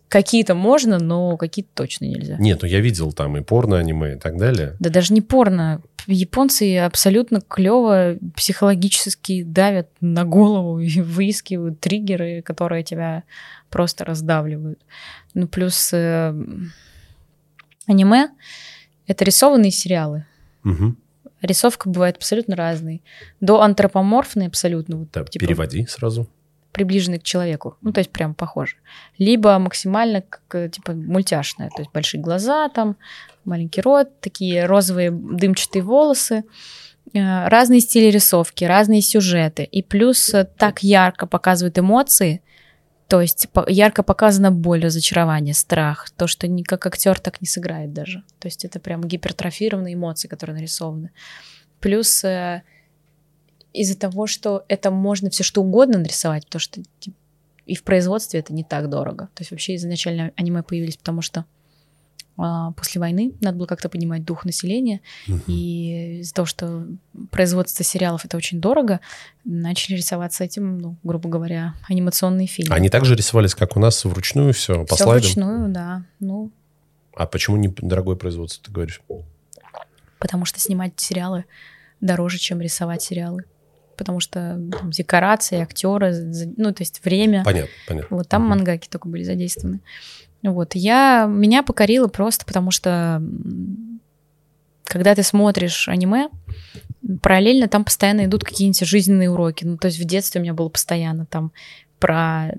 какие-то 0.08 0.54
можно, 0.54 0.98
но 0.98 1.36
какие-то 1.36 1.70
точно 1.74 2.04
нельзя. 2.04 2.36
Нет, 2.38 2.60
ну 2.62 2.68
я 2.68 2.80
видел 2.80 3.12
там 3.12 3.36
и 3.36 3.42
порно-аниме 3.42 4.14
и 4.14 4.18
так 4.18 4.36
далее. 4.36 4.76
Да 4.78 4.90
даже 4.90 5.14
не 5.14 5.22
порно. 5.22 5.82
Японцы 6.06 6.78
абсолютно 6.78 7.40
клево 7.40 8.16
психологически 8.36 9.42
давят 9.42 9.88
на 10.00 10.24
голову 10.24 10.78
и 10.80 11.00
выискивают 11.00 11.80
триггеры, 11.80 12.42
которые 12.42 12.84
тебя 12.84 13.24
просто 13.70 14.04
раздавливают. 14.04 14.80
Ну, 15.34 15.48
плюс 15.48 15.90
э, 15.92 16.34
аниме— 17.86 18.28
это 19.06 19.24
рисованные 19.24 19.70
сериалы. 19.70 20.26
Мгм. 20.62 20.96
Рисовка 21.42 21.88
бывает 21.88 22.16
абсолютно 22.16 22.56
разной. 22.56 23.02
До 23.40 23.62
антропоморфной 23.62 24.46
абсолютно. 24.46 24.96
Вот, 24.96 25.10
Да, 25.12 25.24
типа, 25.24 25.44
переводи 25.44 25.86
сразу. 25.86 26.28
Приближенный 26.72 27.18
к 27.18 27.22
человеку. 27.22 27.76
Ну, 27.80 27.92
то 27.92 28.00
есть 28.00 28.10
прям 28.10 28.34
похоже. 28.34 28.76
Либо 29.18 29.58
максимально 29.58 30.22
как, 30.22 30.70
типа 30.70 30.92
мультяшная. 30.92 31.70
То 31.70 31.82
есть 31.82 31.92
большие 31.92 32.20
глаза 32.20 32.68
там, 32.68 32.96
маленький 33.44 33.80
рот, 33.80 34.20
такие 34.20 34.66
розовые 34.66 35.10
дымчатые 35.10 35.82
волосы. 35.82 36.44
Э, 37.14 37.48
Разные 37.48 37.80
стили 37.80 38.10
рисовки, 38.10 38.64
разные 38.64 39.00
сюжеты. 39.00 39.64
И 39.64 39.82
плюс 39.82 40.34
э, 40.34 40.44
так 40.44 40.82
ярко 40.82 41.26
показывают 41.26 41.78
эмоции, 41.78 42.42
то 43.08 43.20
есть 43.20 43.48
по- 43.50 43.68
ярко 43.68 44.02
показана 44.02 44.50
боль, 44.50 44.84
разочарование, 44.84 45.54
страх. 45.54 46.10
То, 46.16 46.26
что 46.26 46.48
ни 46.48 46.62
как 46.62 46.86
актер 46.86 47.18
так 47.20 47.40
не 47.40 47.46
сыграет 47.46 47.92
даже. 47.92 48.22
То 48.40 48.48
есть 48.48 48.64
это 48.64 48.80
прям 48.80 49.02
гипертрофированные 49.02 49.94
эмоции, 49.94 50.28
которые 50.28 50.56
нарисованы. 50.56 51.10
Плюс 51.80 52.24
э, 52.24 52.62
из-за 53.80 53.98
того, 53.98 54.26
что 54.26 54.64
это 54.68 54.90
можно 54.90 55.30
все 55.30 55.42
что 55.44 55.62
угодно 55.62 55.98
нарисовать, 55.98 56.44
потому 56.46 56.60
что 56.60 56.80
и 57.66 57.74
в 57.74 57.82
производстве 57.82 58.40
это 58.40 58.52
не 58.52 58.62
так 58.64 58.88
дорого. 58.88 59.28
То 59.34 59.40
есть 59.42 59.50
вообще 59.50 59.74
изначально 59.74 60.30
аниме 60.36 60.62
появились, 60.62 60.96
потому 60.96 61.20
что 61.20 61.44
а, 62.38 62.72
после 62.72 63.00
войны 63.00 63.32
надо 63.40 63.56
было 63.58 63.66
как-то 63.66 63.88
поднимать 63.88 64.24
дух 64.24 64.44
населения, 64.44 65.00
и 65.46 66.18
из-за 66.20 66.34
того, 66.34 66.46
что 66.46 66.86
производство 67.30 67.82
сериалов 67.82 68.24
это 68.24 68.36
очень 68.36 68.60
дорого, 68.60 69.00
начали 69.44 69.96
рисоваться 69.96 70.44
этим, 70.44 70.78
ну, 70.78 70.96
грубо 71.02 71.28
говоря, 71.28 71.74
анимационные 71.88 72.46
фильмы. 72.46 72.74
Они 72.74 72.88
также 72.90 73.14
рисовались, 73.16 73.54
как 73.54 73.76
у 73.76 73.80
нас, 73.80 74.04
вручную 74.04 74.52
все, 74.52 74.84
по 74.84 74.94
Все 74.94 75.04
слайдам? 75.04 75.22
вручную, 75.24 75.68
да. 75.70 76.04
Ну, 76.20 76.50
А 77.16 77.26
почему 77.26 77.56
не 77.56 77.68
дорогое 77.68 78.16
производство, 78.16 78.62
ты 78.64 78.70
говоришь? 78.70 79.00
потому 80.18 80.44
что 80.44 80.58
снимать 80.60 80.92
сериалы 80.96 81.44
дороже, 82.00 82.38
чем 82.38 82.60
рисовать 82.60 83.02
сериалы. 83.02 83.44
Потому 83.96 84.20
что 84.20 84.60
там, 84.78 84.90
декорации, 84.90 85.60
актеры, 85.60 86.14
ну, 86.56 86.72
то 86.72 86.82
есть 86.82 87.04
время. 87.04 87.42
Понятно, 87.44 87.70
понятно. 87.88 88.16
Вот 88.16 88.28
там 88.28 88.42
Мгм. 88.42 88.50
мангаки 88.50 88.88
только 88.88 89.08
были 89.08 89.22
задействованы. 89.22 89.80
Вот, 90.42 90.74
я, 90.74 91.26
меня 91.28 91.62
покорило 91.62 92.08
просто 92.08 92.44
потому, 92.44 92.70
что 92.70 93.22
когда 94.84 95.14
ты 95.14 95.22
смотришь 95.22 95.88
аниме, 95.88 96.28
параллельно 97.22 97.68
там 97.68 97.84
постоянно 97.84 98.24
идут 98.24 98.44
какие-нибудь 98.44 98.86
жизненные 98.86 99.30
уроки. 99.30 99.64
Ну, 99.64 99.76
то 99.76 99.86
есть 99.88 99.98
в 99.98 100.04
детстве 100.04 100.40
у 100.40 100.42
меня 100.42 100.54
было 100.54 100.68
постоянно 100.68 101.26
там 101.26 101.52
про... 101.98 102.54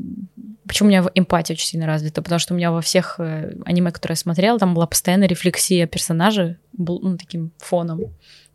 Почему 0.67 0.88
у 0.88 0.89
меня 0.89 1.05
эмпатия 1.15 1.53
очень 1.55 1.67
сильно 1.67 1.85
развита? 1.85 2.21
Потому 2.21 2.39
что 2.39 2.53
у 2.53 2.57
меня 2.57 2.71
во 2.71 2.81
всех 2.81 3.15
э, 3.19 3.55
аниме, 3.65 3.91
которые 3.91 4.13
я 4.13 4.19
смотрела, 4.19 4.59
там 4.59 4.73
была 4.73 4.88
постоянно 4.88 5.23
рефлексия 5.25 5.88
персонажа, 5.88 6.57
ну, 6.77 7.17
таким 7.17 7.51
фоном. 7.57 8.01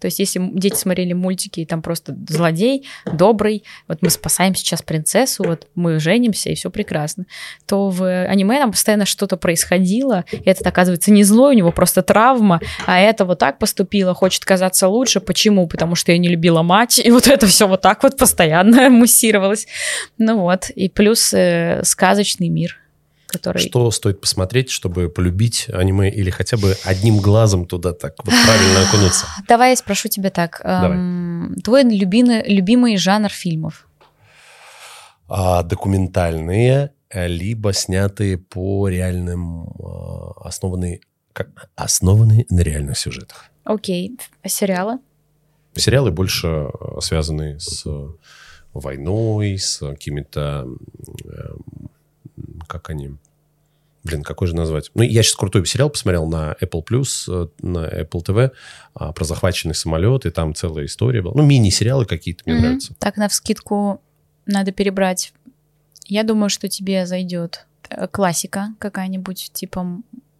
То 0.02 0.06
есть 0.06 0.18
если 0.18 0.50
дети 0.52 0.74
смотрели 0.74 1.12
мультики, 1.12 1.60
и 1.60 1.64
там 1.64 1.80
просто 1.80 2.16
злодей, 2.28 2.88
добрый, 3.06 3.62
вот 3.86 3.98
мы 4.02 4.10
спасаем 4.10 4.52
сейчас 4.56 4.82
принцессу, 4.82 5.44
вот 5.44 5.68
мы 5.76 6.00
женимся, 6.00 6.50
и 6.50 6.56
все 6.56 6.70
прекрасно, 6.70 7.26
то 7.66 7.88
в 7.88 8.26
аниме 8.26 8.58
там 8.58 8.72
постоянно 8.72 9.06
что-то 9.06 9.36
происходило, 9.36 10.24
и 10.32 10.42
этот, 10.44 10.66
оказывается, 10.66 11.12
не 11.12 11.22
злой, 11.22 11.54
у 11.54 11.56
него 11.56 11.70
просто 11.70 12.02
травма, 12.02 12.60
а 12.84 12.98
это 12.98 13.24
вот 13.24 13.38
так 13.38 13.60
поступила, 13.60 14.12
хочет 14.12 14.44
казаться 14.44 14.88
лучше. 14.88 15.20
Почему? 15.20 15.68
Потому 15.68 15.94
что 15.94 16.10
я 16.10 16.18
не 16.18 16.26
любила 16.26 16.62
мать, 16.62 16.98
и 16.98 17.12
вот 17.12 17.28
это 17.28 17.46
все 17.46 17.68
вот 17.68 17.80
так 17.80 18.02
вот 18.02 18.16
постоянно 18.16 18.90
муссировалось. 18.90 19.68
Ну 20.18 20.40
вот, 20.40 20.68
и 20.70 20.88
плюс 20.88 21.32
э, 21.32 21.82
сказочный 21.84 22.48
мир, 22.48 22.81
который... 23.32 23.58
Что 23.58 23.90
стоит 23.90 24.20
посмотреть, 24.20 24.70
чтобы 24.70 25.08
полюбить 25.08 25.68
аниме 25.72 26.10
или 26.10 26.30
хотя 26.30 26.56
бы 26.56 26.76
одним 26.84 27.18
глазом 27.18 27.66
туда 27.66 27.92
так 27.92 28.14
вот 28.24 28.34
правильно 28.44 28.82
окунуться? 28.88 29.26
Давай 29.48 29.70
я 29.70 29.76
спрошу 29.76 30.08
тебя 30.08 30.30
так. 30.30 30.60
эм, 30.64 31.56
твой 31.64 31.82
любимый, 31.84 32.42
любимый 32.46 32.96
жанр 32.96 33.30
фильмов? 33.30 33.88
А, 35.28 35.62
документальные, 35.62 36.92
э, 37.08 37.26
либо 37.26 37.72
снятые 37.72 38.36
по 38.36 38.88
реальным, 38.88 39.68
а, 39.82 40.32
основанные, 40.44 41.00
как, 41.32 41.48
основанные 41.74 42.46
на 42.50 42.60
реальных 42.60 42.98
сюжетах. 42.98 43.46
Окей. 43.64 44.18
А 44.42 44.48
сериалы? 44.48 44.98
Сериалы 45.74 46.10
больше 46.10 46.48
э, 46.48 47.00
связаны 47.00 47.58
с 47.58 47.86
войной, 48.74 49.58
с 49.58 49.78
какими-то... 49.78 50.66
Как 52.66 52.90
они... 52.90 53.16
Блин, 54.04 54.24
какой 54.24 54.48
же 54.48 54.56
назвать? 54.56 54.90
Ну, 54.94 55.02
я 55.02 55.22
сейчас 55.22 55.36
крутой 55.36 55.64
сериал 55.66 55.88
посмотрел 55.88 56.26
на 56.26 56.56
Apple 56.60 56.84
Plus, 56.84 57.26
э, 57.28 57.48
на 57.64 57.86
Apple 57.86 58.24
TV 58.24 58.50
а, 58.94 59.12
про 59.12 59.24
захваченный 59.24 59.76
самолет, 59.76 60.26
и 60.26 60.30
там 60.30 60.54
целая 60.54 60.86
история 60.86 61.22
была. 61.22 61.34
Ну, 61.36 61.42
мини-сериалы 61.44 62.04
какие-то 62.04 62.42
мне 62.46 62.54
Мгм. 62.56 62.62
нравятся. 62.64 62.94
Так, 62.98 63.16
на 63.16 63.28
вскидку 63.28 64.00
надо 64.44 64.72
перебрать. 64.72 65.32
Я 66.06 66.24
думаю, 66.24 66.48
что 66.50 66.68
тебе 66.68 67.06
зайдет 67.06 67.66
э, 67.90 68.08
классика 68.08 68.74
какая-нибудь, 68.80 69.50
типа 69.52 69.86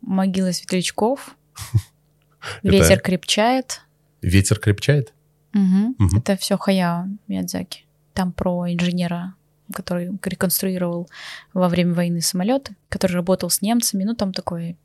«Могила 0.01 0.51
светлячков», 0.51 1.37
«Ветер 2.65 2.99
крепчает». 3.01 3.83
Ветер 4.23 4.59
крепчает? 4.59 5.13
Это 5.55 6.37
все 6.37 6.57
Хаяо 6.57 7.09
Миядзаки. 7.29 7.85
Там 8.15 8.33
про 8.33 8.73
инженера, 8.73 9.35
который 9.73 10.13
реконструировал 10.23 11.09
во 11.53 11.69
время 11.69 11.95
войны 11.95 12.21
самолет, 12.21 12.71
который 12.89 13.13
работал 13.13 13.51
с 13.51 13.63
немцами. 13.63 14.05
Ну, 14.05 14.15
там 14.15 14.33
такой 14.33 14.77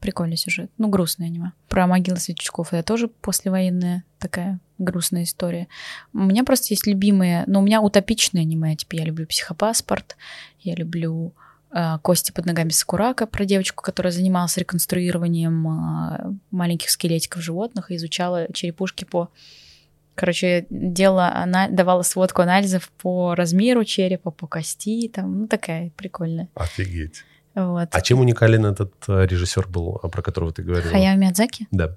прикольный 0.00 0.36
сюжет. 0.36 0.70
Ну, 0.78 0.88
грустное 0.88 1.26
аниме. 1.26 1.52
Про 1.68 1.86
могилы 1.86 2.18
светлячков 2.18 2.72
это 2.72 2.82
тоже 2.82 3.08
послевоенная 3.08 4.04
такая 4.18 4.60
грустная 4.78 5.24
история. 5.24 5.68
У 6.12 6.18
меня 6.18 6.44
просто 6.44 6.72
есть 6.72 6.86
любимые, 6.86 7.44
но 7.46 7.60
у 7.60 7.62
меня 7.62 7.80
утопичные 7.80 8.42
аниме. 8.42 8.76
Типа 8.76 8.96
я 8.96 9.04
люблю 9.04 9.26
«Психопаспорт», 9.26 10.16
я 10.60 10.74
люблю 10.74 11.32
э, 11.72 11.98
«Кости 12.02 12.30
под 12.30 12.46
ногами 12.46 12.70
Сакурака» 12.70 13.26
про 13.26 13.44
девочку, 13.44 13.82
которая 13.82 14.12
занималась 14.12 14.56
реконструированием 14.56 15.66
э, 15.68 16.32
маленьких 16.50 16.90
скелетиков 16.90 17.42
животных 17.42 17.90
и 17.90 17.96
изучала 17.96 18.46
черепушки 18.52 19.04
по 19.04 19.30
Короче, 20.18 20.66
делала, 20.68 21.32
она 21.32 21.68
давала 21.68 22.02
сводку 22.02 22.42
анализов 22.42 22.90
по 23.00 23.36
размеру 23.36 23.84
черепа, 23.84 24.32
по 24.32 24.48
кости, 24.48 25.08
там, 25.08 25.42
ну, 25.42 25.46
такая 25.46 25.90
прикольная. 25.96 26.48
Офигеть. 26.56 27.22
Вот. 27.54 27.88
А 27.92 28.00
чем 28.00 28.18
уникален 28.18 28.66
этот 28.66 28.92
э, 29.06 29.26
режиссер 29.26 29.68
был, 29.68 29.92
про 30.10 30.22
которого 30.22 30.52
ты 30.52 30.62
говорила? 30.62 30.90
Хаяо 30.90 31.16
Миядзаки? 31.16 31.68
Да. 31.70 31.96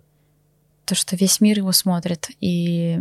То, 0.85 0.93
что 0.93 1.15
весь 1.15 1.41
мир 1.41 1.57
его 1.57 1.71
смотрит, 1.71 2.29
и 2.39 2.99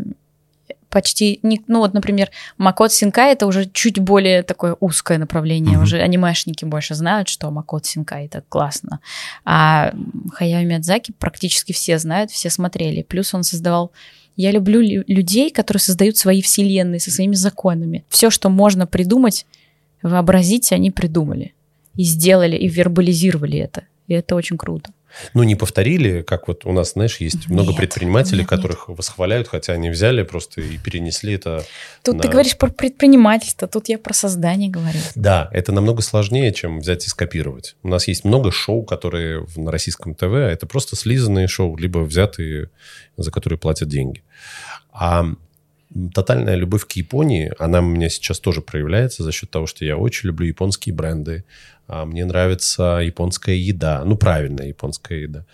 почти, 0.88 1.38
не, 1.42 1.62
ну 1.68 1.80
вот, 1.80 1.92
например, 1.94 2.30
Макот 2.56 2.92
Синкай 2.92 3.32
это 3.32 3.46
уже 3.46 3.66
чуть 3.66 3.98
более 3.98 4.42
такое 4.42 4.74
узкое 4.80 5.18
направление, 5.18 5.74
Мгм. 5.76 5.82
уже 5.84 6.00
анимешники 6.00 6.64
больше 6.64 6.94
знают, 6.94 7.28
что 7.28 7.50
Макот 7.50 7.86
Синкай 7.86 8.26
это 8.26 8.42
классно, 8.48 9.00
а 9.44 9.92
Хаяо 10.32 10.64
Миядзаки 10.64 11.12
практически 11.12 11.72
все 11.72 11.98
знают, 11.98 12.30
все 12.30 12.50
смотрели, 12.50 13.02
плюс 13.02 13.34
он 13.34 13.42
создавал 13.44 13.92
я 14.40 14.50
люблю 14.52 14.80
лю- 14.80 15.04
людей, 15.06 15.50
которые 15.50 15.80
создают 15.80 16.16
свои 16.16 16.42
вселенные 16.42 17.00
со 17.00 17.10
своими 17.10 17.34
законами. 17.34 18.04
Все, 18.08 18.30
что 18.30 18.48
можно 18.48 18.86
придумать, 18.86 19.46
вообразить, 20.02 20.72
они 20.72 20.90
придумали. 20.90 21.54
И 21.96 22.04
сделали, 22.04 22.56
и 22.56 22.68
вербализировали 22.68 23.58
это. 23.58 23.84
И 24.06 24.14
это 24.14 24.34
очень 24.34 24.56
круто. 24.56 24.92
Ну, 25.34 25.42
не 25.42 25.54
повторили, 25.54 26.22
как 26.22 26.48
вот 26.48 26.64
у 26.66 26.72
нас, 26.72 26.92
знаешь, 26.92 27.18
есть 27.18 27.48
много 27.48 27.68
Нет, 27.70 27.76
предпринимателей, 27.76 28.40
нет, 28.42 28.50
нет. 28.50 28.60
которых 28.60 28.88
восхваляют, 28.88 29.48
хотя 29.48 29.72
они 29.72 29.90
взяли 29.90 30.22
просто 30.22 30.60
и 30.60 30.78
перенесли 30.78 31.34
это. 31.34 31.64
Тут 32.02 32.20
ты 32.20 32.26
на- 32.26 32.32
говоришь 32.32 32.56
про 32.56 32.70
предпринимательство, 32.70 33.68
тут 33.68 33.88
я 33.88 33.98
про 33.98 34.14
создание 34.14 34.70
говорю. 34.70 34.98
Да, 35.14 35.48
это 35.52 35.72
намного 35.72 36.02
сложнее, 36.02 36.52
чем 36.52 36.80
взять 36.80 37.06
и 37.06 37.08
скопировать. 37.08 37.76
У 37.82 37.88
нас 37.88 38.08
есть 38.08 38.24
много 38.24 38.50
шоу, 38.50 38.82
которые 38.84 39.46
на 39.56 39.70
российском 39.70 40.14
ТВ, 40.14 40.22
а 40.32 40.50
это 40.50 40.66
просто 40.66 40.96
слизанные 40.96 41.48
шоу, 41.48 41.76
либо 41.76 41.98
взятые, 41.98 42.70
за 43.16 43.30
которые 43.30 43.58
платят 43.58 43.88
деньги. 43.88 44.22
А 44.92 45.26
тотальная 46.14 46.54
любовь 46.54 46.86
к 46.86 46.92
Японии, 46.92 47.52
она 47.58 47.80
у 47.80 47.82
меня 47.82 48.08
сейчас 48.08 48.38
тоже 48.38 48.60
проявляется 48.60 49.22
за 49.22 49.32
счет 49.32 49.50
того, 49.50 49.66
что 49.66 49.84
я 49.84 49.96
очень 49.96 50.28
люблю 50.28 50.46
японские 50.46 50.94
бренды. 50.94 51.44
А 51.92 52.04
Мне 52.04 52.24
нравится 52.24 53.00
японская 53.02 53.56
еда, 53.56 54.04
ну, 54.04 54.16
правильная 54.16 54.68
японская 54.68 55.18
еда. 55.18 55.44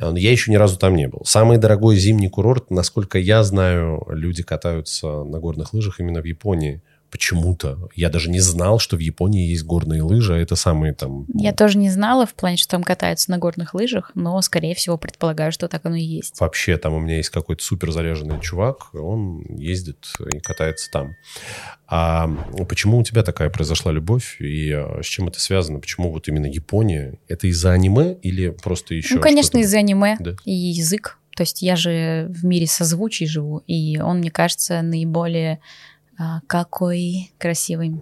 А, 0.00 0.14
Я 0.16 0.30
еще 0.30 0.50
ни 0.50 0.56
разу 0.56 0.78
там 0.78 0.96
не 0.96 1.08
был. 1.08 1.20
Самый 1.26 1.58
дорогой 1.58 1.96
зимний 1.96 2.30
курорт, 2.30 2.70
насколько 2.70 3.18
я 3.18 3.42
знаю, 3.42 4.02
люди 4.08 4.42
катаются 4.42 5.24
на 5.24 5.38
горных 5.38 5.74
лыжах 5.74 6.00
именно 6.00 6.22
в 6.22 6.24
Японии. 6.24 6.80
Почему-то. 7.10 7.88
Я 7.94 8.10
даже 8.10 8.30
не 8.30 8.40
знал, 8.40 8.78
что 8.78 8.96
в 8.96 9.00
Японии 9.00 9.48
есть 9.48 9.64
горные 9.64 10.02
лыжи, 10.02 10.34
а 10.34 10.38
это 10.38 10.56
самые 10.56 10.92
там... 10.92 11.24
Я 11.34 11.52
тоже 11.52 11.78
не 11.78 11.88
знала 11.90 12.26
в 12.26 12.34
плане, 12.34 12.56
что 12.56 12.72
там 12.72 12.82
катаются 12.82 13.30
на 13.30 13.38
горных 13.38 13.72
лыжах, 13.74 14.10
но, 14.14 14.40
скорее 14.42 14.74
всего, 14.74 14.98
предполагаю, 14.98 15.50
что 15.52 15.68
так 15.68 15.86
оно 15.86 15.96
и 15.96 16.02
есть. 16.02 16.38
Вообще, 16.40 16.76
там 16.76 16.92
у 16.94 17.00
меня 17.00 17.16
есть 17.16 17.30
какой-то 17.30 17.64
супер 17.64 17.92
заряженный 17.92 18.40
чувак, 18.40 18.94
он 18.94 19.42
ездит 19.56 20.06
и 20.32 20.38
катается 20.40 20.90
там. 20.90 21.14
А 21.86 22.28
почему 22.68 22.98
у 22.98 23.02
тебя 23.02 23.22
такая 23.22 23.48
произошла 23.48 23.90
любовь 23.92 24.36
и 24.40 24.70
а, 24.72 25.00
с 25.02 25.06
чем 25.06 25.28
это 25.28 25.40
связано? 25.40 25.80
Почему 25.80 26.12
вот 26.12 26.28
именно 26.28 26.46
Япония? 26.46 27.18
Это 27.28 27.46
из-за 27.46 27.72
аниме 27.72 28.14
или 28.22 28.50
просто 28.50 28.94
еще? 28.94 29.14
ну, 29.16 29.20
конечно, 29.22 29.58
из-за 29.58 29.78
аниме 29.78 30.16
Да. 30.20 30.36
и 30.44 30.52
язык. 30.52 31.18
То 31.34 31.42
есть 31.42 31.62
я 31.62 31.76
же 31.76 32.26
в 32.30 32.44
мире 32.44 32.66
созвучий 32.66 33.26
живу, 33.26 33.62
и 33.66 33.98
он, 34.00 34.18
мне 34.18 34.30
кажется, 34.30 34.82
наиболее 34.82 35.60
а, 36.20 36.40
какой 36.48 37.30
красивый. 37.38 38.00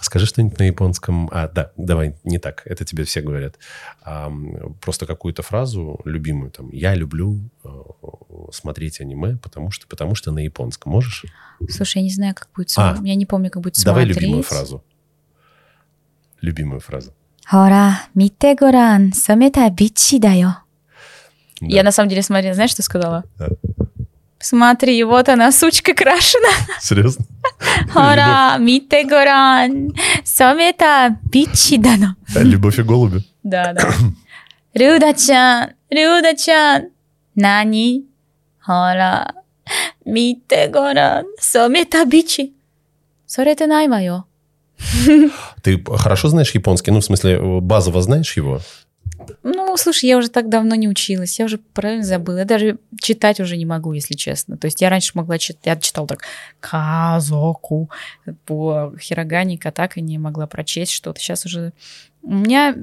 Скажи 0.00 0.26
что-нибудь 0.26 0.58
на 0.60 0.62
японском. 0.64 1.28
А, 1.32 1.48
да, 1.48 1.72
давай, 1.76 2.14
не 2.22 2.38
так. 2.38 2.62
Это 2.64 2.84
тебе 2.84 3.02
все 3.04 3.20
говорят. 3.20 3.58
А, 4.02 4.32
просто 4.80 5.06
какую-то 5.06 5.42
фразу 5.42 6.00
любимую. 6.04 6.50
Там, 6.52 6.70
я 6.70 6.94
люблю 6.94 7.40
э, 7.64 7.68
смотреть 8.52 9.00
аниме, 9.00 9.36
потому 9.38 9.70
что, 9.72 9.88
потому 9.88 10.14
что 10.14 10.30
на 10.30 10.38
японском. 10.38 10.92
Можешь? 10.92 11.24
Слушай, 11.68 11.98
я 11.98 12.02
не 12.04 12.10
знаю, 12.10 12.34
как 12.34 12.48
будет... 12.54 12.70
А, 12.76 12.94
см- 12.94 13.04
я 13.04 13.14
не 13.16 13.26
помню, 13.26 13.50
как 13.50 13.62
будет 13.62 13.74
Давай 13.84 14.04
смотреть. 14.04 14.22
любимую 14.22 14.42
фразу. 14.44 14.84
Любимую 16.40 16.80
фразу. 16.80 17.12
Хора, 17.44 17.98
мите 18.14 18.54
горан, 18.54 19.12
самета 19.12 19.68
бичи 19.70 20.18
дайо. 20.18 20.58
Да. 21.60 21.66
Я 21.66 21.82
на 21.82 21.90
самом 21.90 22.08
деле 22.10 22.22
смотрела, 22.22 22.54
знаешь, 22.54 22.70
что 22.70 22.82
сказала? 22.82 23.24
Да. 23.36 23.48
Смотри, 24.40 25.02
вот 25.04 25.28
она, 25.28 25.50
сучка 25.50 25.94
крашена. 25.94 26.48
Серьезно? 26.80 27.24
Ора, 27.94 28.56
мите 28.58 29.04
горан, 29.04 29.92
сомета 30.24 31.16
пичи 31.32 31.76
дано. 31.76 32.14
А, 32.36 32.42
любовь 32.42 32.78
и 32.78 32.82
голуби. 32.82 33.24
Да, 33.42 33.72
да. 33.72 33.90
Рюдачан, 34.74 35.70
Рюдачан, 35.90 35.90
Рюда-чан, 35.90 36.88
нани, 37.34 38.06
ора, 38.66 39.32
мите 40.04 40.68
горан, 40.68 41.24
сомета 41.40 42.04
бичи. 42.04 42.52
Сорете 43.26 43.66
найва, 43.66 44.24
Ты 45.62 45.84
хорошо 45.98 46.28
знаешь 46.28 46.52
японский? 46.52 46.92
Ну, 46.92 47.00
в 47.00 47.04
смысле, 47.04 47.60
базово 47.60 48.02
знаешь 48.02 48.36
его? 48.36 48.60
Ну, 49.54 49.76
слушай, 49.76 50.06
я 50.06 50.18
уже 50.18 50.28
так 50.28 50.48
давно 50.48 50.74
не 50.74 50.88
училась, 50.88 51.38
я 51.38 51.46
уже 51.46 51.58
правильно 51.58 52.04
забыла. 52.04 52.38
Я 52.38 52.44
даже 52.44 52.78
читать 53.00 53.40
уже 53.40 53.56
не 53.56 53.64
могу, 53.64 53.92
если 53.92 54.14
честно. 54.14 54.58
То 54.58 54.66
есть 54.66 54.80
я 54.82 54.90
раньше 54.90 55.12
могла 55.14 55.38
читать, 55.38 55.64
я 55.64 55.76
читала 55.76 56.06
так 56.06 56.22
казоку 56.60 57.90
по 58.44 58.94
хирогане, 59.00 59.58
так 59.58 59.96
и 59.96 60.02
не 60.02 60.18
могла 60.18 60.46
прочесть 60.46 60.92
что-то. 60.92 61.20
Сейчас 61.20 61.46
уже 61.46 61.72
у 62.22 62.34
меня, 62.34 62.74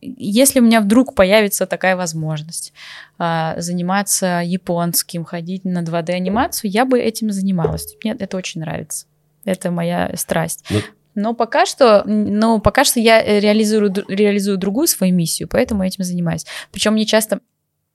если 0.00 0.60
у 0.60 0.62
меня 0.62 0.80
вдруг 0.80 1.14
появится 1.14 1.66
такая 1.66 1.94
возможность 1.96 2.72
а, 3.18 3.54
заниматься 3.60 4.40
японским, 4.44 5.24
ходить 5.24 5.64
на 5.64 5.82
2D-анимацию, 5.82 6.70
я 6.70 6.86
бы 6.86 6.98
этим 6.98 7.32
занималась. 7.32 7.96
Мне 8.02 8.16
это 8.18 8.36
очень 8.36 8.62
нравится. 8.62 9.06
Это 9.44 9.70
моя 9.70 10.12
страсть. 10.16 10.64
Ну- 10.70 10.80
Но 11.14 11.34
пока 11.34 11.66
что, 11.66 12.02
но 12.04 12.58
пока 12.58 12.84
что 12.84 13.00
я 13.00 13.22
э, 13.22 13.40
реализую, 13.40 13.92
реализую 14.08 14.58
другую 14.58 14.86
свою 14.86 15.14
миссию, 15.14 15.48
поэтому 15.48 15.84
этим 15.84 16.04
занимаюсь. 16.04 16.44
Причем 16.72 16.94
мне 16.94 17.06
часто 17.06 17.40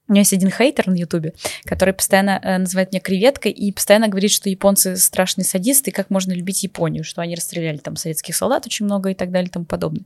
У 0.08 0.12
меня 0.12 0.22
есть 0.22 0.34
один 0.34 0.50
хейтер 0.50 0.88
на 0.88 0.96
Ютубе, 0.96 1.34
который 1.66 1.94
постоянно 1.94 2.40
э, 2.42 2.58
называет 2.58 2.92
меня 2.92 3.00
креветкой 3.00 3.52
и 3.52 3.72
постоянно 3.72 4.08
говорит, 4.08 4.32
что 4.32 4.50
японцы 4.50 4.98
страшные 4.98 5.46
садисты, 5.46 5.92
и 5.92 5.94
как 5.94 6.10
можно 6.10 6.34
любить 6.34 6.64
Японию, 6.64 7.04
что 7.04 7.22
они 7.22 7.36
расстреляли 7.36 7.78
там 7.78 7.96
советских 7.96 8.36
солдат 8.36 8.66
очень 8.66 8.86
много 8.86 9.12
и 9.12 9.14
так 9.14 9.30
далее 9.30 9.50
и 9.50 9.52
тому 9.52 9.66
подобное. 9.66 10.06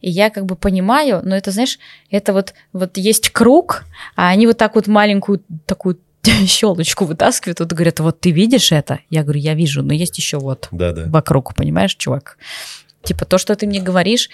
И 0.00 0.10
я 0.10 0.30
как 0.30 0.46
бы 0.46 0.56
понимаю, 0.56 1.20
но 1.22 1.36
это, 1.36 1.50
знаешь, 1.50 1.78
это 2.10 2.32
вот, 2.32 2.54
вот 2.72 2.96
есть 2.96 3.28
круг, 3.30 3.84
а 4.16 4.30
они 4.30 4.46
вот 4.46 4.56
так 4.56 4.76
вот 4.76 4.86
маленькую 4.86 5.44
такую 5.66 5.98
щелочку 6.46 7.04
вытаскивают, 7.04 7.60
вот 7.60 7.72
говорят, 7.72 8.00
вот 8.00 8.20
ты 8.20 8.30
видишь 8.30 8.72
это? 8.72 9.00
Я 9.10 9.22
говорю, 9.22 9.40
я 9.40 9.54
вижу, 9.54 9.82
но 9.82 9.92
есть 9.92 10.16
еще 10.18 10.38
вот 10.38 10.68
Да-да. 10.70 11.04
вокруг, 11.06 11.54
понимаешь, 11.54 11.94
чувак? 11.94 12.38
Типа 13.02 13.24
то, 13.24 13.38
что 13.38 13.54
ты 13.54 13.66
мне 13.66 13.80
говоришь, 13.80 14.30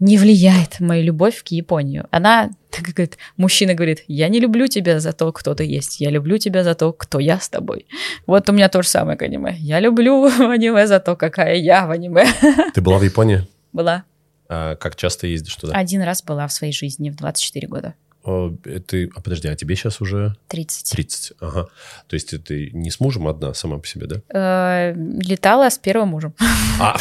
не 0.00 0.18
влияет 0.18 0.80
мою 0.80 1.04
любовь 1.04 1.42
к 1.44 1.48
Японии. 1.48 2.02
Она, 2.10 2.50
так 2.70 2.82
говорит, 2.82 3.18
мужчина 3.36 3.74
говорит, 3.74 4.04
я 4.08 4.28
не 4.28 4.40
люблю 4.40 4.66
тебя 4.66 5.00
за 5.00 5.12
то, 5.12 5.30
кто 5.32 5.54
ты 5.54 5.64
есть, 5.64 6.00
я 6.00 6.10
люблю 6.10 6.38
тебя 6.38 6.64
за 6.64 6.74
то, 6.74 6.92
кто 6.92 7.18
я 7.18 7.38
с 7.38 7.48
тобой. 7.48 7.86
Вот 8.26 8.48
у 8.48 8.52
меня 8.52 8.68
то 8.68 8.82
же 8.82 8.88
самое 8.88 9.16
к 9.16 9.22
аниме. 9.22 9.54
Я 9.58 9.80
люблю 9.80 10.24
аниме 10.40 10.86
за 10.86 11.00
то, 11.00 11.16
какая 11.16 11.56
я 11.56 11.86
в 11.86 11.90
аниме. 11.90 12.26
Ты 12.74 12.80
была 12.80 12.98
в 12.98 13.02
Японии? 13.02 13.46
Была. 13.72 14.04
А 14.48 14.76
как 14.76 14.96
часто 14.96 15.26
ездишь 15.26 15.56
туда? 15.56 15.74
Один 15.74 16.02
раз 16.02 16.22
была 16.22 16.46
в 16.46 16.52
своей 16.52 16.72
жизни 16.72 17.10
в 17.10 17.16
24 17.16 17.66
года. 17.66 17.94
О, 18.24 18.56
э, 18.64 18.80
ты, 18.80 19.10
а 19.14 19.20
подожди, 19.20 19.48
а 19.48 19.54
тебе 19.54 19.76
сейчас 19.76 20.00
уже 20.00 20.34
30. 20.48 20.90
30? 20.90 21.32
Ага. 21.40 21.68
То 22.06 22.14
есть 22.14 22.42
ты 22.44 22.70
не 22.72 22.90
с 22.90 22.98
мужем 22.98 23.28
одна 23.28 23.52
сама 23.54 23.78
по 23.78 23.86
себе, 23.86 24.06
да? 24.06 24.22
Э, 24.28 24.94
Летала 24.94 25.68
с 25.68 25.78
первым 25.78 26.08
мужем. 26.08 26.34
А, 26.80 26.96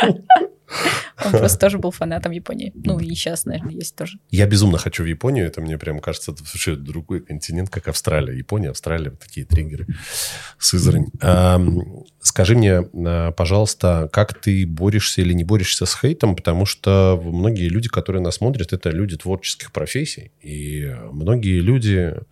Он 1.24 1.32
просто 1.32 1.58
тоже 1.60 1.78
был 1.78 1.90
фанатом 1.90 2.32
Японии. 2.32 2.72
Ну 2.74 2.98
и 2.98 3.08
сейчас, 3.14 3.44
наверное, 3.44 3.74
есть 3.74 3.94
тоже. 3.96 4.18
я 4.30 4.46
безумно 4.46 4.78
хочу 4.78 5.02
в 5.02 5.06
Японию. 5.06 5.46
Это 5.46 5.60
мне 5.60 5.78
прям 5.78 6.00
кажется, 6.00 6.32
это 6.32 6.42
вообще 6.42 6.76
другой 6.76 7.20
континент, 7.20 7.70
как 7.70 7.88
Австралия. 7.88 8.36
Япония, 8.36 8.70
Австралия, 8.70 9.10
вот 9.10 9.20
такие 9.20 9.46
триггеры. 9.46 9.86
Сызрань. 10.58 11.06
Ам, 11.20 12.04
Скажи 12.22 12.54
мне, 12.54 12.88
а, 12.94 13.32
пожалуйста, 13.32 14.08
как 14.12 14.40
ты 14.40 14.64
борешься 14.64 15.22
или 15.22 15.32
не 15.32 15.42
борешься 15.42 15.86
с 15.86 15.98
хейтом? 15.98 16.36
Потому 16.36 16.66
что 16.66 17.20
многие 17.22 17.68
люди, 17.68 17.88
которые 17.88 18.22
нас 18.22 18.36
смотрят, 18.36 18.72
это 18.72 18.90
люди 18.90 19.16
творческих 19.16 19.72
профессий. 19.72 20.30
И 20.40 20.96
многие 21.10 21.60
люди 21.60 22.14
а, 22.14 22.22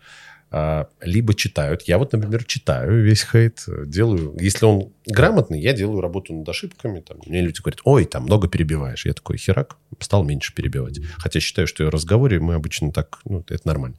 либо 1.00 1.34
читают. 1.34 1.82
Я 1.82 1.98
вот, 1.98 2.12
например, 2.12 2.44
читаю 2.44 3.04
весь 3.04 3.24
хейт, 3.24 3.64
делаю. 3.86 4.36
Если 4.40 4.64
он 4.64 4.92
грамотный, 5.06 5.60
я 5.60 5.72
делаю 5.72 6.00
работу 6.00 6.34
над 6.34 6.48
ошибками. 6.48 7.00
Там, 7.00 7.18
мне 7.26 7.40
люди 7.40 7.60
говорят, 7.60 7.80
ой, 7.84 8.04
там 8.04 8.24
много 8.24 8.48
перебиваешь. 8.48 9.06
Я 9.06 9.12
такой, 9.12 9.36
херак, 9.36 9.76
стал 10.00 10.24
меньше 10.24 10.52
перебивать. 10.52 10.98
Хотя 11.18 11.38
считаю, 11.38 11.68
что 11.68 11.84
в 11.84 11.88
разговоре 11.90 12.40
мы 12.40 12.54
обычно 12.54 12.92
так, 12.92 13.20
ну, 13.24 13.44
это 13.48 13.60
нормально. 13.64 13.98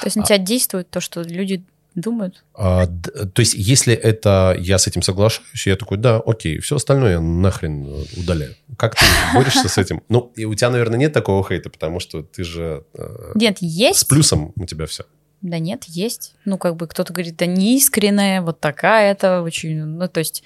То 0.00 0.06
есть 0.06 0.16
на 0.16 0.24
тебя 0.24 0.38
действует 0.38 0.90
то, 0.90 1.00
что 1.00 1.22
люди 1.22 1.64
думают? 1.94 2.44
А, 2.54 2.86
то 2.86 3.40
есть, 3.40 3.54
если 3.54 3.94
это 3.94 4.56
я 4.58 4.78
с 4.78 4.86
этим 4.86 5.02
соглашаюсь, 5.02 5.66
я 5.66 5.76
такой, 5.76 5.98
да, 5.98 6.20
окей, 6.24 6.58
все 6.58 6.76
остальное 6.76 7.12
я 7.12 7.20
нахрен 7.20 7.86
э, 7.86 8.04
удаляю. 8.16 8.54
Как 8.76 8.94
ты 8.94 9.04
борешься 9.34 9.68
с 9.68 9.78
этим? 9.78 10.02
Ну, 10.08 10.32
и 10.36 10.44
у 10.44 10.54
тебя, 10.54 10.70
наверное, 10.70 10.98
нет 10.98 11.12
такого 11.12 11.46
хейта, 11.46 11.70
потому 11.70 12.00
что 12.00 12.22
ты 12.22 12.44
же 12.44 12.84
э, 12.94 13.32
Нет, 13.34 13.58
есть. 13.60 14.00
с 14.00 14.04
плюсом 14.04 14.52
у 14.56 14.66
тебя 14.66 14.86
все. 14.86 15.04
Да 15.42 15.58
нет, 15.58 15.84
есть. 15.84 16.34
Ну, 16.44 16.56
как 16.56 16.76
бы 16.76 16.86
кто-то 16.86 17.12
говорит, 17.12 17.36
да 17.36 17.46
не 17.46 17.76
искренняя, 17.76 18.40
вот 18.42 18.60
такая-то, 18.60 19.42
очень, 19.42 19.84
ну, 19.84 20.08
то 20.08 20.20
есть, 20.20 20.42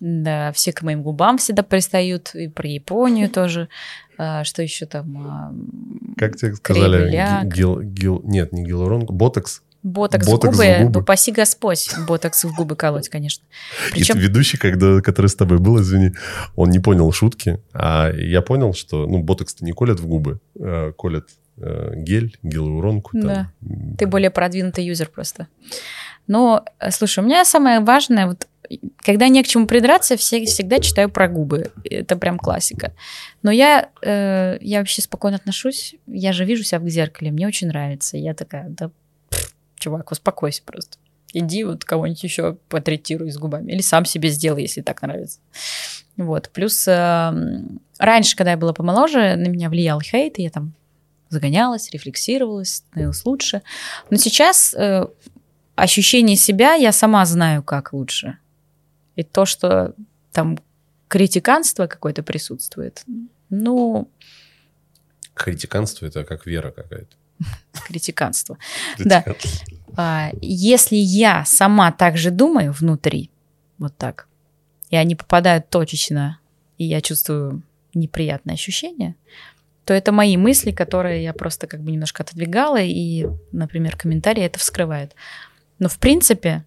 да, 0.00 0.52
все 0.52 0.72
к 0.72 0.82
моим 0.82 1.02
губам 1.02 1.38
всегда 1.38 1.62
пристают, 1.62 2.34
и 2.34 2.48
про 2.48 2.66
Японию 2.66 3.28
тоже. 3.28 3.68
А, 4.16 4.44
что 4.44 4.62
еще 4.62 4.86
там? 4.86 5.16
А, 5.18 5.52
Как 6.16 6.36
тебе 6.36 6.54
сказали? 6.54 7.10
Гил, 7.44 7.80
гил, 7.82 8.20
нет, 8.24 8.52
не 8.52 8.64
гиалуронку, 8.64 9.12
ботокс. 9.12 9.62
Ботокс, 9.84 10.26
Ботокс 10.26 10.56
в 10.56 10.60
в 10.60 10.60
губы, 10.60 10.84
губы. 10.84 11.00
упаси 11.02 11.30
Господь, 11.30 11.88
ботокс 12.08 12.42
в 12.44 12.54
губы 12.54 12.74
колоть, 12.74 13.08
конечно. 13.08 13.44
Причем, 13.92 14.18
И 14.18 14.20
ведущий, 14.22 14.56
когда, 14.56 15.00
который 15.00 15.28
с 15.28 15.36
тобой 15.36 15.58
был, 15.58 15.80
извини, 15.80 16.12
он 16.56 16.70
не 16.70 16.80
понял 16.80 17.10
шутки, 17.12 17.60
а 17.72 18.10
я 18.12 18.42
понял, 18.42 18.74
что, 18.74 19.06
ну, 19.06 19.22
ботокс-то 19.22 19.64
не 19.64 19.70
колят 19.72 20.00
в 20.00 20.06
губы, 20.06 20.40
а 20.58 20.92
колят 20.92 21.28
э, 21.60 21.92
гель, 21.96 22.36
гиалуронку. 22.42 23.12
там. 23.12 23.22
Да. 23.22 23.50
ты 23.98 24.06
более 24.06 24.30
продвинутый 24.30 24.84
юзер 24.84 25.08
просто. 25.08 25.48
Но, 26.26 26.64
э, 26.78 26.90
слушай, 26.90 27.20
у 27.20 27.26
меня 27.26 27.44
самое 27.44 27.80
важное, 27.80 28.26
вот, 28.26 28.46
когда 28.98 29.28
не 29.28 29.42
к 29.42 29.48
чему 29.48 29.66
придраться, 29.66 30.16
все, 30.16 30.44
всегда 30.44 30.78
читаю 30.78 31.08
про 31.08 31.28
губы. 31.28 31.72
Это 31.84 32.16
прям 32.16 32.38
классика. 32.38 32.92
Но 33.42 33.50
я, 33.50 33.88
э, 34.02 34.58
я 34.60 34.78
вообще 34.78 35.02
спокойно 35.02 35.36
отношусь. 35.38 35.94
Я 36.06 36.32
же 36.32 36.44
вижу 36.44 36.64
себя 36.64 36.80
в 36.80 36.88
зеркале, 36.88 37.30
мне 37.30 37.46
очень 37.46 37.68
нравится. 37.68 38.16
Я 38.16 38.34
такая, 38.34 38.66
да, 38.68 38.90
пф, 39.30 39.54
чувак, 39.78 40.10
успокойся 40.12 40.62
просто. 40.64 40.98
Иди 41.32 41.64
вот 41.64 41.84
кого-нибудь 41.84 42.22
еще 42.22 42.56
потретируй 42.68 43.30
с 43.30 43.38
губами. 43.38 43.72
Или 43.72 43.82
сам 43.82 44.04
себе 44.04 44.28
сделай, 44.28 44.62
если 44.62 44.80
так 44.80 45.02
нравится. 45.02 45.40
Вот. 46.16 46.50
Плюс 46.52 46.86
э, 46.88 47.32
раньше, 47.98 48.36
когда 48.36 48.52
я 48.52 48.56
была 48.56 48.72
помоложе, 48.72 49.36
на 49.36 49.48
меня 49.48 49.70
влиял 49.70 50.00
хейт, 50.00 50.38
и 50.38 50.42
я 50.42 50.50
там 50.50 50.74
загонялась, 51.28 51.90
рефлексировалась, 51.90 52.76
становилась 52.76 53.24
лучше. 53.24 53.62
Но 54.10 54.16
сейчас 54.16 54.74
э, 54.74 55.06
ощущение 55.74 56.36
себя 56.36 56.74
я 56.74 56.92
сама 56.92 57.24
знаю, 57.26 57.62
как 57.62 57.92
лучше. 57.92 58.38
И 59.16 59.22
то, 59.22 59.44
что 59.44 59.94
там 60.32 60.58
критиканство 61.08 61.86
какое-то 61.86 62.22
присутствует, 62.22 63.04
ну, 63.50 64.08
Критиканство– 65.38 66.06
это 66.06 66.24
как 66.24 66.46
вера 66.46 66.70
какая-то. 66.70 67.16
критиканство. 67.86 68.58
Да. 68.98 69.24
А, 69.96 70.30
если 70.40 70.96
я 70.96 71.44
сама 71.44 71.92
так 71.92 72.18
же 72.18 72.30
думаю 72.30 72.72
внутри, 72.72 73.30
вот 73.78 73.96
так, 73.96 74.26
и 74.90 74.96
они 74.96 75.14
попадают 75.14 75.70
точечно, 75.70 76.40
и 76.76 76.84
я 76.84 77.00
чувствую 77.00 77.62
неприятное 77.94 78.54
ощущение, 78.54 79.14
то 79.88 79.94
это 79.94 80.12
мои 80.12 80.36
мысли, 80.36 80.70
которые 80.70 81.22
я 81.22 81.32
просто 81.32 81.66
как 81.66 81.80
бы 81.80 81.90
немножко 81.90 82.22
отодвигала, 82.22 82.78
и, 82.78 83.26
например, 83.52 83.96
комментарии 83.96 84.44
это 84.44 84.58
вскрывает. 84.58 85.14
Но 85.78 85.88
в 85.88 85.98
принципе 85.98 86.66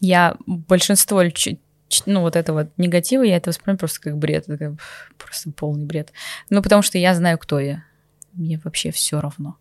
я 0.00 0.36
большинство 0.46 1.22
ну, 2.06 2.20
вот 2.22 2.34
этого 2.34 2.70
негатива, 2.78 3.24
я 3.24 3.36
это 3.36 3.50
воспринимаю 3.50 3.78
просто 3.78 4.00
как 4.00 4.16
бред. 4.16 4.48
Это 4.48 4.74
просто 5.18 5.50
полный 5.50 5.84
бред. 5.84 6.14
Ну, 6.48 6.62
потому 6.62 6.80
что 6.80 6.96
я 6.96 7.14
знаю, 7.14 7.36
кто 7.36 7.60
я. 7.60 7.84
Мне 8.32 8.58
вообще 8.64 8.90
все 8.90 9.20
равно. 9.20 9.58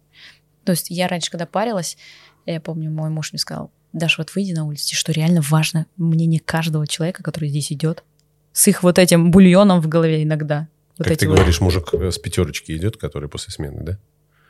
То 0.63 0.71
есть 0.71 0.89
я 0.89 1.09
раньше, 1.09 1.31
когда 1.31 1.45
парилась, 1.45 1.97
я 2.45 2.61
помню, 2.61 2.91
мой 2.91 3.09
муж 3.09 3.33
мне 3.33 3.39
сказал, 3.39 3.71
Даша, 3.91 4.21
вот 4.21 4.33
выйди 4.35 4.53
на 4.53 4.63
улицу, 4.63 4.95
что 4.95 5.11
реально 5.11 5.41
важно 5.41 5.85
мнение 5.97 6.39
каждого 6.39 6.87
человека, 6.87 7.23
который 7.23 7.49
здесь 7.49 7.73
идет, 7.73 8.05
с 8.53 8.69
их 8.69 8.83
вот 8.83 8.99
этим 8.99 9.31
бульоном 9.31 9.81
в 9.81 9.89
голове 9.89 10.23
иногда. 10.23 10.69
Вот 10.97 11.07
Как 11.07 11.17
ты 11.17 11.27
вот- 11.27 11.35
говоришь, 11.37 11.61
мужик 11.61 11.93
э, 11.93 12.11
с 12.11 12.17
пятерочки 12.17 12.71
идет, 12.73 12.97
который 12.97 13.29
после 13.29 13.51
смены, 13.53 13.81
да? 13.83 13.97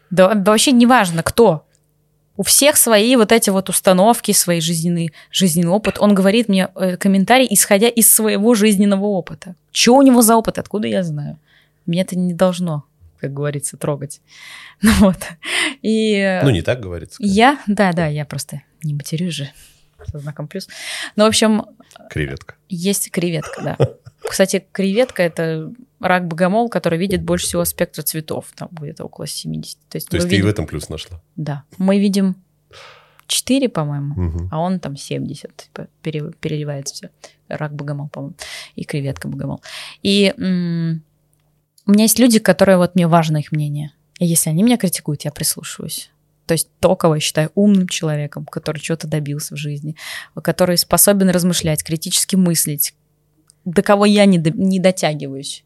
Да 0.10 0.34
да 0.34 0.52
вообще 0.52 0.72
не 0.72 0.86
важно, 0.86 1.24
кто. 1.24 1.66
У 2.38 2.44
всех 2.44 2.78
свои 2.78 3.16
вот 3.16 3.32
эти 3.32 3.50
вот 3.50 3.70
установки, 3.70 4.32
свои 4.32 4.62
жизненный, 4.62 5.12
жизненный 5.32 5.70
опыт. 5.70 5.98
Он 6.00 6.16
говорит 6.16 6.48
мне 6.50 6.70
э, 6.76 6.98
комментарий, 6.98 7.48
исходя 7.50 7.88
из 7.90 8.12
своего 8.14 8.56
жизненного 8.56 9.06
опыта. 9.06 9.56
Что 9.72 9.96
у 9.96 10.02
него 10.02 10.22
за 10.22 10.36
опыт, 10.36 10.58
откуда 10.58 10.88
я 10.88 11.04
знаю? 11.04 11.38
Меня 11.86 12.02
это 12.04 12.18
не 12.18 12.34
должно, 12.34 12.84
как 13.20 13.34
говорится, 13.34 13.78
трогать. 13.78 14.22
Ну 14.82 14.92
вот. 15.02 15.18
И 15.84 16.16
э, 16.16 16.42
Ну, 16.44 16.50
не 16.50 16.62
так 16.64 16.80
говорится. 16.80 17.18
я, 17.22 17.60
да, 17.68 17.92
да, 17.94 18.08
я 18.08 18.26
просто 18.26 18.64
не 18.82 18.94
матерюсь 18.96 19.34
же 19.36 19.50
со 20.12 20.18
знаком 20.18 20.48
плюс. 20.48 20.68
Ну, 21.16 21.26
в 21.26 21.28
общем, 21.28 21.66
Креветка. 22.10 22.56
есть 22.70 23.12
креветка, 23.12 23.62
да. 23.62 23.78
Кстати, 24.32 24.66
креветка– 24.72 25.24
это 25.24 25.74
рак-богомол, 26.00 26.70
который 26.70 26.98
видит 26.98 27.22
больше 27.22 27.48
всего 27.48 27.66
спектра 27.66 28.02
цветов, 28.02 28.46
там 28.56 28.70
где-то 28.72 29.04
около 29.04 29.28
70. 29.28 29.78
То 29.90 29.98
есть, 29.98 30.08
То 30.08 30.16
есть 30.16 30.30
ты 30.30 30.36
и 30.36 30.38
видим- 30.38 30.48
в 30.48 30.50
этом 30.50 30.68
плюс 30.68 30.88
нашла? 30.88 31.22
Да. 31.36 31.64
Мы 31.78 32.00
видим 32.00 32.36
4, 33.28 33.68
по-моему, 33.68 34.14
Мгм. 34.16 34.48
а 34.50 34.60
он 34.60 34.80
там 34.80 34.96
70. 34.96 35.52
Типа, 35.58 35.88
пере- 36.02 36.32
переливается 36.40 36.94
все. 36.96 37.10
Рак-богомол, 37.50 38.08
по-моему, 38.08 38.36
и 38.76 38.86
креветка-богомол. 38.86 39.62
И 40.02 40.34
м, 40.38 41.04
у 41.86 41.92
меня 41.92 42.04
есть 42.04 42.18
люди, 42.18 42.40
которые 42.40 42.78
вот 42.78 42.96
мне 42.96 43.08
важно 43.08 43.36
их 43.38 43.52
мнение. 43.52 43.92
И 44.20 44.26
если 44.26 44.50
они 44.50 44.64
меня 44.64 44.78
критикуют, 44.78 45.24
я 45.26 45.32
прислушиваюсь. 45.32 46.10
То 46.46 46.54
есть 46.54 46.70
то, 46.80 46.96
кого 46.96 47.16
я 47.16 47.22
считаю 47.22 47.52
умным 47.56 47.90
человеком, 47.90 48.46
который 48.46 48.80
чего-то 48.80 49.08
добился 49.08 49.56
в 49.56 49.58
жизни, 49.58 49.98
который 50.42 50.78
способен 50.78 51.30
размышлять, 51.30 51.84
критически 51.84 52.38
мыслить, 52.38 52.94
до 53.66 53.82
кого 53.82 54.06
я 54.06 54.26
не, 54.26 54.38
до- 54.38 54.52
не 54.52 54.80
дотягиваюсь, 54.80 55.64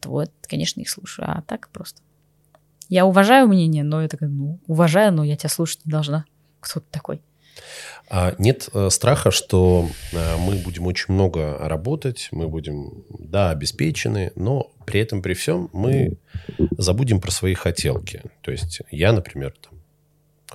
то 0.00 0.10
вот, 0.10 0.30
конечно, 0.42 0.80
их 0.80 0.90
слушаю. 0.90 1.26
А 1.28 1.42
так 1.42 1.68
просто. 1.70 2.02
Я 2.88 3.04
уважаю 3.04 3.48
мнение, 3.48 3.84
но 3.84 4.02
я 4.02 4.08
такая, 4.08 4.30
ну, 4.30 4.58
уважаю, 4.66 5.12
но 5.12 5.24
я 5.24 5.36
тебя 5.36 5.50
слушать 5.50 5.84
не 5.84 5.90
должна. 5.90 6.24
Кто 6.60 6.80
ты 6.80 6.86
такой? 6.90 7.20
А 8.08 8.34
нет 8.38 8.68
э, 8.72 8.88
страха, 8.90 9.30
что 9.30 9.88
э, 10.12 10.36
мы 10.38 10.56
будем 10.56 10.86
очень 10.86 11.12
много 11.12 11.58
работать, 11.58 12.28
мы 12.30 12.48
будем, 12.48 13.04
да, 13.10 13.50
обеспечены, 13.50 14.32
но 14.34 14.70
при 14.86 15.00
этом, 15.00 15.20
при 15.20 15.34
всем, 15.34 15.68
мы 15.72 16.16
забудем 16.78 17.20
про 17.20 17.30
свои 17.30 17.54
хотелки. 17.54 18.22
То 18.40 18.50
есть 18.50 18.80
я, 18.90 19.12
например, 19.12 19.54
там, 19.60 19.77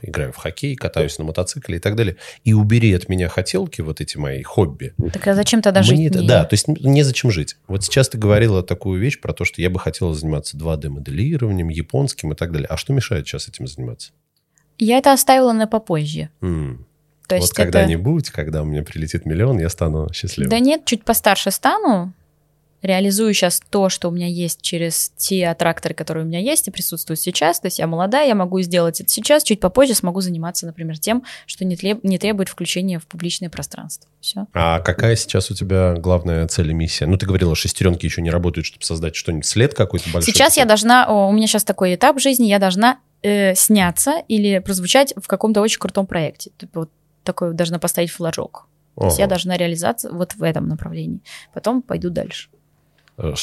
играю 0.02 0.32
в 0.34 0.38
хоккей, 0.38 0.76
катаюсь 0.76 1.18
на 1.18 1.24
мотоцикле 1.26 1.78
и 1.78 1.80
так 1.80 1.96
далее. 1.96 2.18
И 2.44 2.54
убери 2.54 2.94
от 2.94 3.10
меня 3.10 3.30
хотелки, 3.30 3.82
вот 3.82 4.02
эти 4.02 4.18
мои 4.18 4.42
хобби. 4.44 4.94
Так 5.14 5.28
а 5.28 5.36
зачем 5.36 5.62
тогда 5.62 5.82
Мне 5.82 5.90
жить? 5.90 6.00
это- 6.12 6.20
не- 6.22 6.28
да, 6.28 6.46
то 6.46 6.54
есть 6.54 6.68
незачем 6.68 7.32
жить. 7.32 7.58
Вот 7.68 7.84
сейчас 7.84 8.10
ты 8.10 8.18
говорила 8.18 8.64
такую 8.64 9.00
вещь 9.00 9.20
про 9.22 9.34
то, 9.34 9.46
что 9.46 9.62
я 9.62 9.70
бы 9.70 9.80
хотела 9.80 10.14
заниматься 10.14 10.58
2D-моделированием, 10.58 11.70
японским 11.70 12.32
и 12.32 12.36
так 12.36 12.52
далее. 12.52 12.68
А 12.70 12.78
что 12.78 12.94
мешает 12.94 13.28
сейчас 13.28 13.48
этим 13.48 13.68
заниматься? 13.68 14.12
Я 14.80 14.98
это 14.98 15.14
оставила 15.14 15.54
на 15.54 15.68
попозже. 15.68 16.30
М, 16.42 16.86
То 17.28 17.36
вот 17.36 17.42
есть 17.42 17.54
это- 17.54 17.64
когда-нибудь, 17.64 18.30
когда 18.32 18.62
у 18.64 18.66
меня 18.66 18.84
прилетит 18.84 19.26
миллион, 19.26 19.60
я 19.60 19.70
стану 19.70 20.12
счастливым. 20.14 20.50
Да 20.50 20.60
нет, 20.60 20.86
чуть 20.86 21.04
постарше 21.06 21.52
стану. 21.52 22.14
Реализую 22.84 23.34
сейчас 23.34 23.62
то, 23.70 23.88
что 23.88 24.10
у 24.10 24.12
меня 24.12 24.28
есть 24.28 24.62
через 24.62 25.14
те 25.16 25.48
аттракторы, 25.48 25.96
которые 25.96 26.26
у 26.26 26.28
меня 26.28 26.40
есть 26.40 26.68
и 26.68 26.72
присутствуют 26.72 27.20
сейчас. 27.20 27.60
То 27.62 27.68
есть 27.68 27.80
я 27.80 27.88
молодая, 27.88 28.28
я 28.28 28.36
могу 28.36 28.62
сделать 28.62 29.00
это 29.00 29.10
сейчас, 29.10 29.44
чуть 29.44 29.60
попозже 29.60 29.96
смогу 29.96 30.20
заниматься, 30.22 30.66
например, 30.66 31.00
тем, 31.00 31.24
что 31.46 31.64
не, 31.64 31.76
тле- 31.76 32.00
не 32.04 32.20
требует 32.20 32.50
включения 32.50 33.00
в 33.00 33.08
публичное 33.08 33.50
пространство. 33.50 34.10
Все. 34.20 34.48
А 34.54 34.82
какая 34.82 35.16
сейчас 35.16 35.50
у 35.50 35.56
тебя 35.56 35.96
главная 35.96 36.46
цель 36.48 36.72
и 36.72 36.74
миссия? 36.74 37.06
Ну, 37.06 37.18
ты 37.18 37.26
говорила, 37.26 37.56
шестеренки 37.56 38.06
еще 38.06 38.22
не 38.22 38.30
работают, 38.30 38.66
чтобы 38.66 38.84
создать 38.84 39.16
что-нибудь, 39.16 39.46
след 39.46 39.74
какой-то 39.74 40.10
большой. 40.10 40.34
Сейчас 40.34 40.58
я 40.58 40.66
должна, 40.66 41.08
о, 41.08 41.30
у 41.30 41.32
меня 41.32 41.48
сейчас 41.48 41.64
такой 41.64 41.96
этап 41.96 42.20
жизни, 42.20 42.48
я 42.48 42.60
должна 42.60 43.00
э, 43.22 43.56
сняться 43.56 44.22
или 44.28 44.60
прозвучать 44.60 45.14
в 45.16 45.28
каком-то 45.28 45.62
очень 45.62 45.80
крутом 45.80 46.06
проекте. 46.06 46.52
Типа 46.58 46.82
вот 46.82 46.92
такой 47.24 47.54
должна 47.54 47.80
поставить 47.80 48.12
флажок. 48.12 48.68
То 48.96 49.06
есть 49.06 49.20
я 49.20 49.28
должна 49.28 49.58
реализация 49.58 50.12
вот 50.12 50.36
в 50.36 50.44
этом 50.44 50.68
направлении. 50.68 51.22
Потом 51.54 51.82
пойду 51.82 52.10
дальше. 52.10 52.50
Э, 53.18 53.34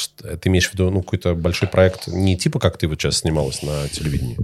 Ты 0.41 0.49
имеешь 0.49 0.69
в 0.69 0.73
виду 0.73 0.89
ну, 0.89 1.01
какой-то 1.01 1.33
большой 1.35 1.69
проект, 1.69 2.07
не 2.07 2.35
типа 2.37 2.59
как 2.59 2.77
ты 2.77 2.87
вот 2.87 2.99
сейчас 3.01 3.19
снималась 3.19 3.63
на 3.63 3.87
телевидении, 3.87 4.37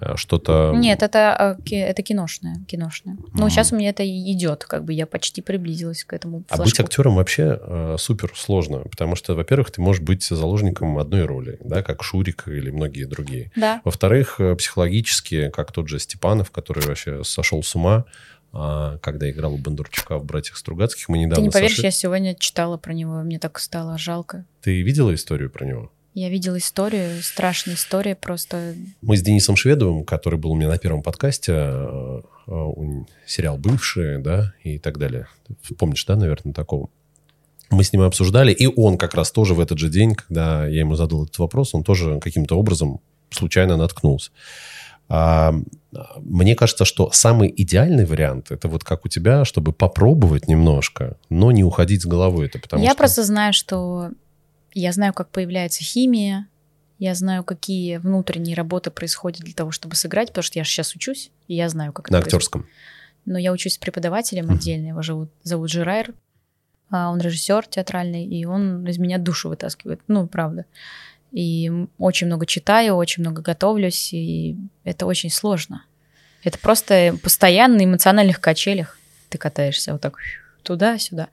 а 0.00 0.16
что-то... 0.16 0.72
Нет, 0.76 1.02
это, 1.02 1.56
ки- 1.64 1.74
это 1.76 2.02
киношное. 2.02 2.56
киношное. 2.66 3.16
Ну, 3.34 3.42
Мгм. 3.42 3.50
сейчас 3.50 3.72
у 3.72 3.76
меня 3.76 3.90
это 3.90 4.04
идет, 4.06 4.64
как 4.64 4.84
бы 4.84 4.92
я 4.92 5.06
почти 5.06 5.40
приблизилась 5.40 6.02
к 6.04 6.12
этому 6.12 6.38
А 6.48 6.56
быть 6.56 6.66
флажку. 6.74 6.82
актером 6.82 7.14
вообще 7.14 7.58
э, 7.60 7.96
супер 7.98 8.32
сложно, 8.34 8.78
потому 8.80 9.14
что, 9.14 9.34
во-первых, 9.34 9.70
ты 9.70 9.80
можешь 9.80 10.02
быть 10.02 10.24
заложником 10.24 10.98
одной 10.98 11.26
роли, 11.26 11.58
да, 11.64 11.82
как 11.82 12.02
Шурик 12.02 12.44
или 12.48 12.70
многие 12.70 13.04
другие. 13.04 13.52
Да. 13.54 13.80
Во-вторых, 13.84 14.40
э, 14.40 14.56
психологически, 14.56 15.50
как 15.50 15.70
тот 15.72 15.88
же 15.88 15.98
Степанов, 16.00 16.50
который 16.50 16.84
вообще 16.86 17.22
сошел 17.24 17.62
с 17.62 17.74
ума, 17.76 18.04
а, 18.04 18.04
когда 18.52 19.30
играл 19.30 19.54
у 19.54 19.58
Бондарчука 19.58 20.18
в 20.18 20.24
«Братьях 20.24 20.56
Стругацких», 20.58 21.08
мы 21.08 21.18
недавно 21.18 21.36
Ты 21.36 21.42
не 21.42 21.50
поверишь, 21.50 21.76
сошли- 21.76 21.84
я 21.84 21.90
сегодня 21.90 22.34
читала 22.34 22.76
про 22.76 22.92
него, 22.92 23.22
мне 23.22 23.38
так 23.38 23.58
стало 23.58 23.96
жалко. 23.96 24.44
Ты 24.60 24.82
видела 24.82 25.14
историю 25.14 25.50
про 25.50 25.64
него? 25.64 25.90
Я 26.14 26.28
видела 26.28 26.58
историю, 26.58 27.22
страшная 27.22 27.74
история, 27.74 28.14
просто... 28.14 28.74
Мы 29.00 29.16
с 29.16 29.22
Денисом 29.22 29.56
Шведовым, 29.56 30.04
который 30.04 30.38
был 30.38 30.50
у 30.50 30.54
меня 30.54 30.68
на 30.68 30.76
первом 30.76 31.02
подкасте, 31.02 31.52
э, 31.54 32.22
э, 32.46 32.52
сериал 33.26 33.56
«Бывшие», 33.56 34.18
да, 34.18 34.52
и 34.62 34.78
так 34.78 34.98
далее. 34.98 35.28
Помнишь, 35.78 36.04
да, 36.04 36.16
наверное, 36.16 36.52
такого? 36.52 36.90
Мы 37.70 37.82
с 37.82 37.94
ним 37.94 38.02
обсуждали, 38.02 38.52
и 38.52 38.66
он 38.66 38.98
как 38.98 39.14
раз 39.14 39.32
тоже 39.32 39.54
в 39.54 39.60
этот 39.60 39.78
же 39.78 39.88
день, 39.88 40.14
когда 40.14 40.66
я 40.66 40.80
ему 40.80 40.96
задал 40.96 41.24
этот 41.24 41.38
вопрос, 41.38 41.74
он 41.74 41.82
тоже 41.82 42.20
каким-то 42.20 42.56
образом 42.58 43.00
случайно 43.30 43.78
наткнулся. 43.78 44.30
А, 45.08 45.54
мне 46.20 46.54
кажется, 46.54 46.84
что 46.84 47.10
самый 47.12 47.52
идеальный 47.54 48.04
вариант 48.06 48.50
это 48.50 48.68
вот 48.68 48.82
как 48.84 49.04
у 49.04 49.08
тебя, 49.08 49.44
чтобы 49.44 49.72
попробовать 49.72 50.48
немножко, 50.48 51.16
но 51.28 51.52
не 51.52 51.64
уходить 51.64 52.02
с 52.02 52.06
головой. 52.06 52.46
Это 52.46 52.58
потому 52.58 52.82
я 52.82 52.90
что... 52.90 52.98
просто 52.98 53.22
знаю, 53.24 53.52
что... 53.52 54.10
Я 54.74 54.92
знаю, 54.92 55.12
как 55.12 55.28
появляется 55.28 55.84
химия, 55.84 56.46
я 56.98 57.14
знаю, 57.14 57.44
какие 57.44 57.98
внутренние 57.98 58.56
работы 58.56 58.90
происходят 58.90 59.40
для 59.42 59.52
того, 59.52 59.70
чтобы 59.70 59.96
сыграть, 59.96 60.28
потому 60.28 60.44
что 60.44 60.58
я 60.58 60.64
же 60.64 60.70
сейчас 60.70 60.94
учусь, 60.94 61.30
и 61.46 61.54
я 61.54 61.68
знаю, 61.68 61.92
как 61.92 62.08
на 62.10 62.16
это 62.16 62.30
происходит. 62.30 62.34
актерском. 62.34 62.66
Но 63.26 63.38
я 63.38 63.52
учусь 63.52 63.74
с 63.74 63.78
преподавателем 63.78 64.46
Мгм. 64.46 64.54
отдельно, 64.54 64.86
его 64.88 65.02
зовут, 65.02 65.30
зовут 65.42 65.70
Жирайр. 65.70 66.14
А, 66.90 67.10
Он 67.10 67.20
режиссер 67.20 67.66
театральный, 67.66 68.24
и 68.24 68.44
он 68.44 68.86
из 68.86 68.98
меня 68.98 69.18
душу 69.18 69.48
вытаскивает. 69.48 70.00
Ну, 70.08 70.26
правда. 70.26 70.64
И 71.32 71.70
очень 71.98 72.26
много 72.26 72.46
читаю, 72.46 72.94
очень 72.96 73.22
много 73.22 73.40
готовлюсь, 73.42 74.12
и 74.12 74.56
это 74.84 75.06
очень 75.06 75.30
сложно. 75.30 75.84
Это 76.44 76.58
просто 76.58 77.16
постоянно 77.22 77.76
на 77.76 77.84
эмоциональных 77.84 78.40
качелях 78.40 78.98
ты 79.28 79.38
катаешься 79.38 79.92
вот 79.92 80.02
так 80.02 80.16
туда-сюда. 80.62 81.28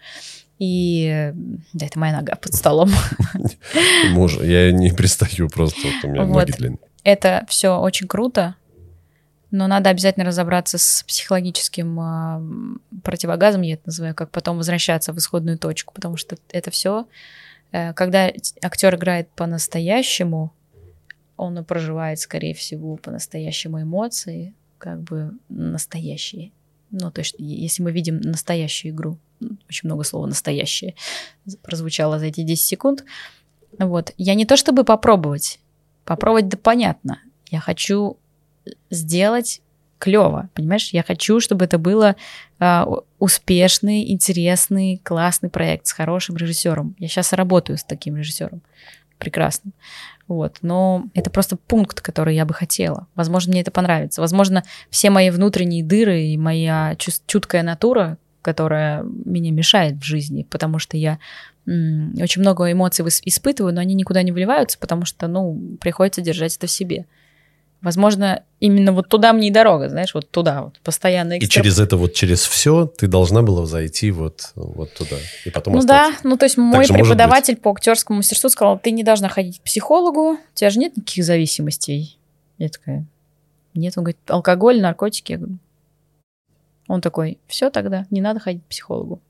И 0.58 1.10
э, 1.12 1.34
да, 1.74 1.86
это 1.86 2.00
моя 2.00 2.14
нога 2.14 2.36
под 2.36 2.54
столом. 2.54 2.92
Муж, 4.12 4.38
я 4.38 4.72
не 4.72 4.92
пристаю 4.92 5.50
просто, 5.50 5.80
вот 5.84 6.04
у 6.04 6.08
меня 6.08 6.24
Вот. 6.24 6.48
ноги 6.48 6.52
длинные. 6.52 6.80
Это 7.04 7.46
все 7.48 7.80
очень 7.80 8.08
круто, 8.08 8.56
но 9.52 9.68
надо 9.68 9.90
обязательно 9.90 10.26
разобраться 10.26 10.78
с 10.78 11.04
психологическим 11.08 12.00
а, 12.00 12.42
противогазом, 13.04 13.62
я 13.62 13.76
это 13.76 13.84
называю, 13.86 14.14
как 14.14 14.32
потом 14.32 14.58
возвращаться 14.58 15.14
в 15.14 15.18
исходную 15.18 15.58
точку, 15.58 15.94
потому 15.94 16.18
что 16.18 16.38
это 16.52 16.72
все, 16.72 17.08
когда 17.72 18.32
актер 18.62 18.96
играет 18.96 19.30
по-настоящему, 19.32 20.52
он 21.38 21.64
проживает, 21.64 22.20
скорее 22.20 22.54
всего, 22.54 22.98
по-настоящему 22.98 23.82
эмоции, 23.82 24.54
как 24.78 25.02
бы 25.02 25.34
настоящие. 25.50 26.52
Ну, 26.92 27.12
то 27.12 27.22
есть, 27.22 27.36
если 27.38 27.84
мы 27.84 27.92
видим 27.92 28.20
настоящую 28.20 28.94
игру, 28.94 29.18
очень 29.70 29.88
много 29.88 30.04
слова 30.04 30.26
«настоящее» 30.26 30.96
прозвучало 31.62 32.20
за 32.20 32.26
эти 32.26 32.42
10 32.42 32.66
секунд, 32.66 33.06
вот. 33.78 34.14
Я 34.18 34.34
не 34.34 34.46
то 34.46 34.58
чтобы 34.58 34.84
попробовать, 34.84 35.60
попробовать 36.04 36.50
да 36.50 36.58
понятно. 36.58 37.22
Я 37.50 37.60
хочу 37.60 38.18
сделать 38.90 39.62
клево, 40.00 40.50
понимаешь? 40.56 40.90
Я 40.92 41.04
хочу, 41.04 41.40
чтобы 41.40 41.66
это 41.66 41.78
было 41.78 42.16
у- 42.60 43.02
успешный, 43.20 44.12
интересный, 44.12 45.00
классный 45.04 45.50
проект 45.50 45.88
с 45.88 45.92
хорошим 45.92 46.38
режиссером. 46.38 46.96
Я 46.98 47.08
сейчас 47.08 47.34
работаю 47.34 47.78
с 47.78 47.84
таким 47.84 48.18
режиссером, 48.18 48.62
прекрасным. 49.18 49.74
Вот. 50.28 50.58
Но 50.62 51.06
это 51.14 51.30
просто 51.30 51.58
пункт, 51.58 52.02
который 52.02 52.36
я 52.36 52.46
бы 52.46 52.54
хотела. 52.54 53.08
Возможно, 53.16 53.52
мне 53.52 53.62
это 53.62 53.72
понравится. 53.72 54.22
Возможно, 54.22 54.64
все 54.90 55.10
мои 55.10 55.30
внутренние 55.32 55.84
дыры 55.84 56.24
и 56.24 56.38
моя 56.38 56.96
чуткая 57.26 57.64
натура, 57.64 58.18
которая 58.42 59.04
меня 59.04 59.52
мешает 59.52 59.98
в 59.98 60.04
жизни, 60.04 60.46
потому 60.50 60.80
что 60.80 60.98
я 60.98 61.20
очень 61.66 62.42
много 62.42 62.72
эмоций 62.72 63.06
испытываю, 63.26 63.74
но 63.74 63.82
они 63.82 63.94
никуда 63.94 64.24
не 64.24 64.32
вливаются, 64.32 64.80
потому 64.80 65.06
что, 65.06 65.28
ну, 65.28 65.78
приходится 65.82 66.22
держать 66.22 66.56
это 66.56 66.68
в 66.68 66.72
себе. 66.72 67.06
Возможно, 67.82 68.44
именно 68.60 68.92
вот 68.92 69.08
туда 69.08 69.32
мне 69.32 69.48
и 69.48 69.52
дорога, 69.52 69.88
знаешь, 69.88 70.14
вот 70.14 70.30
туда 70.30 70.64
вот, 70.64 70.80
постоянно 70.84 71.38
И 71.38 71.48
через 71.48 71.80
это 71.80 71.96
вот, 71.96 72.14
через 72.14 72.46
все 72.46 72.86
ты 72.86 73.08
должна 73.08 73.42
была 73.42 73.66
зайти 73.66 74.12
вот, 74.12 74.52
вот 74.56 74.94
туда. 74.94 75.16
И 75.46 75.50
потом 75.50 75.74
Ну 75.74 75.80
остаться. 75.80 76.12
да, 76.12 76.30
ну 76.30 76.36
то 76.36 76.46
есть 76.46 76.58
мой 76.58 76.86
преподаватель 76.86 77.56
по 77.56 77.72
актерскому 77.72 78.18
мастерству 78.18 78.50
сказал, 78.50 78.78
ты 78.78 78.92
не 78.92 79.04
должна 79.04 79.30
ходить 79.30 79.60
к 79.60 79.64
психологу, 79.64 80.34
у 80.34 80.40
тебя 80.54 80.70
же 80.70 80.80
нет 80.80 80.98
никаких 80.98 81.24
зависимостей. 81.24 82.18
Я 82.58 82.68
такая, 82.68 83.06
нет, 83.74 83.94
он 83.98 84.04
говорит, 84.04 84.20
алкоголь, 84.28 84.82
наркотики. 84.82 85.32
Я 85.32 85.38
говорю, 85.38 85.58
он 86.90 87.00
такой, 87.00 87.38
все 87.48 87.70
тогда, 87.70 88.08
не 88.10 88.20
надо 88.20 88.42
ходить 88.42 88.64
к 88.64 88.68
психологу. 88.68 89.22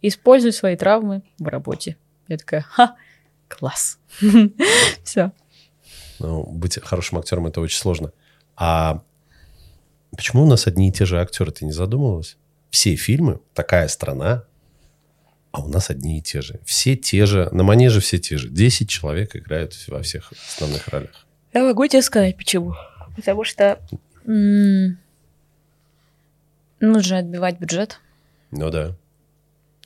Используй 0.00 0.52
свои 0.52 0.74
травмы 0.76 1.22
в 1.38 1.46
работе. 1.46 1.96
Я 2.26 2.38
такая, 2.38 2.62
ха, 2.62 2.96
класс. 3.48 3.98
Все. 5.04 5.30
Ну, 6.22 6.44
быть 6.44 6.78
хорошим 6.82 7.18
актером 7.18 7.46
это 7.48 7.60
очень 7.60 7.78
сложно. 7.78 8.12
А 8.56 9.02
почему 10.16 10.44
у 10.44 10.46
нас 10.46 10.66
одни 10.68 10.88
и 10.88 10.92
те 10.92 11.04
же 11.04 11.20
актеры? 11.20 11.50
Ты 11.50 11.64
не 11.64 11.72
задумывалась? 11.72 12.36
Все 12.70 12.94
фильмы, 12.94 13.40
такая 13.54 13.88
страна, 13.88 14.44
а 15.50 15.62
у 15.62 15.68
нас 15.68 15.90
одни 15.90 16.18
и 16.18 16.22
те 16.22 16.40
же. 16.40 16.60
Все 16.64 16.96
те 16.96 17.26
же, 17.26 17.48
на 17.52 17.64
манеже 17.64 18.00
все 18.00 18.18
те 18.18 18.38
же. 18.38 18.48
Десять 18.48 18.88
человек 18.88 19.34
играют 19.36 19.74
во 19.88 20.00
всех 20.02 20.32
основных 20.48 20.88
ролях. 20.88 21.26
Я 21.52 21.64
могу 21.64 21.86
тебе 21.86 22.02
сказать, 22.02 22.36
почему. 22.36 22.74
Потому 23.16 23.44
что 23.44 23.78
м, 24.24 24.98
нужно 26.80 27.18
отбивать 27.18 27.58
бюджет. 27.58 28.00
Ну 28.52 28.70
да. 28.70 28.96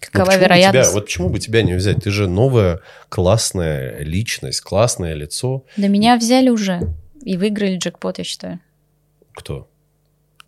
Ну, 0.01 0.07
Какова 0.21 0.37
бы 0.37 0.41
вероятность? 0.41 0.91
тебя- 0.91 0.95
вот 0.95 1.05
почему 1.07 1.29
бы 1.31 1.39
тебя 1.39 1.63
не 1.63 1.75
взять? 1.75 2.03
Ты 2.05 2.11
же 2.11 2.29
новая 2.29 2.81
классная 3.09 3.99
личность, 4.03 4.61
классное 4.61 5.15
лицо. 5.15 5.65
Да 5.77 5.89
меня 5.89 6.17
взяли 6.17 6.49
уже 6.51 6.81
и 7.23 7.37
выиграли 7.37 7.77
джекпот, 7.77 8.19
я 8.19 8.25
считаю. 8.25 8.61
Кто? 9.35 9.69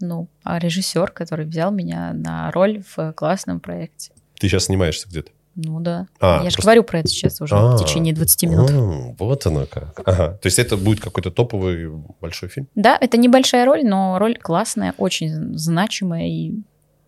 Ну, 0.01 0.29
а 0.45 0.59
режиссер, 0.59 1.11
который 1.11 1.45
взял 1.47 1.73
меня 1.73 2.13
на 2.13 2.51
роль 2.53 2.83
в 2.95 3.13
классном 3.15 3.59
проекте. 3.61 4.13
Ты 4.39 4.49
сейчас 4.49 4.67
снимаешься 4.67 5.09
где-то? 5.09 5.31
Ну 5.57 5.81
да. 5.81 6.07
А, 6.21 6.37
я 6.45 6.51
же 6.51 6.55
просто- 6.55 6.63
говорю 6.63 6.85
про 6.85 7.01
это 7.01 7.09
сейчас 7.09 7.41
уже 7.41 7.57
А, 7.57 7.77
в 7.77 7.85
течение 7.85 8.15
20 8.15 8.47
минут. 8.47 8.71
м, 8.71 9.17
вот 9.19 9.45
оно 9.47 9.67
как. 9.67 10.01
Ага. 10.07 10.35
То 10.41 10.47
есть 10.47 10.61
это 10.61 10.77
будет 10.77 11.01
какой-то 11.01 11.33
топовый 11.33 11.91
большой 12.21 12.49
фильм? 12.49 12.69
Да, 12.77 12.97
это 13.01 13.17
небольшая 13.17 13.65
роль, 13.65 13.85
но 13.85 14.19
роль 14.21 14.39
классная, 14.39 14.95
очень 14.99 15.59
значимая, 15.59 16.29
и 16.29 16.53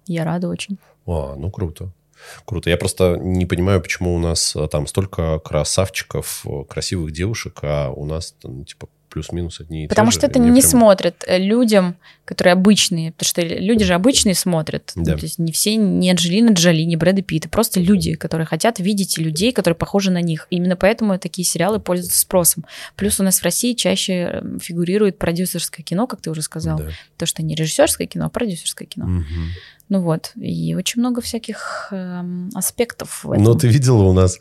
я 0.07 0.25
рада 0.25 0.49
очень. 0.49 0.79
А, 1.07 1.37
ну 1.37 1.49
круто. 1.53 1.93
Круто. 2.45 2.71
Я 2.71 2.77
просто 2.77 3.17
не 3.21 3.47
понимаю, 3.47 3.81
почему 3.81 4.15
у 4.15 4.19
нас 4.19 4.55
а, 4.57 4.69
там 4.69 4.87
столько 4.87 5.39
красавчиков, 5.41 6.45
э, 6.47 6.65
красивых 6.69 7.13
девушек, 7.13 7.61
а 7.63 7.91
у 7.91 8.05
нас, 8.05 8.35
там, 8.41 8.65
типа, 8.65 8.89
плюс-минус 9.11 9.61
одни 9.61 9.85
и 9.85 9.89
Потому 9.89 10.11
те 10.11 10.19
что 10.19 10.21
же, 10.23 10.27
это 10.29 10.39
не 10.39 10.61
прям- 10.61 10.71
смотрят 10.71 11.25
э, 11.27 11.39
людям, 11.39 11.97
которые 12.25 12.53
обычные. 12.53 13.13
Потому 13.13 13.29
что 13.29 13.43
люди 13.43 13.85
же 13.85 13.95
обычные 13.95 14.35
смотрят. 14.35 14.93
Да. 14.95 15.13
Ну, 15.13 15.19
То 15.19 15.25
есть 15.25 15.39
не 15.39 15.53
все, 15.53 15.75
не 15.77 16.11
Анджелина 16.11 16.53
Джоли, 16.53 16.83
не 16.83 16.97
Брэда 16.97 17.23
Питта. 17.23 17.49
Просто 17.49 17.81
люди, 17.81 18.15
которые 18.15 18.47
хотят 18.47 18.79
видеть 18.79 19.19
людей, 19.19 19.53
которые 19.53 19.77
похожи 19.77 20.11
на 20.11 20.23
них. 20.23 20.47
Именно 20.51 20.77
поэтому 20.77 21.19
такие 21.19 21.45
сериалы 21.45 21.81
пользуются 21.81 22.21
спросом. 22.21 22.65
Плюс 22.97 23.19
у 23.21 23.25
нас 23.25 23.41
в 23.41 23.45
России 23.45 23.75
чаще 23.75 24.13
э, 24.13 24.59
фигурирует 24.63 25.19
продюсерское 25.19 25.85
кино, 25.85 26.07
как 26.07 26.21
ты 26.23 26.31
уже 26.31 26.43
сказал. 26.43 26.79
Да. 26.79 26.91
То, 27.17 27.27
что 27.27 27.43
не 27.43 27.55
режиссерское 27.57 28.07
кино, 28.07 28.27
а 28.27 28.29
продюсерское 28.31 28.87
кино. 28.87 29.07
Мгм. 29.07 29.49
Ну 29.91 30.01
вот. 30.01 30.33
И 30.37 30.75
очень 30.77 31.01
много 31.01 31.21
всяких 31.21 31.89
эм, 31.91 32.49
аспектов 32.55 33.25
в 33.25 33.33
этом. 33.33 33.43
Но 33.43 33.55
ты 33.55 33.67
видела 33.67 34.05
у 34.05 34.13
нас, 34.13 34.39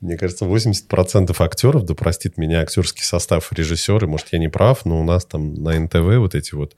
мне 0.00 0.16
кажется, 0.16 0.44
80% 0.44 1.34
актеров, 1.38 1.84
да 1.84 1.94
простит 1.94 2.36
меня 2.36 2.62
актерский 2.62 3.04
состав, 3.04 3.52
режиссеры, 3.52 4.08
может, 4.08 4.26
я 4.32 4.40
не 4.40 4.48
прав, 4.48 4.84
но 4.84 5.00
у 5.00 5.04
нас 5.04 5.24
там 5.24 5.54
на 5.54 5.78
НТВ 5.78 6.18
вот 6.18 6.34
эти 6.34 6.56
вот 6.56 6.74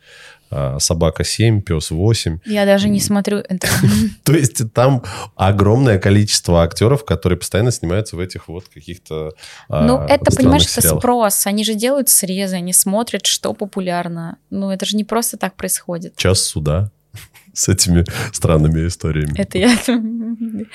а, 0.51 0.79
«Собака 0.81 1.23
7», 1.23 1.63
«Пес 1.63 1.91
8». 1.91 2.41
Я 2.45 2.67
даже 2.67 2.91
не 2.91 3.01
смотрю 3.01 3.39
это. 3.39 3.67
То 4.25 4.35
есть 4.35 4.71
там 4.75 5.03
огромное 5.35 5.99
количество 5.99 6.63
актеров, 6.63 7.07
которые 7.07 7.39
постоянно 7.39 7.73
снимаются 7.73 8.17
в 8.17 8.21
этих 8.21 8.49
вот 8.49 8.69
каких-то 8.69 9.33
а, 9.71 9.87
Ну, 9.87 9.97
это, 9.99 10.31
понимаешь, 10.37 10.67
это 10.77 10.97
спрос. 10.97 11.47
Они 11.47 11.65
же 11.65 11.73
делают 11.73 12.11
срезы, 12.11 12.57
они 12.57 12.75
смотрят, 12.75 13.25
что 13.25 13.55
популярно. 13.55 14.37
Ну, 14.51 14.71
это 14.71 14.85
же 14.85 14.99
не 14.99 15.05
просто 15.05 15.39
так 15.39 15.55
происходит. 15.57 16.17
Час 16.17 16.43
суда 16.43 16.91
с 17.53 17.69
этими 17.69 18.05
странными 18.33 18.87
историями. 18.87 19.35
Это 19.39 19.59
я... 19.59 19.77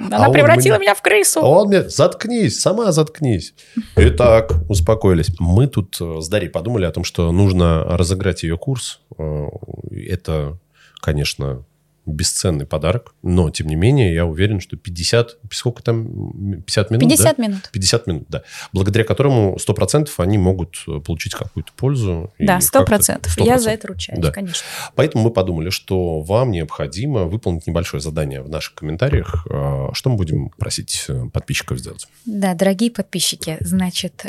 Она 0.00 0.28
он 0.28 0.32
превратила 0.32 0.76
мне- 0.76 0.82
меня 0.86 0.94
в 0.94 1.02
крысу. 1.02 1.40
А 1.40 1.46
он 1.48 1.68
мне, 1.68 1.88
заткнись, 1.88 2.60
сама 2.60 2.92
заткнись. 2.92 3.52
Итак, 3.96 4.52
успокоились. 4.68 5.30
Мы 5.40 5.66
тут 5.66 5.96
э, 6.00 6.20
с 6.20 6.28
Дарьей 6.28 6.50
подумали 6.50 6.84
о 6.84 6.92
том, 6.92 7.02
что 7.02 7.32
нужно 7.32 7.82
разыграть 7.84 8.44
ее 8.44 8.56
курс. 8.56 9.00
Э, 9.18 9.46
Это, 9.92 10.56
конечно, 11.00 11.64
бесценный 12.12 12.66
подарок, 12.66 13.14
но, 13.22 13.50
тем 13.50 13.66
не 13.68 13.74
менее, 13.76 14.12
я 14.14 14.26
уверен, 14.26 14.60
что 14.60 14.76
50, 14.76 15.36
сколько 15.52 15.82
там, 15.82 16.06
м, 16.06 16.62
50 16.62 16.90
минут, 16.90 17.08
50 17.08 17.36
да? 17.36 17.42
минут. 17.42 17.70
50 17.72 18.06
минут, 18.06 18.24
да. 18.28 18.42
Благодаря 18.72 19.04
которому 19.04 19.56
100% 19.58 20.08
они 20.18 20.38
могут 20.38 20.76
э, 20.88 21.00
получить 21.00 21.34
какую-то 21.34 21.72
пользу. 21.76 22.32
Да, 22.38 22.60
сто 22.60 22.80
как-то- 22.80 22.90
процентов. 22.96 23.36
Я 23.38 23.58
за 23.58 23.70
100%. 23.70 23.74
это 23.74 23.88
ручаюсь, 23.88 24.20
Да. 24.20 24.30
конечно. 24.32 24.64
Поэтому 24.94 25.24
мы 25.24 25.30
подумали, 25.30 25.70
что 25.70 26.20
вам 26.20 26.50
необходимо 26.50 27.24
выполнить 27.24 27.66
небольшое 27.66 28.00
задание 28.00 28.42
в 28.42 28.48
наших 28.48 28.74
комментариях. 28.74 29.46
Э, 29.50 29.88
Что 29.92 30.10
мы 30.10 30.16
будем 30.16 30.50
просить 30.50 31.04
э, 31.08 31.26
подписчиков 31.32 31.78
сделать? 31.78 32.06
Да, 32.26 32.54
дорогие 32.54 32.90
подписчики, 32.90 33.56
значит, 33.60 34.24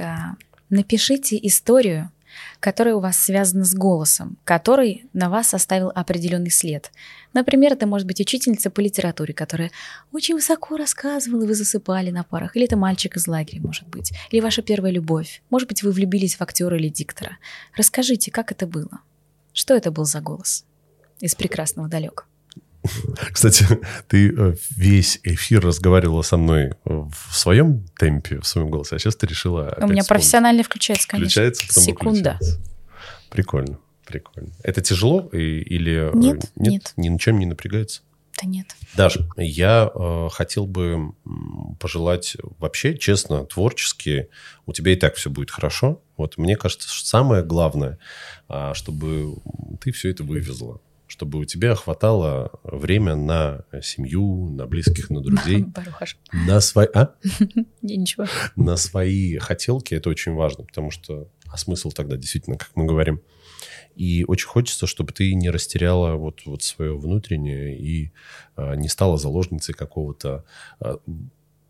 напишите 0.70 1.40
историю, 1.42 2.10
которая 2.60 2.95
у 2.95 2.99
вас 2.99 3.18
связана 3.18 3.64
с 3.64 3.73
голосом, 3.73 4.38
который 4.44 5.06
на 5.14 5.30
вас 5.30 5.53
оставил 5.53 5.91
определенный 5.95 6.52
след. 6.52 6.91
Например, 7.34 7.73
это 7.73 7.88
может 7.88 8.07
быть 8.07 8.19
учительница 8.19 8.69
по 8.69 8.81
литературе, 8.81 9.34
которая 9.34 9.72
очень 10.11 10.36
высоко 10.36 10.76
рассказывала, 10.76 11.44
и 11.44 11.48
вы 11.48 11.56
засыпали 11.56 12.11
на 12.11 12.23
парах. 12.23 12.56
Или 12.56 12.65
это 12.65 12.76
мальчик 12.76 13.15
из 13.15 13.27
лагеря, 13.27 13.61
может 13.61 13.88
быть. 13.88 14.11
Или 14.31 14.41
ваша 14.41 14.61
первая 14.61 14.91
любовь. 14.91 15.41
Может 15.49 15.68
быть, 15.68 15.84
вы 15.84 15.91
влюбились 15.91 16.36
в 16.36 16.41
актера 16.41 16.77
или 16.77 16.90
диктора. 16.90 17.38
Расскажите, 17.76 18.31
как 18.31 18.52
это 18.52 18.68
было? 18.68 19.02
Что 19.53 19.73
это 19.73 19.91
был 19.91 20.06
за 20.06 20.19
голос 20.19 20.65
из 21.19 21.36
прекрасного 21.36 21.88
далека? 21.88 22.26
Кстати, 23.32 23.66
ты 24.08 24.34
э, 24.36 24.56
весь 24.76 25.20
эфир 25.24 25.66
разговаривала 25.66 26.22
со 26.22 26.38
мной 26.38 26.74
в 26.86 27.14
своем 27.32 27.86
темпе, 28.00 28.40
в 28.40 28.48
своем 28.48 28.70
голосе, 28.70 28.96
а 28.96 29.00
сейчас 29.00 29.16
ты 29.16 29.28
решила 29.28 29.78
У 29.82 29.88
меня 29.88 30.04
профессионально 30.04 30.64
включается, 30.64 31.08
конечно. 31.08 31.30
Включается, 31.30 31.68
потом 31.68 31.84
Секунда. 31.84 32.38
выключается. 32.40 32.62
Прикольно, 33.30 33.80
прикольно. 34.06 34.50
Это 34.64 34.82
тяжело 34.82 35.30
или... 35.32 36.12
э, 36.12 36.16
Нет, 36.16 36.52
нет. 36.56 36.94
Ни 36.98 37.10
на 37.10 37.20
чем 37.20 37.40
не 37.40 37.46
напрягается? 37.46 38.02
Да 38.42 38.48
нет. 38.48 38.68
Даже 38.96 39.28
я 39.36 39.92
э, 39.94 40.30
хотел 40.32 40.66
бы 40.66 41.14
пожелать 41.80 42.38
вообще, 42.58 42.98
честно, 42.98 43.46
творчески, 43.46 44.30
у 44.66 44.74
тебя 44.74 44.94
и 44.94 44.96
так 44.96 45.16
все 45.16 45.30
будет 45.30 45.52
хорошо. 45.52 46.02
Вот 46.16 46.38
мне 46.38 46.56
кажется, 46.56 46.90
что 46.90 47.08
самое 47.08 47.44
главное, 47.44 48.00
а, 48.48 48.74
чтобы 48.74 49.36
ты 49.82 49.92
все 49.92 50.10
это 50.10 50.24
вывезла, 50.24 50.80
чтобы 51.20 51.40
у 51.40 51.44
тебя 51.44 51.76
хватало 51.76 52.50
время 52.64 53.18
на 53.18 53.66
семью, 53.84 54.50
на 54.52 54.66
близких, 54.66 55.10
на 55.10 55.20
друзей, 55.20 55.64
Барухаш. 55.76 56.18
на 56.32 56.62
свои, 56.62 56.88
а? 56.94 57.14
Не, 57.82 57.98
ничего. 57.98 58.26
на 58.56 58.78
свои 58.78 59.36
хотелки. 59.38 59.94
Это 59.94 60.10
очень 60.10 60.34
важно, 60.34 60.64
потому 60.64 60.91
что 60.91 61.28
а 61.48 61.58
смысл 61.58 61.91
тогда 61.91 62.16
действительно, 62.16 62.56
как 62.56 62.70
мы 62.76 62.86
говорим. 62.86 63.22
И 63.96 64.24
очень 64.30 64.48
хочется, 64.48 64.88
чтобы 64.88 65.12
ты 65.12 65.34
не 65.34 65.50
растеряла 65.50 66.16
вот, 66.16 66.46
вот 66.46 66.64
свое 66.64 66.98
внутреннее 66.98 67.78
и 67.78 68.14
а, 68.56 68.76
не 68.76 68.88
стала 68.88 69.18
заложницей 69.18 69.76
какого-то 69.76 70.46
а, 70.80 71.00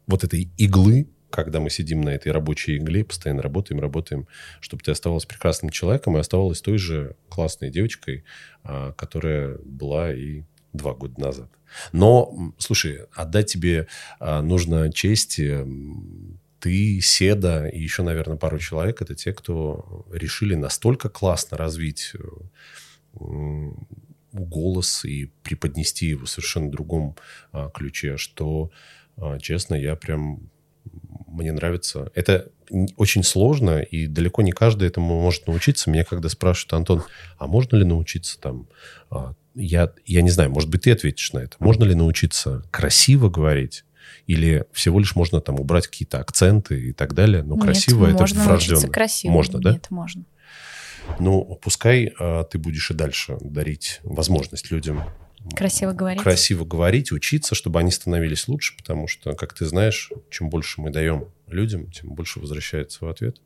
вот 0.06 0.24
этой 0.24 0.52
иглы, 0.58 1.10
когда 1.30 1.60
мы 1.60 1.70
сидим 1.70 2.02
на 2.02 2.10
этой 2.10 2.32
рабочей 2.32 2.78
игле, 2.78 3.04
постоянно 3.04 3.42
работаем, 3.42 3.80
работаем, 3.82 4.28
чтобы 4.62 4.84
ты 4.84 4.92
оставалась 4.92 5.26
прекрасным 5.26 5.70
человеком 5.72 6.18
и 6.18 6.20
оставалась 6.20 6.62
той 6.62 6.78
же 6.78 7.16
классной 7.30 7.70
девочкой, 7.70 8.24
а, 8.64 8.94
которая 8.94 9.58
была 9.64 10.14
и 10.14 10.44
два 10.74 10.94
года 10.94 11.20
назад. 11.20 11.50
Но, 11.92 12.54
слушай, 12.58 13.02
отдать 13.14 13.48
тебе 13.52 13.88
а, 14.20 14.42
нужно 14.42 14.92
честь. 14.92 15.40
м, 15.40 16.40
Ты, 16.60 17.00
Седа 17.02 17.68
и 17.70 17.80
еще, 17.80 18.04
наверное, 18.04 18.38
пару 18.38 18.60
человек, 18.60 19.02
это 19.02 19.16
те, 19.16 19.32
кто 19.34 20.06
решили 20.12 20.56
настолько 20.56 21.10
классно 21.10 21.58
развить 21.58 22.12
э, 22.16 23.72
голос 24.34 25.06
и 25.06 25.32
преподнести 25.44 26.08
его 26.08 26.26
в 26.26 26.30
совершенно 26.30 26.70
другом 26.72 27.16
а, 27.52 27.70
ключе, 27.70 28.18
что, 28.18 28.72
честно, 29.42 29.76
я 29.76 29.96
прям 29.96 30.50
мне 31.32 31.52
нравится. 31.52 32.12
Это 32.16 32.50
очень 32.98 33.24
сложно, 33.24 33.80
и 33.80 34.08
далеко 34.08 34.42
не 34.42 34.52
каждый 34.52 34.88
этому 34.88 35.22
может 35.22 35.48
научиться. 35.48 35.90
Меня 35.90 36.04
когда 36.04 36.30
спрашивают, 36.30 36.74
Антон, 36.74 37.04
а 37.38 37.48
можно 37.48 37.76
ли 37.78 37.84
научиться 37.86 38.40
там... 38.40 38.68
а, 39.10 39.34
Я, 39.56 39.92
я 40.06 40.22
не 40.22 40.30
знаю, 40.30 40.52
может 40.52 40.70
быть, 40.70 40.84
ты 40.84 40.92
ответишь 40.92 41.34
на 41.34 41.40
это. 41.40 41.56
Можно 41.60 41.84
ли 41.86 41.96
научиться 41.96 42.64
красиво 42.72 43.30
говорить? 43.30 43.84
Или 44.28 44.66
всего 44.72 45.00
лишь 45.00 45.16
можно 45.16 45.42
там 45.42 45.60
убрать 45.60 45.88
какие-то 45.88 46.20
акценты 46.20 46.90
и 46.90 46.94
так 46.94 47.14
далее? 47.14 47.42
Но 47.44 47.56
Нет, 47.56 47.64
красиво 47.64 48.06
это 48.08 48.20
можно 48.20 48.44
врожденно. 48.44 48.88
красиво. 48.88 49.32
Можно, 49.32 49.60
да? 49.60 49.72
Нет, 49.74 49.88
можно. 49.90 50.24
Ну, 51.20 51.60
пускай 51.64 52.14
а, 52.20 52.44
ты 52.44 52.60
будешь 52.60 52.92
и 52.92 52.94
дальше 52.94 53.38
дарить 53.42 54.00
возможность 54.04 54.70
людям 54.70 55.04
Красиво 55.56 55.94
говорить. 55.94 56.22
красиво 56.22 56.66
говорить, 56.66 57.12
учиться, 57.12 57.56
чтобы 57.56 57.80
они 57.80 57.92
становились 57.92 58.48
лучше, 58.48 58.76
потому 58.78 59.08
что, 59.08 59.34
как 59.34 59.54
ты 59.54 59.66
знаешь, 59.66 60.12
чем 60.30 60.50
больше 60.50 60.82
мы 60.82 60.90
даем 60.90 61.30
людям, 61.48 61.92
тем 61.92 62.10
больше 62.10 62.40
возвращается 62.40 63.06
в 63.06 63.10
ответ. 63.10 63.42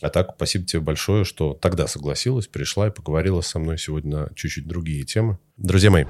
А 0.00 0.10
так, 0.10 0.32
спасибо 0.36 0.66
тебе 0.66 0.80
большое, 0.80 1.24
что 1.24 1.54
тогда 1.54 1.86
согласилась, 1.86 2.48
пришла 2.48 2.88
и 2.88 2.90
поговорила 2.90 3.40
со 3.40 3.58
мной 3.58 3.78
сегодня 3.78 4.16
на 4.16 4.34
чуть-чуть 4.34 4.66
другие 4.66 5.04
темы. 5.04 5.38
Друзья 5.56 5.90
мои, 5.92 6.06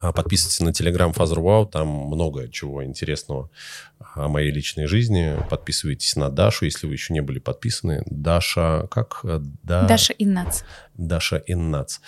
а, 0.00 0.12
подписывайтесь 0.12 0.60
на 0.60 0.72
телеграм 0.72 1.12
Father 1.12 1.36
Wow, 1.36 1.70
там 1.70 1.88
много 1.88 2.48
чего 2.48 2.84
интересного 2.84 3.48
о 4.14 4.28
моей 4.28 4.50
личной 4.50 4.86
жизни. 4.86 5.34
Подписывайтесь 5.48 6.14
на 6.16 6.28
Дашу, 6.28 6.66
если 6.66 6.86
вы 6.86 6.92
еще 6.92 7.14
не 7.14 7.20
были 7.20 7.38
подписаны. 7.38 8.02
Даша, 8.06 8.86
как? 8.90 9.20
Э, 9.24 9.38
Да... 9.62 9.86
Даша 9.86 10.12
Иннац. 10.18 10.62
Даша 10.94 11.42
Иннац. 11.46 12.00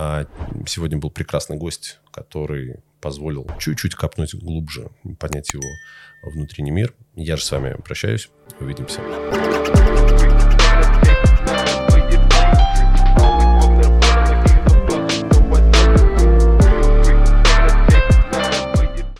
А 0.00 0.26
сегодня 0.64 0.96
был 0.96 1.10
прекрасный 1.10 1.56
гость, 1.56 1.98
который 2.12 2.76
позволил 3.00 3.50
чуть-чуть 3.58 3.96
копнуть 3.96 4.32
глубже, 4.32 4.92
понять 5.18 5.52
его 5.52 5.68
внутренний 6.22 6.70
мир. 6.70 6.94
Я 7.16 7.36
же 7.36 7.44
с 7.44 7.50
вами 7.50 7.74
прощаюсь. 7.82 8.30
Увидимся. 8.60 9.00